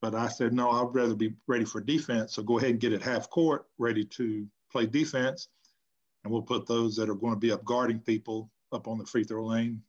But 0.00 0.14
I 0.14 0.28
said, 0.28 0.52
no, 0.52 0.70
I'd 0.70 0.94
rather 0.94 1.14
be 1.14 1.34
ready 1.46 1.64
for 1.64 1.80
defense. 1.80 2.34
So 2.34 2.42
go 2.42 2.58
ahead 2.58 2.70
and 2.70 2.80
get 2.80 2.92
it 2.92 3.02
half 3.02 3.30
court, 3.30 3.66
ready 3.78 4.04
to 4.04 4.46
play 4.70 4.86
defense. 4.86 5.48
And 6.24 6.32
we'll 6.32 6.42
put 6.42 6.66
those 6.66 6.96
that 6.96 7.08
are 7.08 7.14
going 7.14 7.34
to 7.34 7.38
be 7.38 7.52
up 7.52 7.64
guarding 7.64 8.00
people 8.00 8.50
up 8.72 8.88
on 8.88 8.98
the 8.98 9.06
free 9.06 9.24
throw 9.24 9.44
lane 9.44 9.80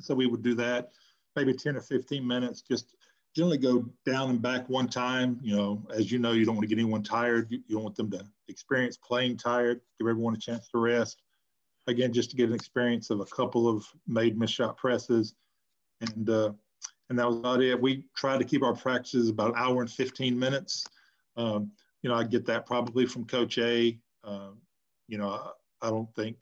so 0.00 0.14
we 0.14 0.26
would 0.26 0.42
do 0.42 0.54
that 0.54 0.90
maybe 1.36 1.52
10 1.52 1.76
or 1.76 1.80
15 1.80 2.26
minutes, 2.26 2.62
just 2.62 2.96
generally 3.36 3.58
go 3.58 3.84
down 4.06 4.30
and 4.30 4.40
back 4.40 4.68
one 4.68 4.88
time. 4.88 5.38
You 5.42 5.54
know, 5.54 5.86
as 5.94 6.10
you 6.10 6.18
know, 6.18 6.32
you 6.32 6.44
don't 6.44 6.56
want 6.56 6.68
to 6.68 6.74
get 6.74 6.80
anyone 6.80 7.02
tired. 7.02 7.48
You, 7.50 7.62
you 7.68 7.76
don't 7.76 7.84
want 7.84 7.96
them 7.96 8.10
to 8.12 8.24
experience 8.48 8.96
playing 8.96 9.36
tired, 9.36 9.80
give 9.98 10.08
everyone 10.08 10.34
a 10.34 10.38
chance 10.38 10.68
to 10.68 10.78
rest. 10.78 11.22
Again, 11.86 12.12
just 12.12 12.30
to 12.30 12.36
get 12.36 12.48
an 12.48 12.54
experience 12.54 13.10
of 13.10 13.20
a 13.20 13.26
couple 13.26 13.68
of 13.68 13.86
made 14.08 14.36
miss 14.36 14.50
shot 14.50 14.76
presses. 14.76 15.34
And, 16.00 16.28
uh, 16.28 16.52
and 17.10 17.18
that 17.18 17.28
was 17.28 17.36
about 17.36 17.62
it. 17.62 17.80
We 17.80 18.04
tried 18.16 18.38
to 18.38 18.44
keep 18.44 18.64
our 18.64 18.74
practices 18.74 19.28
about 19.28 19.50
an 19.50 19.56
hour 19.56 19.82
and 19.82 19.90
15 19.90 20.36
minutes. 20.36 20.84
Um, 21.36 21.70
you 22.02 22.10
know, 22.10 22.16
I 22.16 22.24
get 22.24 22.46
that 22.46 22.66
probably 22.66 23.06
from 23.06 23.24
Coach 23.24 23.58
A. 23.58 23.98
Uh, 24.24 24.50
you 25.08 25.18
know, 25.18 25.30
I, 25.30 25.86
I 25.86 25.90
don't 25.90 26.12
think 26.14 26.36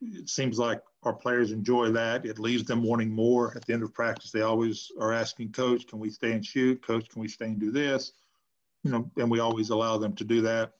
it 0.00 0.28
seems 0.28 0.58
like 0.58 0.82
our 1.04 1.12
players 1.12 1.52
enjoy 1.52 1.90
that. 1.92 2.26
It 2.26 2.38
leaves 2.38 2.64
them 2.64 2.82
wanting 2.82 3.10
more. 3.10 3.56
At 3.56 3.66
the 3.66 3.72
end 3.72 3.82
of 3.82 3.94
practice, 3.94 4.30
they 4.30 4.42
always 4.42 4.90
are 5.00 5.12
asking 5.12 5.52
coach, 5.52 5.86
"Can 5.86 5.98
we 5.98 6.10
stay 6.10 6.32
and 6.32 6.44
shoot? 6.44 6.84
Coach, 6.84 7.08
can 7.08 7.20
we 7.20 7.28
stay 7.28 7.46
and 7.46 7.60
do 7.60 7.70
this?" 7.70 8.12
You 8.82 8.90
know, 8.90 9.10
and 9.16 9.30
we 9.30 9.40
always 9.40 9.70
allow 9.70 9.98
them 9.98 10.14
to 10.16 10.24
do 10.24 10.40
that. 10.42 10.72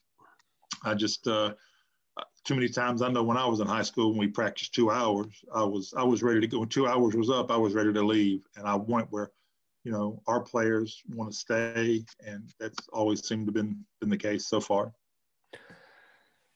I 0.85 0.95
just 0.95 1.27
uh, 1.29 1.55
too 2.45 2.55
many 2.55 2.69
times 2.69 3.03
I 3.03 3.09
know 3.09 3.23
when 3.23 3.37
I 3.37 3.47
was 3.47 3.61
in 3.61 3.67
high 3.67 3.83
school 3.83 4.11
when 4.11 4.19
we 4.19 4.29
practiced 4.29 4.75
two 4.75 4.91
hours, 4.91 5.45
I 5.55 5.63
was 5.63 5.95
I 5.97 6.03
was 6.03 6.23
ready 6.23 6.41
to 6.41 6.47
go. 6.47 6.61
When 6.61 6.69
two 6.69 6.87
hours 6.87 7.15
was 7.15 7.31
up, 7.31 7.51
I 7.51 7.57
was 7.57 7.75
ready 7.75 7.93
to 7.93 8.03
leave, 8.03 8.43
and 8.57 8.67
I 8.67 8.75
went 8.75 9.11
where, 9.11 9.31
you 9.85 9.91
know, 9.91 10.23
our 10.27 10.41
players 10.41 11.03
want 11.09 11.31
to 11.31 11.37
stay, 11.37 12.05
and 12.25 12.51
that's 12.61 12.89
always 12.93 13.27
seemed 13.27 13.47
to 13.47 13.51
have 13.51 13.55
been 13.55 13.85
been 14.01 14.11
the 14.11 14.17
case 14.17 14.47
so 14.47 14.61
far. 14.61 14.93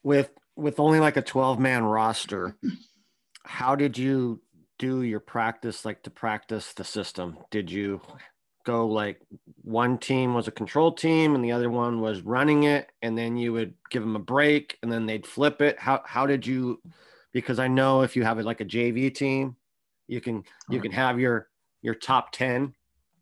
With 0.02 0.30
with 0.54 0.80
only 0.80 1.00
like 1.00 1.16
a 1.16 1.22
12 1.22 1.58
man 1.58 1.84
roster, 1.84 2.56
how 3.44 3.74
did 3.74 3.98
you 3.98 4.40
do 4.78 5.02
your 5.02 5.20
practice 5.20 5.84
like 5.84 6.02
to 6.04 6.10
practice 6.10 6.72
the 6.72 6.84
system? 6.84 7.38
Did 7.50 7.70
you 7.70 8.00
go 8.64 8.86
like 8.86 9.20
one 9.62 9.96
team 9.96 10.34
was 10.34 10.48
a 10.48 10.52
control 10.52 10.92
team 10.92 11.34
and 11.34 11.44
the 11.44 11.52
other 11.52 11.70
one 11.70 12.00
was 12.00 12.20
running 12.22 12.64
it 12.64 12.90
and 13.00 13.16
then 13.16 13.36
you 13.36 13.52
would 13.52 13.74
give 13.90 14.02
them 14.02 14.16
a 14.16 14.20
break 14.20 14.76
and 14.82 14.90
then 14.90 15.06
they'd 15.06 15.26
flip 15.26 15.60
it? 15.60 15.78
How 15.78 16.02
how 16.04 16.26
did 16.26 16.46
you 16.46 16.80
because 17.32 17.58
I 17.58 17.68
know 17.68 18.02
if 18.02 18.16
you 18.16 18.24
have 18.24 18.38
it 18.38 18.46
like 18.46 18.60
a 18.60 18.64
JV 18.64 19.12
team, 19.14 19.56
you 20.06 20.20
can 20.20 20.44
you 20.68 20.78
uh-huh. 20.78 20.82
can 20.82 20.92
have 20.92 21.18
your 21.18 21.48
your 21.82 21.94
top 21.94 22.32
10 22.32 22.74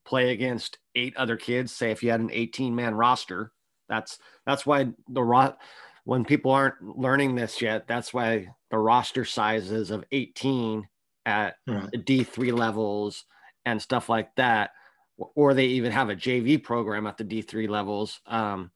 play 0.05 0.31
against 0.31 0.79
eight 0.95 1.17
other 1.17 1.37
kids, 1.37 1.73
say 1.73 1.91
if 1.91 2.03
you 2.03 2.11
had 2.11 2.21
an 2.21 2.31
18 2.33 2.75
man 2.75 2.95
roster, 2.95 3.53
that's 3.89 4.19
that's 4.47 4.65
why 4.65 4.89
the 5.09 5.23
rot 5.23 5.59
when 6.05 6.25
people 6.25 6.51
aren't 6.51 6.99
learning 6.99 7.35
this 7.35 7.63
yet, 7.63 7.87
that's 7.89 8.13
why 8.13 8.49
the 8.71 8.79
roster 8.79 9.25
sizes 9.25 9.91
of 9.91 10.05
18 10.13 10.87
at 11.25 11.57
right. 11.67 11.91
the 11.91 11.99
D3 11.99 12.57
levels 12.57 13.25
and 13.65 13.81
stuff 13.81 14.11
like 14.11 14.35
that, 14.37 14.73
or 15.17 15.55
they 15.55 15.65
even 15.65 15.93
have 15.93 16.11
a 16.11 16.17
JV 16.17 16.63
program 16.63 17.07
at 17.07 17.17
the 17.17 17.25
D3 17.25 17.69
levels, 17.69 18.21
um, 18.27 18.71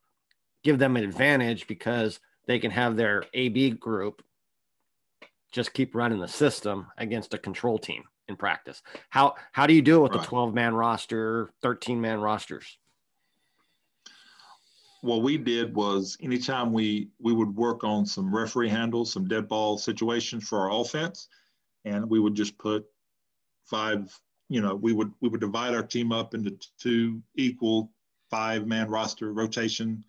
give 0.64 0.78
them 0.78 0.96
an 0.96 1.04
advantage 1.04 1.66
because 1.66 2.18
they 2.46 2.58
can 2.58 2.70
have 2.70 2.96
their 2.96 3.24
AB 3.34 3.72
group 3.72 4.22
just 5.52 5.72
keep 5.72 5.94
running 5.94 6.20
the 6.20 6.28
system 6.28 6.86
against 6.96 7.34
a 7.34 7.38
control 7.38 7.78
team 7.78 8.04
in 8.28 8.36
practice. 8.36 8.82
How 9.10 9.34
how 9.52 9.66
do 9.66 9.74
you 9.74 9.82
do 9.82 9.98
it 9.98 10.02
with 10.02 10.12
right. 10.12 10.20
the 10.20 10.26
12 10.26 10.54
man 10.54 10.74
roster, 10.74 11.50
13 11.62 12.00
man 12.00 12.20
rosters? 12.20 12.78
what 15.00 15.22
we 15.22 15.38
did 15.38 15.74
was 15.74 16.16
anytime 16.20 16.72
we 16.72 17.08
we 17.20 17.32
would 17.32 17.54
work 17.54 17.84
on 17.84 18.04
some 18.04 18.34
referee 18.34 18.68
handles, 18.68 19.12
some 19.12 19.28
dead 19.28 19.48
ball 19.48 19.78
situations 19.78 20.48
for 20.48 20.60
our 20.60 20.80
offense, 20.80 21.28
and 21.84 22.08
we 22.08 22.18
would 22.18 22.34
just 22.34 22.58
put 22.58 22.84
five. 23.64 24.18
You 24.48 24.60
know, 24.60 24.74
we 24.74 24.92
would 24.92 25.12
we 25.20 25.28
would 25.28 25.40
divide 25.40 25.74
our 25.74 25.82
team 25.82 26.10
up 26.10 26.34
into 26.34 26.58
two 26.78 27.22
equal 27.36 27.92
five 28.30 28.66
man 28.66 28.88
roster 28.88 29.32
rotation, 29.32 30.02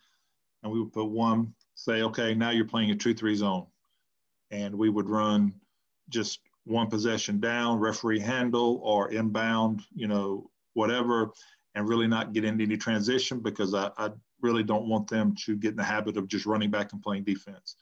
and 0.63 0.71
we 0.71 0.79
would 0.79 0.93
put 0.93 1.09
one. 1.09 1.53
Say, 1.75 2.01
okay, 2.01 2.33
now 2.33 2.49
you're 2.49 2.65
playing 2.65 2.91
a 2.91 2.95
two 2.95 3.13
three 3.13 3.35
zone, 3.35 3.67
and 4.51 4.75
we 4.75 4.89
would 4.89 5.09
run 5.09 5.53
just 6.09 6.39
one 6.69 6.87
possession 6.87 7.39
down, 7.39 7.79
referee 7.79 8.19
handle 8.19 8.79
or 8.83 9.11
inbound, 9.11 9.81
you 9.93 10.07
know, 10.07 10.49
whatever, 10.73 11.31
and 11.75 11.89
really 11.89 12.07
not 12.07 12.33
get 12.33 12.45
into 12.45 12.63
any 12.63 12.77
transition 12.77 13.39
because 13.39 13.73
I, 13.73 13.89
I 13.97 14.11
really 14.41 14.63
don't 14.63 14.87
want 14.87 15.07
them 15.09 15.35
to 15.45 15.55
get 15.55 15.71
in 15.71 15.77
the 15.77 15.83
habit 15.83 16.17
of 16.17 16.27
just 16.27 16.45
running 16.45 16.71
back 16.71 16.93
and 16.93 17.01
playing 17.01 17.23
defense. 17.23 17.75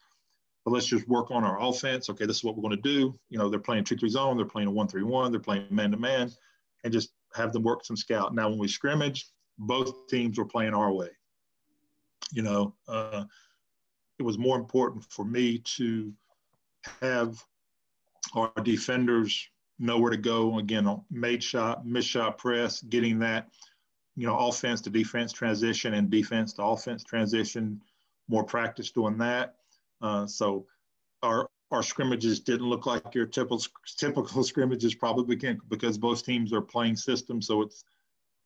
But 0.65 0.71
let's 0.71 0.86
just 0.86 1.08
work 1.08 1.32
on 1.32 1.43
our 1.43 1.62
offense. 1.62 2.10
Okay, 2.10 2.26
this 2.26 2.38
is 2.38 2.43
what 2.43 2.56
we're 2.56 2.67
going 2.67 2.82
to 2.82 2.82
do. 2.82 3.17
You 3.30 3.38
know, 3.38 3.50
they're 3.50 3.60
playing 3.60 3.84
2 3.84 3.97
3 3.97 4.10
zone, 4.10 4.38
they're 4.38 4.45
playing 4.45 4.67
a 4.67 4.71
1 4.71 4.88
3 4.88 5.04
1, 5.04 5.32
they're 5.32 5.39
playing 5.39 5.67
man 5.69 5.91
to 5.91 5.97
man, 5.97 6.32
and 6.84 6.91
just 6.91 7.12
have 7.36 7.54
them 7.54 7.63
work 7.63 7.86
some 7.86 7.97
scout. 7.97 8.34
Now, 8.34 8.50
when 8.50 8.58
we 8.58 8.67
scrimmage, 8.67 9.28
both 9.58 10.08
teams 10.08 10.38
were 10.38 10.45
playing 10.45 10.73
our 10.73 10.91
way. 10.91 11.10
You 12.32 12.41
know, 12.41 12.73
uh, 12.88 13.26
it 14.19 14.23
was 14.23 14.38
more 14.38 14.58
important 14.58 15.06
for 15.10 15.23
me 15.23 15.60
to 15.78 16.12
have 17.02 17.41
our 18.34 18.51
defenders 18.63 19.47
know 19.80 19.99
where 19.99 20.12
to 20.12 20.17
go. 20.17 20.60
Again, 20.60 20.88
on 20.88 21.03
made 21.10 21.43
shot, 21.43 21.86
miss 21.86 22.06
shot 22.06 22.38
press, 22.38 22.82
getting 22.82 23.19
that 23.19 23.47
you 24.17 24.25
know, 24.25 24.36
offense 24.36 24.82
to 24.82 24.89
defense 24.89 25.32
transition 25.32 25.93
and 25.93 26.10
defense 26.10 26.51
to 26.53 26.63
offense 26.63 27.03
transition, 27.03 27.80
more 28.27 28.43
practice 28.43 28.89
doing 28.91 29.17
that. 29.19 29.56
Uh, 30.01 30.25
so 30.25 30.65
our 31.21 31.47
our 31.69 31.84
scrimmages 31.84 32.39
didn't 32.39 32.67
look 32.67 32.86
like 32.86 33.13
your 33.13 33.27
typical 33.27 33.62
typical 33.97 34.43
scrimmages 34.51 34.95
probably 34.95 35.36
can 35.36 35.60
because 35.69 35.97
both 35.97 36.25
teams 36.25 36.51
are 36.51 36.62
playing 36.62 36.95
systems. 36.95 37.45
So 37.45 37.62
it's 37.62 37.84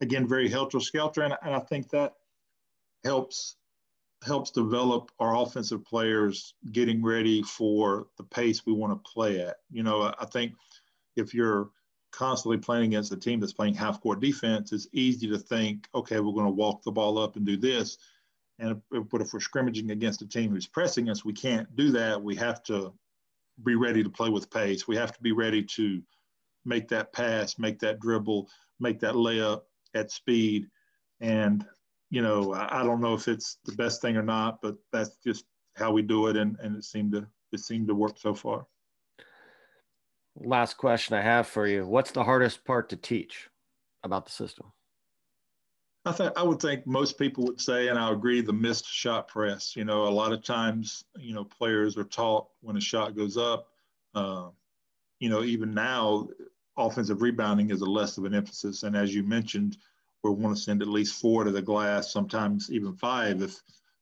again 0.01 0.27
very 0.27 0.49
helter 0.49 0.81
skelter, 0.81 1.21
and, 1.21 1.37
and 1.41 1.55
I 1.55 1.59
think 1.59 1.89
that 1.91 2.15
helps 3.05 3.55
helps 4.23 4.51
develop 4.51 5.11
our 5.19 5.35
offensive 5.35 5.83
players 5.83 6.53
getting 6.71 7.03
ready 7.03 7.41
for 7.41 8.07
the 8.17 8.23
pace 8.23 8.65
we 8.65 8.73
want 8.73 8.93
to 8.93 9.11
play 9.11 9.41
at. 9.41 9.57
You 9.71 9.83
know, 9.83 10.13
I, 10.19 10.25
think 10.25 10.53
if 11.15 11.33
you're 11.33 11.69
constantly 12.11 12.57
playing 12.57 12.85
against 12.85 13.11
a 13.11 13.17
team 13.17 13.39
that's 13.39 13.53
playing 13.53 13.73
half 13.73 13.99
court 13.99 14.19
defense, 14.19 14.73
it's 14.73 14.87
easy 14.93 15.27
to 15.27 15.39
think, 15.39 15.87
okay, 15.95 16.19
we're 16.19 16.33
going 16.33 16.45
to 16.45 16.51
walk 16.51 16.83
the 16.83 16.91
ball 16.91 17.17
up 17.17 17.35
and 17.35 17.45
do 17.45 17.57
this. 17.57 17.97
And 18.59 18.79
if, 18.91 19.09
but 19.09 19.21
if 19.21 19.33
we're 19.33 19.39
scrimmaging 19.39 19.89
against 19.89 20.21
a 20.21 20.27
team 20.27 20.51
who's 20.51 20.67
pressing 20.67 21.09
us, 21.09 21.25
we 21.25 21.33
can't 21.33 21.75
do 21.75 21.89
that. 21.91 22.21
We 22.21 22.35
have 22.35 22.61
to 22.63 22.93
be 23.63 23.73
ready 23.73 24.03
to 24.03 24.09
play 24.09 24.29
with 24.29 24.51
pace. 24.51 24.87
We 24.87 24.95
have 24.97 25.13
to 25.13 25.21
be 25.21 25.31
ready 25.31 25.63
to 25.63 26.01
make 26.63 26.87
that 26.89 27.11
pass, 27.11 27.57
make 27.57 27.79
that 27.79 27.99
dribble, 27.99 28.49
make 28.79 28.99
that 28.99 29.15
layup 29.15 29.61
at 29.95 30.11
speed. 30.11 30.67
And, 31.21 31.65
you 32.11 32.21
know, 32.21 32.53
I, 32.53 32.81
I 32.81 32.83
don't 32.83 33.01
know 33.01 33.15
if 33.15 33.27
it's 33.27 33.57
the 33.65 33.73
best 33.73 34.01
thing 34.01 34.15
or 34.15 34.23
not, 34.23 34.61
but 34.61 34.75
that's 34.93 35.17
just 35.25 35.45
how 35.75 35.91
we 35.91 36.03
do 36.03 36.27
it. 36.27 36.37
And, 36.37 36.55
and 36.61 36.75
it 36.75 36.83
seemed 36.83 37.13
to, 37.13 37.25
it 37.51 37.61
seemed 37.61 37.87
to 37.87 37.95
work 37.95 38.19
so 38.19 38.35
far 38.35 38.67
last 40.35 40.77
question 40.77 41.15
I 41.15 41.21
have 41.21 41.47
for 41.47 41.67
you. 41.67 41.85
What's 41.85 42.11
the 42.11 42.23
hardest 42.23 42.63
part 42.65 42.89
to 42.89 42.95
teach 42.95 43.49
about 44.03 44.25
the 44.25 44.31
system? 44.31 44.71
I 46.03 46.11
think 46.11 46.33
I 46.35 46.41
would 46.41 46.59
think 46.59 46.87
most 46.87 47.19
people 47.19 47.45
would 47.45 47.61
say, 47.61 47.89
and 47.89 47.99
I 47.99 48.11
agree, 48.11 48.41
the 48.41 48.53
missed 48.53 48.87
shot 48.87 49.27
press. 49.27 49.75
You 49.75 49.85
know, 49.85 50.07
a 50.07 50.09
lot 50.09 50.33
of 50.33 50.43
times, 50.43 51.03
you 51.19 51.35
know, 51.35 51.43
players 51.43 51.95
are 51.95 52.03
taught 52.03 52.47
when 52.61 52.75
a 52.75 52.81
shot 52.81 53.15
goes 53.15 53.37
up. 53.37 53.67
Uh, 54.15 54.49
you 55.19 55.29
know, 55.29 55.43
even 55.43 55.73
now, 55.75 56.27
offensive 56.75 57.21
rebounding 57.21 57.69
is 57.69 57.81
a 57.81 57.85
less 57.85 58.17
of 58.17 58.25
an 58.25 58.33
emphasis. 58.33 58.81
And 58.81 58.97
as 58.97 59.13
you 59.13 59.21
mentioned, 59.21 59.77
we 60.23 60.31
want 60.31 60.55
to 60.55 60.61
send 60.61 60.81
at 60.81 60.87
least 60.87 61.19
four 61.19 61.43
to 61.43 61.51
the 61.51 61.61
glass, 61.61 62.11
sometimes 62.11 62.71
even 62.71 62.93
five 62.93 63.41
if 63.41 63.61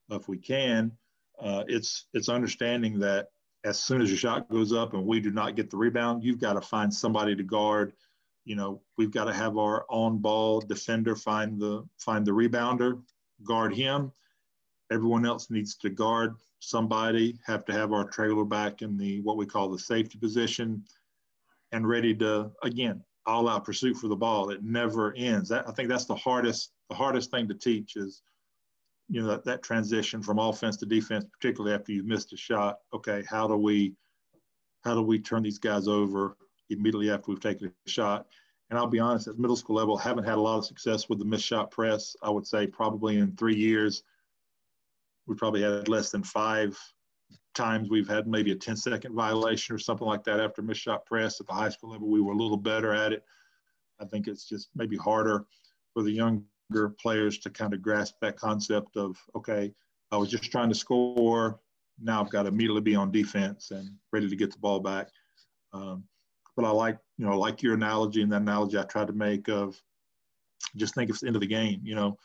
if 0.09 0.27
we 0.27 0.37
can. 0.37 0.91
Uh, 1.39 1.63
it's 1.67 2.05
it's 2.13 2.29
understanding 2.29 2.99
that 2.99 3.27
as 3.63 3.79
soon 3.79 4.01
as 4.01 4.09
your 4.09 4.17
shot 4.17 4.49
goes 4.49 4.73
up 4.73 4.93
and 4.93 5.05
we 5.05 5.19
do 5.19 5.31
not 5.31 5.55
get 5.55 5.69
the 5.69 5.77
rebound, 5.77 6.23
you've 6.23 6.39
got 6.39 6.53
to 6.53 6.61
find 6.61 6.93
somebody 6.93 7.35
to 7.35 7.43
guard. 7.43 7.93
You 8.45 8.55
know, 8.55 8.81
we've 8.97 9.11
got 9.11 9.25
to 9.25 9.33
have 9.33 9.57
our 9.57 9.85
on-ball 9.89 10.61
defender 10.61 11.15
find 11.15 11.59
the 11.59 11.85
find 11.97 12.25
the 12.25 12.31
rebounder, 12.31 13.01
guard 13.43 13.73
him. 13.73 14.11
Everyone 14.91 15.25
else 15.25 15.49
needs 15.49 15.75
to 15.77 15.89
guard 15.89 16.35
somebody. 16.59 17.37
Have 17.45 17.63
to 17.65 17.73
have 17.73 17.93
our 17.93 18.05
trailer 18.05 18.43
back 18.43 18.81
in 18.81 18.97
the 18.97 19.21
what 19.21 19.37
we 19.37 19.45
call 19.45 19.69
the 19.69 19.79
safety 19.79 20.17
position, 20.17 20.83
and 21.71 21.87
ready 21.87 22.13
to 22.15 22.51
again 22.63 23.03
all-out 23.29 23.63
pursuit 23.63 23.95
for 23.95 24.07
the 24.07 24.15
ball. 24.15 24.49
It 24.49 24.63
never 24.63 25.13
ends. 25.15 25.49
That, 25.49 25.67
I 25.67 25.71
think 25.71 25.89
that's 25.89 26.05
the 26.05 26.15
hardest 26.15 26.71
the 26.89 26.95
hardest 26.95 27.29
thing 27.31 27.47
to 27.47 27.53
teach 27.53 27.95
is 27.95 28.23
you 29.09 29.21
know 29.21 29.27
that, 29.27 29.43
that 29.45 29.63
transition 29.63 30.21
from 30.21 30.39
offense 30.39 30.77
to 30.77 30.85
defense 30.85 31.25
particularly 31.31 31.75
after 31.75 31.91
you've 31.91 32.05
missed 32.05 32.33
a 32.33 32.37
shot 32.37 32.79
okay 32.93 33.23
how 33.29 33.47
do 33.47 33.55
we 33.55 33.93
how 34.83 34.93
do 34.93 35.01
we 35.01 35.19
turn 35.19 35.43
these 35.43 35.59
guys 35.59 35.87
over 35.87 36.37
immediately 36.69 37.11
after 37.11 37.31
we've 37.31 37.39
taken 37.39 37.67
a 37.67 37.89
shot 37.89 38.27
and 38.69 38.77
i'll 38.77 38.87
be 38.87 38.99
honest 38.99 39.27
at 39.27 39.37
middle 39.37 39.55
school 39.55 39.75
level 39.75 39.97
haven't 39.97 40.23
had 40.23 40.37
a 40.37 40.41
lot 40.41 40.57
of 40.57 40.65
success 40.65 41.09
with 41.09 41.19
the 41.19 41.25
missed 41.25 41.45
shot 41.45 41.71
press 41.71 42.15
i 42.23 42.29
would 42.29 42.45
say 42.45 42.65
probably 42.65 43.17
in 43.17 43.35
three 43.35 43.55
years 43.55 44.03
we 45.27 45.35
probably 45.35 45.61
had 45.61 45.87
less 45.87 46.11
than 46.11 46.23
five 46.23 46.77
times 47.55 47.89
we've 47.89 48.07
had 48.07 48.27
maybe 48.27 48.51
a 48.51 48.55
10 48.55 48.75
second 48.75 49.13
violation 49.13 49.75
or 49.75 49.79
something 49.79 50.07
like 50.07 50.23
that 50.23 50.39
after 50.39 50.61
missed 50.61 50.81
shot 50.81 51.05
press 51.05 51.41
at 51.41 51.47
the 51.47 51.53
high 51.53 51.69
school 51.69 51.91
level 51.91 52.07
we 52.07 52.21
were 52.21 52.33
a 52.33 52.37
little 52.37 52.57
better 52.57 52.93
at 52.93 53.11
it 53.11 53.23
i 53.99 54.05
think 54.05 54.27
it's 54.27 54.47
just 54.47 54.69
maybe 54.75 54.95
harder 54.95 55.45
for 55.93 56.03
the 56.03 56.11
younger 56.11 56.89
players 57.01 57.39
to 57.39 57.49
kind 57.49 57.73
of 57.73 57.81
grasp 57.81 58.15
that 58.21 58.37
concept 58.37 58.95
of 58.97 59.17
okay, 59.35 59.73
I 60.11 60.17
was 60.17 60.29
just 60.29 60.51
trying 60.51 60.69
to 60.69 60.75
score. 60.75 61.59
Now 62.01 62.21
I've 62.21 62.31
got 62.31 62.43
to 62.43 62.49
immediately 62.49 62.81
be 62.81 62.95
on 62.95 63.11
defense 63.11 63.71
and 63.71 63.89
ready 64.11 64.29
to 64.29 64.35
get 64.35 64.51
the 64.51 64.59
ball 64.59 64.79
back. 64.79 65.07
Um, 65.73 66.03
but 66.55 66.65
I 66.65 66.71
like 66.71 66.97
you 67.17 67.25
know 67.25 67.37
like 67.37 67.61
your 67.61 67.73
analogy 67.73 68.21
and 68.21 68.31
that 68.31 68.41
analogy 68.41 68.77
I 68.77 68.83
tried 68.83 69.07
to 69.07 69.13
make 69.13 69.47
of 69.49 69.79
just 70.75 70.95
think 70.95 71.09
it's 71.09 71.21
the 71.21 71.27
end 71.27 71.35
of 71.35 71.41
the 71.41 71.47
game. 71.47 71.81
You 71.83 71.95
know, 71.95 72.17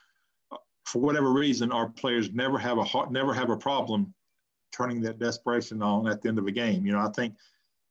for 0.84 1.00
whatever 1.00 1.32
reason, 1.32 1.72
our 1.72 1.88
players 1.88 2.32
never 2.32 2.58
have 2.58 2.78
a 2.78 3.10
never 3.10 3.34
have 3.34 3.50
a 3.50 3.56
problem 3.56 4.14
turning 4.74 5.00
that 5.02 5.18
desperation 5.18 5.82
on 5.82 6.08
at 6.08 6.22
the 6.22 6.28
end 6.28 6.38
of 6.38 6.46
a 6.46 6.52
game. 6.52 6.84
You 6.86 6.92
know, 6.92 7.00
I 7.00 7.10
think 7.10 7.34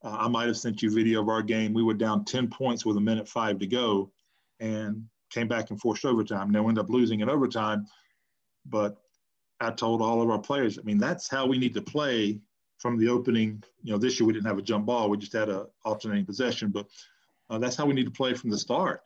uh, 0.04 0.18
I 0.20 0.28
might 0.28 0.48
have 0.48 0.58
sent 0.58 0.82
you 0.82 0.90
video 0.90 1.22
of 1.22 1.30
our 1.30 1.42
game. 1.42 1.74
We 1.74 1.84
were 1.84 1.94
down 1.94 2.26
10 2.26 2.50
points 2.50 2.86
with 2.86 2.98
a 2.98 3.02
minute 3.02 3.28
five 3.28 3.60
to 3.60 3.68
go. 3.68 4.12
And 4.60 5.06
came 5.34 5.48
back 5.48 5.72
and 5.72 5.82
forced 5.82 6.06
overtime. 6.06 6.52
Now 6.52 6.64
we 6.64 6.70
end 6.70 6.80
up 6.80 6.90
losing 6.90 7.22
in 7.22 7.30
overtime, 7.30 7.88
but 8.66 8.98
I 9.60 9.72
told 9.72 10.02
all 10.02 10.22
of 10.22 10.30
our 10.30 10.40
players, 10.40 10.78
I 10.78 10.84
mean, 10.84 11.00
that's 11.00 11.28
how 11.28 11.46
we 11.48 11.58
need 11.58 11.74
to 11.74 11.82
play 11.82 12.40
from 12.78 12.98
the 12.98 13.08
opening. 13.08 13.64
You 13.82 13.94
know, 13.94 13.98
this 13.98 14.20
year 14.20 14.28
we 14.28 14.34
didn't 14.34 14.46
have 14.46 14.58
a 14.58 14.64
jump 14.64 14.86
ball; 14.86 15.10
we 15.10 15.18
just 15.18 15.34
had 15.34 15.50
a 15.50 15.68
alternating 15.84 16.26
possession, 16.26 16.70
but 16.70 16.88
uh, 17.50 17.58
that's 17.58 17.76
how 17.76 17.86
we 17.86 17.94
need 17.94 18.06
to 18.06 18.12
play 18.12 18.34
from 18.34 18.50
the 18.50 18.58
start. 18.58 19.02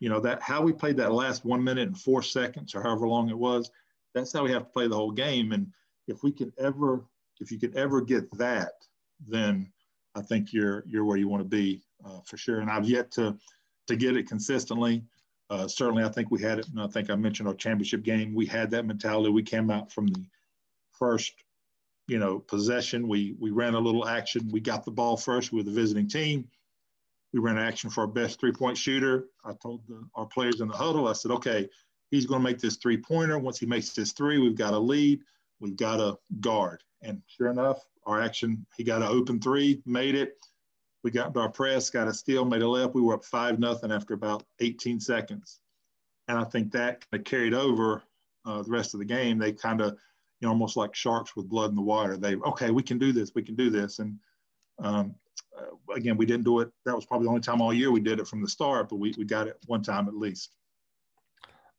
You 0.00 0.08
know, 0.08 0.20
that 0.20 0.42
how 0.42 0.62
we 0.62 0.72
played 0.72 0.96
that 0.98 1.12
last 1.12 1.44
one 1.44 1.64
minute 1.64 1.88
and 1.88 1.98
four 1.98 2.22
seconds 2.22 2.74
or 2.74 2.82
however 2.82 3.08
long 3.08 3.30
it 3.30 3.38
was. 3.38 3.70
That's 4.14 4.32
how 4.32 4.44
we 4.44 4.52
have 4.52 4.64
to 4.64 4.70
play 4.70 4.86
the 4.86 4.94
whole 4.94 5.10
game. 5.10 5.52
And 5.52 5.72
if 6.06 6.22
we 6.22 6.30
can 6.30 6.52
ever, 6.58 7.04
if 7.40 7.50
you 7.50 7.58
could 7.58 7.76
ever 7.76 8.00
get 8.00 8.30
that, 8.38 8.72
then 9.26 9.72
I 10.14 10.22
think 10.22 10.52
you're 10.52 10.84
you're 10.86 11.04
where 11.04 11.16
you 11.16 11.28
want 11.28 11.42
to 11.42 11.48
be 11.48 11.82
uh, 12.04 12.20
for 12.24 12.36
sure. 12.36 12.60
And 12.60 12.70
I've 12.70 12.88
yet 12.88 13.10
to 13.12 13.36
to 13.88 13.96
get 13.96 14.16
it 14.16 14.28
consistently. 14.28 15.04
Uh, 15.50 15.68
certainly, 15.68 16.04
I 16.04 16.08
think 16.08 16.30
we 16.30 16.40
had 16.40 16.58
it, 16.58 16.68
and 16.68 16.80
I 16.80 16.86
think 16.86 17.10
I 17.10 17.16
mentioned 17.16 17.48
our 17.48 17.54
championship 17.54 18.02
game. 18.02 18.34
We 18.34 18.46
had 18.46 18.70
that 18.70 18.86
mentality. 18.86 19.30
We 19.30 19.42
came 19.42 19.70
out 19.70 19.92
from 19.92 20.06
the 20.06 20.24
first, 20.98 21.32
you 22.08 22.18
know, 22.18 22.38
possession. 22.38 23.08
We 23.08 23.36
we 23.38 23.50
ran 23.50 23.74
a 23.74 23.80
little 23.80 24.06
action. 24.08 24.48
We 24.50 24.60
got 24.60 24.84
the 24.84 24.90
ball 24.90 25.16
first 25.16 25.52
with 25.52 25.66
the 25.66 25.72
visiting 25.72 26.08
team. 26.08 26.48
We 27.32 27.40
ran 27.40 27.58
action 27.58 27.90
for 27.90 28.02
our 28.02 28.06
best 28.06 28.38
three-point 28.38 28.78
shooter. 28.78 29.26
I 29.44 29.54
told 29.60 29.86
the, 29.88 30.06
our 30.14 30.26
players 30.26 30.60
in 30.60 30.68
the 30.68 30.76
huddle, 30.76 31.08
I 31.08 31.14
said, 31.14 31.32
okay, 31.32 31.68
he's 32.12 32.26
going 32.26 32.40
to 32.40 32.48
make 32.48 32.60
this 32.60 32.76
three-pointer. 32.76 33.40
Once 33.40 33.58
he 33.58 33.66
makes 33.66 33.90
this 33.90 34.12
three, 34.12 34.38
we've 34.38 34.56
got 34.56 34.72
a 34.72 34.78
lead. 34.78 35.20
We've 35.58 35.76
got 35.76 35.98
a 35.98 36.16
guard. 36.40 36.84
And 37.04 37.22
sure 37.26 37.48
enough, 37.48 37.84
our 38.06 38.20
action, 38.20 38.66
he 38.76 38.84
got 38.84 39.02
an 39.02 39.08
open 39.08 39.40
three, 39.40 39.82
made 39.86 40.14
it 40.14 40.36
we 41.04 41.10
got 41.10 41.36
our 41.36 41.50
press, 41.50 41.90
got 41.90 42.08
a 42.08 42.14
steal, 42.14 42.46
made 42.46 42.62
a 42.62 42.68
left. 42.68 42.94
We 42.94 43.02
were 43.02 43.14
up 43.14 43.24
five 43.26 43.60
nothing 43.60 43.92
after 43.92 44.14
about 44.14 44.42
18 44.60 44.98
seconds, 44.98 45.60
and 46.26 46.38
I 46.38 46.44
think 46.44 46.72
that 46.72 47.08
kind 47.10 47.20
of 47.20 47.24
carried 47.24 47.52
over 47.52 48.02
uh, 48.46 48.62
the 48.62 48.70
rest 48.70 48.94
of 48.94 49.00
the 49.00 49.06
game. 49.06 49.38
They 49.38 49.52
kind 49.52 49.82
of, 49.82 49.92
you 50.40 50.46
know, 50.46 50.48
almost 50.48 50.78
like 50.78 50.94
sharks 50.94 51.36
with 51.36 51.48
blood 51.48 51.68
in 51.68 51.76
the 51.76 51.82
water. 51.82 52.16
They 52.16 52.36
okay, 52.36 52.70
we 52.70 52.82
can 52.82 52.98
do 52.98 53.12
this, 53.12 53.32
we 53.34 53.42
can 53.42 53.54
do 53.54 53.68
this, 53.68 53.98
and 53.98 54.18
um, 54.78 55.14
uh, 55.56 55.94
again, 55.94 56.16
we 56.16 56.24
didn't 56.24 56.44
do 56.44 56.60
it. 56.60 56.70
That 56.86 56.96
was 56.96 57.04
probably 57.04 57.26
the 57.26 57.30
only 57.30 57.42
time 57.42 57.60
all 57.60 57.74
year 57.74 57.92
we 57.92 58.00
did 58.00 58.18
it 58.18 58.26
from 58.26 58.40
the 58.40 58.48
start, 58.48 58.88
but 58.88 58.96
we 58.96 59.14
we 59.18 59.26
got 59.26 59.46
it 59.46 59.58
one 59.66 59.82
time 59.82 60.08
at 60.08 60.16
least. 60.16 60.56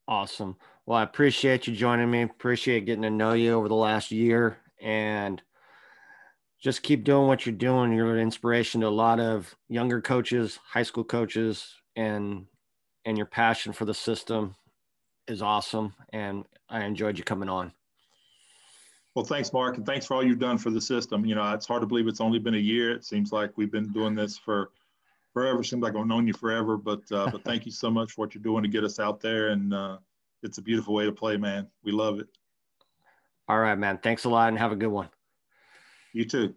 Awesome. 0.07 0.55
Well, 0.85 0.99
I 0.99 1.03
appreciate 1.03 1.65
you 1.65 1.75
joining 1.75 2.11
me. 2.11 2.21
Appreciate 2.21 2.85
getting 2.85 3.01
to 3.01 3.09
know 3.09 3.33
you 3.33 3.53
over 3.53 3.67
the 3.67 3.73
last 3.73 4.11
year 4.11 4.59
and 4.81 5.41
just 6.59 6.83
keep 6.83 7.03
doing 7.03 7.27
what 7.27 7.45
you're 7.45 7.55
doing. 7.55 7.93
You're 7.93 8.15
an 8.15 8.19
inspiration 8.19 8.81
to 8.81 8.87
a 8.87 8.89
lot 8.89 9.19
of 9.19 9.55
younger 9.69 10.01
coaches, 10.01 10.59
high 10.67 10.83
school 10.83 11.03
coaches, 11.03 11.75
and 11.95 12.45
and 13.05 13.17
your 13.17 13.27
passion 13.27 13.71
for 13.71 13.85
the 13.85 13.93
system 13.93 14.55
is 15.27 15.41
awesome. 15.41 15.93
And 16.11 16.45
I 16.69 16.83
enjoyed 16.83 17.17
you 17.17 17.23
coming 17.23 17.49
on. 17.49 17.71
Well, 19.13 19.23
thanks, 19.23 19.53
Mark, 19.53 19.77
and 19.77 19.85
thanks 19.85 20.05
for 20.05 20.15
all 20.15 20.25
you've 20.25 20.39
done 20.39 20.57
for 20.57 20.71
the 20.71 20.81
system. 20.81 21.25
You 21.25 21.35
know, 21.35 21.53
it's 21.53 21.65
hard 21.65 21.81
to 21.81 21.87
believe 21.87 22.07
it's 22.07 22.19
only 22.19 22.39
been 22.39 22.55
a 22.55 22.57
year. 22.57 22.91
It 22.91 23.05
seems 23.05 23.31
like 23.31 23.51
we've 23.55 23.71
been 23.71 23.93
doing 23.93 24.13
this 24.13 24.37
for 24.37 24.71
forever. 25.33 25.63
Seems 25.63 25.83
like 25.83 25.95
I've 25.95 26.05
known 26.05 26.27
you 26.27 26.33
forever, 26.33 26.77
but 26.77 27.09
uh, 27.11 27.29
but 27.31 27.43
thank 27.43 27.65
you 27.65 27.71
so 27.71 27.89
much 27.89 28.11
for 28.11 28.21
what 28.21 28.35
you're 28.35 28.43
doing 28.43 28.63
to 28.63 28.69
get 28.69 28.83
us 28.83 28.99
out 28.99 29.21
there, 29.21 29.49
and 29.49 29.73
uh, 29.73 29.99
it's 30.43 30.57
a 30.57 30.61
beautiful 30.61 30.93
way 30.93 31.05
to 31.05 31.11
play, 31.11 31.37
man. 31.37 31.67
We 31.83 31.91
love 31.91 32.19
it. 32.19 32.27
All 33.47 33.59
right, 33.59 33.77
man. 33.77 33.99
Thanks 34.01 34.25
a 34.25 34.29
lot, 34.29 34.49
and 34.49 34.57
have 34.57 34.71
a 34.71 34.75
good 34.75 34.87
one. 34.87 35.09
You 36.13 36.25
too. 36.25 36.55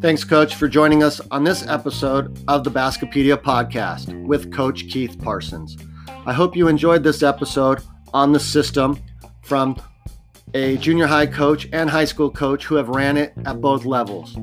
Thanks, 0.00 0.22
Coach, 0.22 0.54
for 0.54 0.68
joining 0.68 1.02
us 1.02 1.20
on 1.32 1.42
this 1.42 1.66
episode 1.66 2.38
of 2.46 2.62
the 2.62 2.70
Baskipedia 2.70 3.36
podcast 3.36 4.26
with 4.26 4.52
Coach 4.52 4.88
Keith 4.88 5.18
Parsons. 5.18 5.76
I 6.24 6.32
hope 6.32 6.54
you 6.54 6.68
enjoyed 6.68 7.02
this 7.02 7.22
episode 7.22 7.82
on 8.14 8.32
the 8.32 8.38
system 8.38 9.02
from 9.42 9.76
a 10.54 10.76
junior 10.76 11.06
high 11.06 11.26
coach 11.26 11.68
and 11.72 11.90
high 11.90 12.04
school 12.04 12.30
coach 12.30 12.64
who 12.64 12.76
have 12.76 12.88
ran 12.88 13.16
it 13.16 13.32
at 13.44 13.60
both 13.60 13.84
levels. 13.84 14.36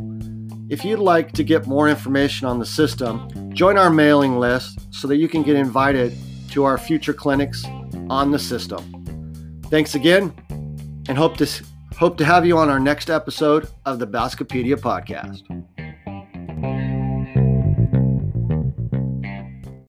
If 0.68 0.84
you'd 0.84 1.00
like 1.00 1.32
to 1.34 1.44
get 1.44 1.68
more 1.68 1.88
information 1.88 2.48
on 2.48 2.58
the 2.58 2.66
system, 2.66 3.30
join 3.54 3.78
our 3.78 3.92
mailing 3.92 4.40
list 4.40 4.80
so 4.92 5.08
that 5.08 5.18
you 5.18 5.28
can 5.28 5.44
get 5.44 5.56
invited 5.56 6.18
to 6.52 6.64
our 6.64 6.80
future 6.80 7.14
clinics 7.14 7.64
on 8.10 8.32
the 8.32 8.40
system. 8.40 9.62
Thanks 9.70 9.94
again, 9.94 10.34
and 11.08 11.18
hope 11.18 11.38
to 11.38 11.48
hope 11.98 12.18
to 12.18 12.26
have 12.26 12.48
you 12.48 12.58
on 12.58 12.70
our 12.70 12.80
next 12.80 13.12
episode 13.12 13.68
of 13.86 14.00
the 14.00 14.08
Baskipedia 14.08 14.76
podcast. 14.76 15.44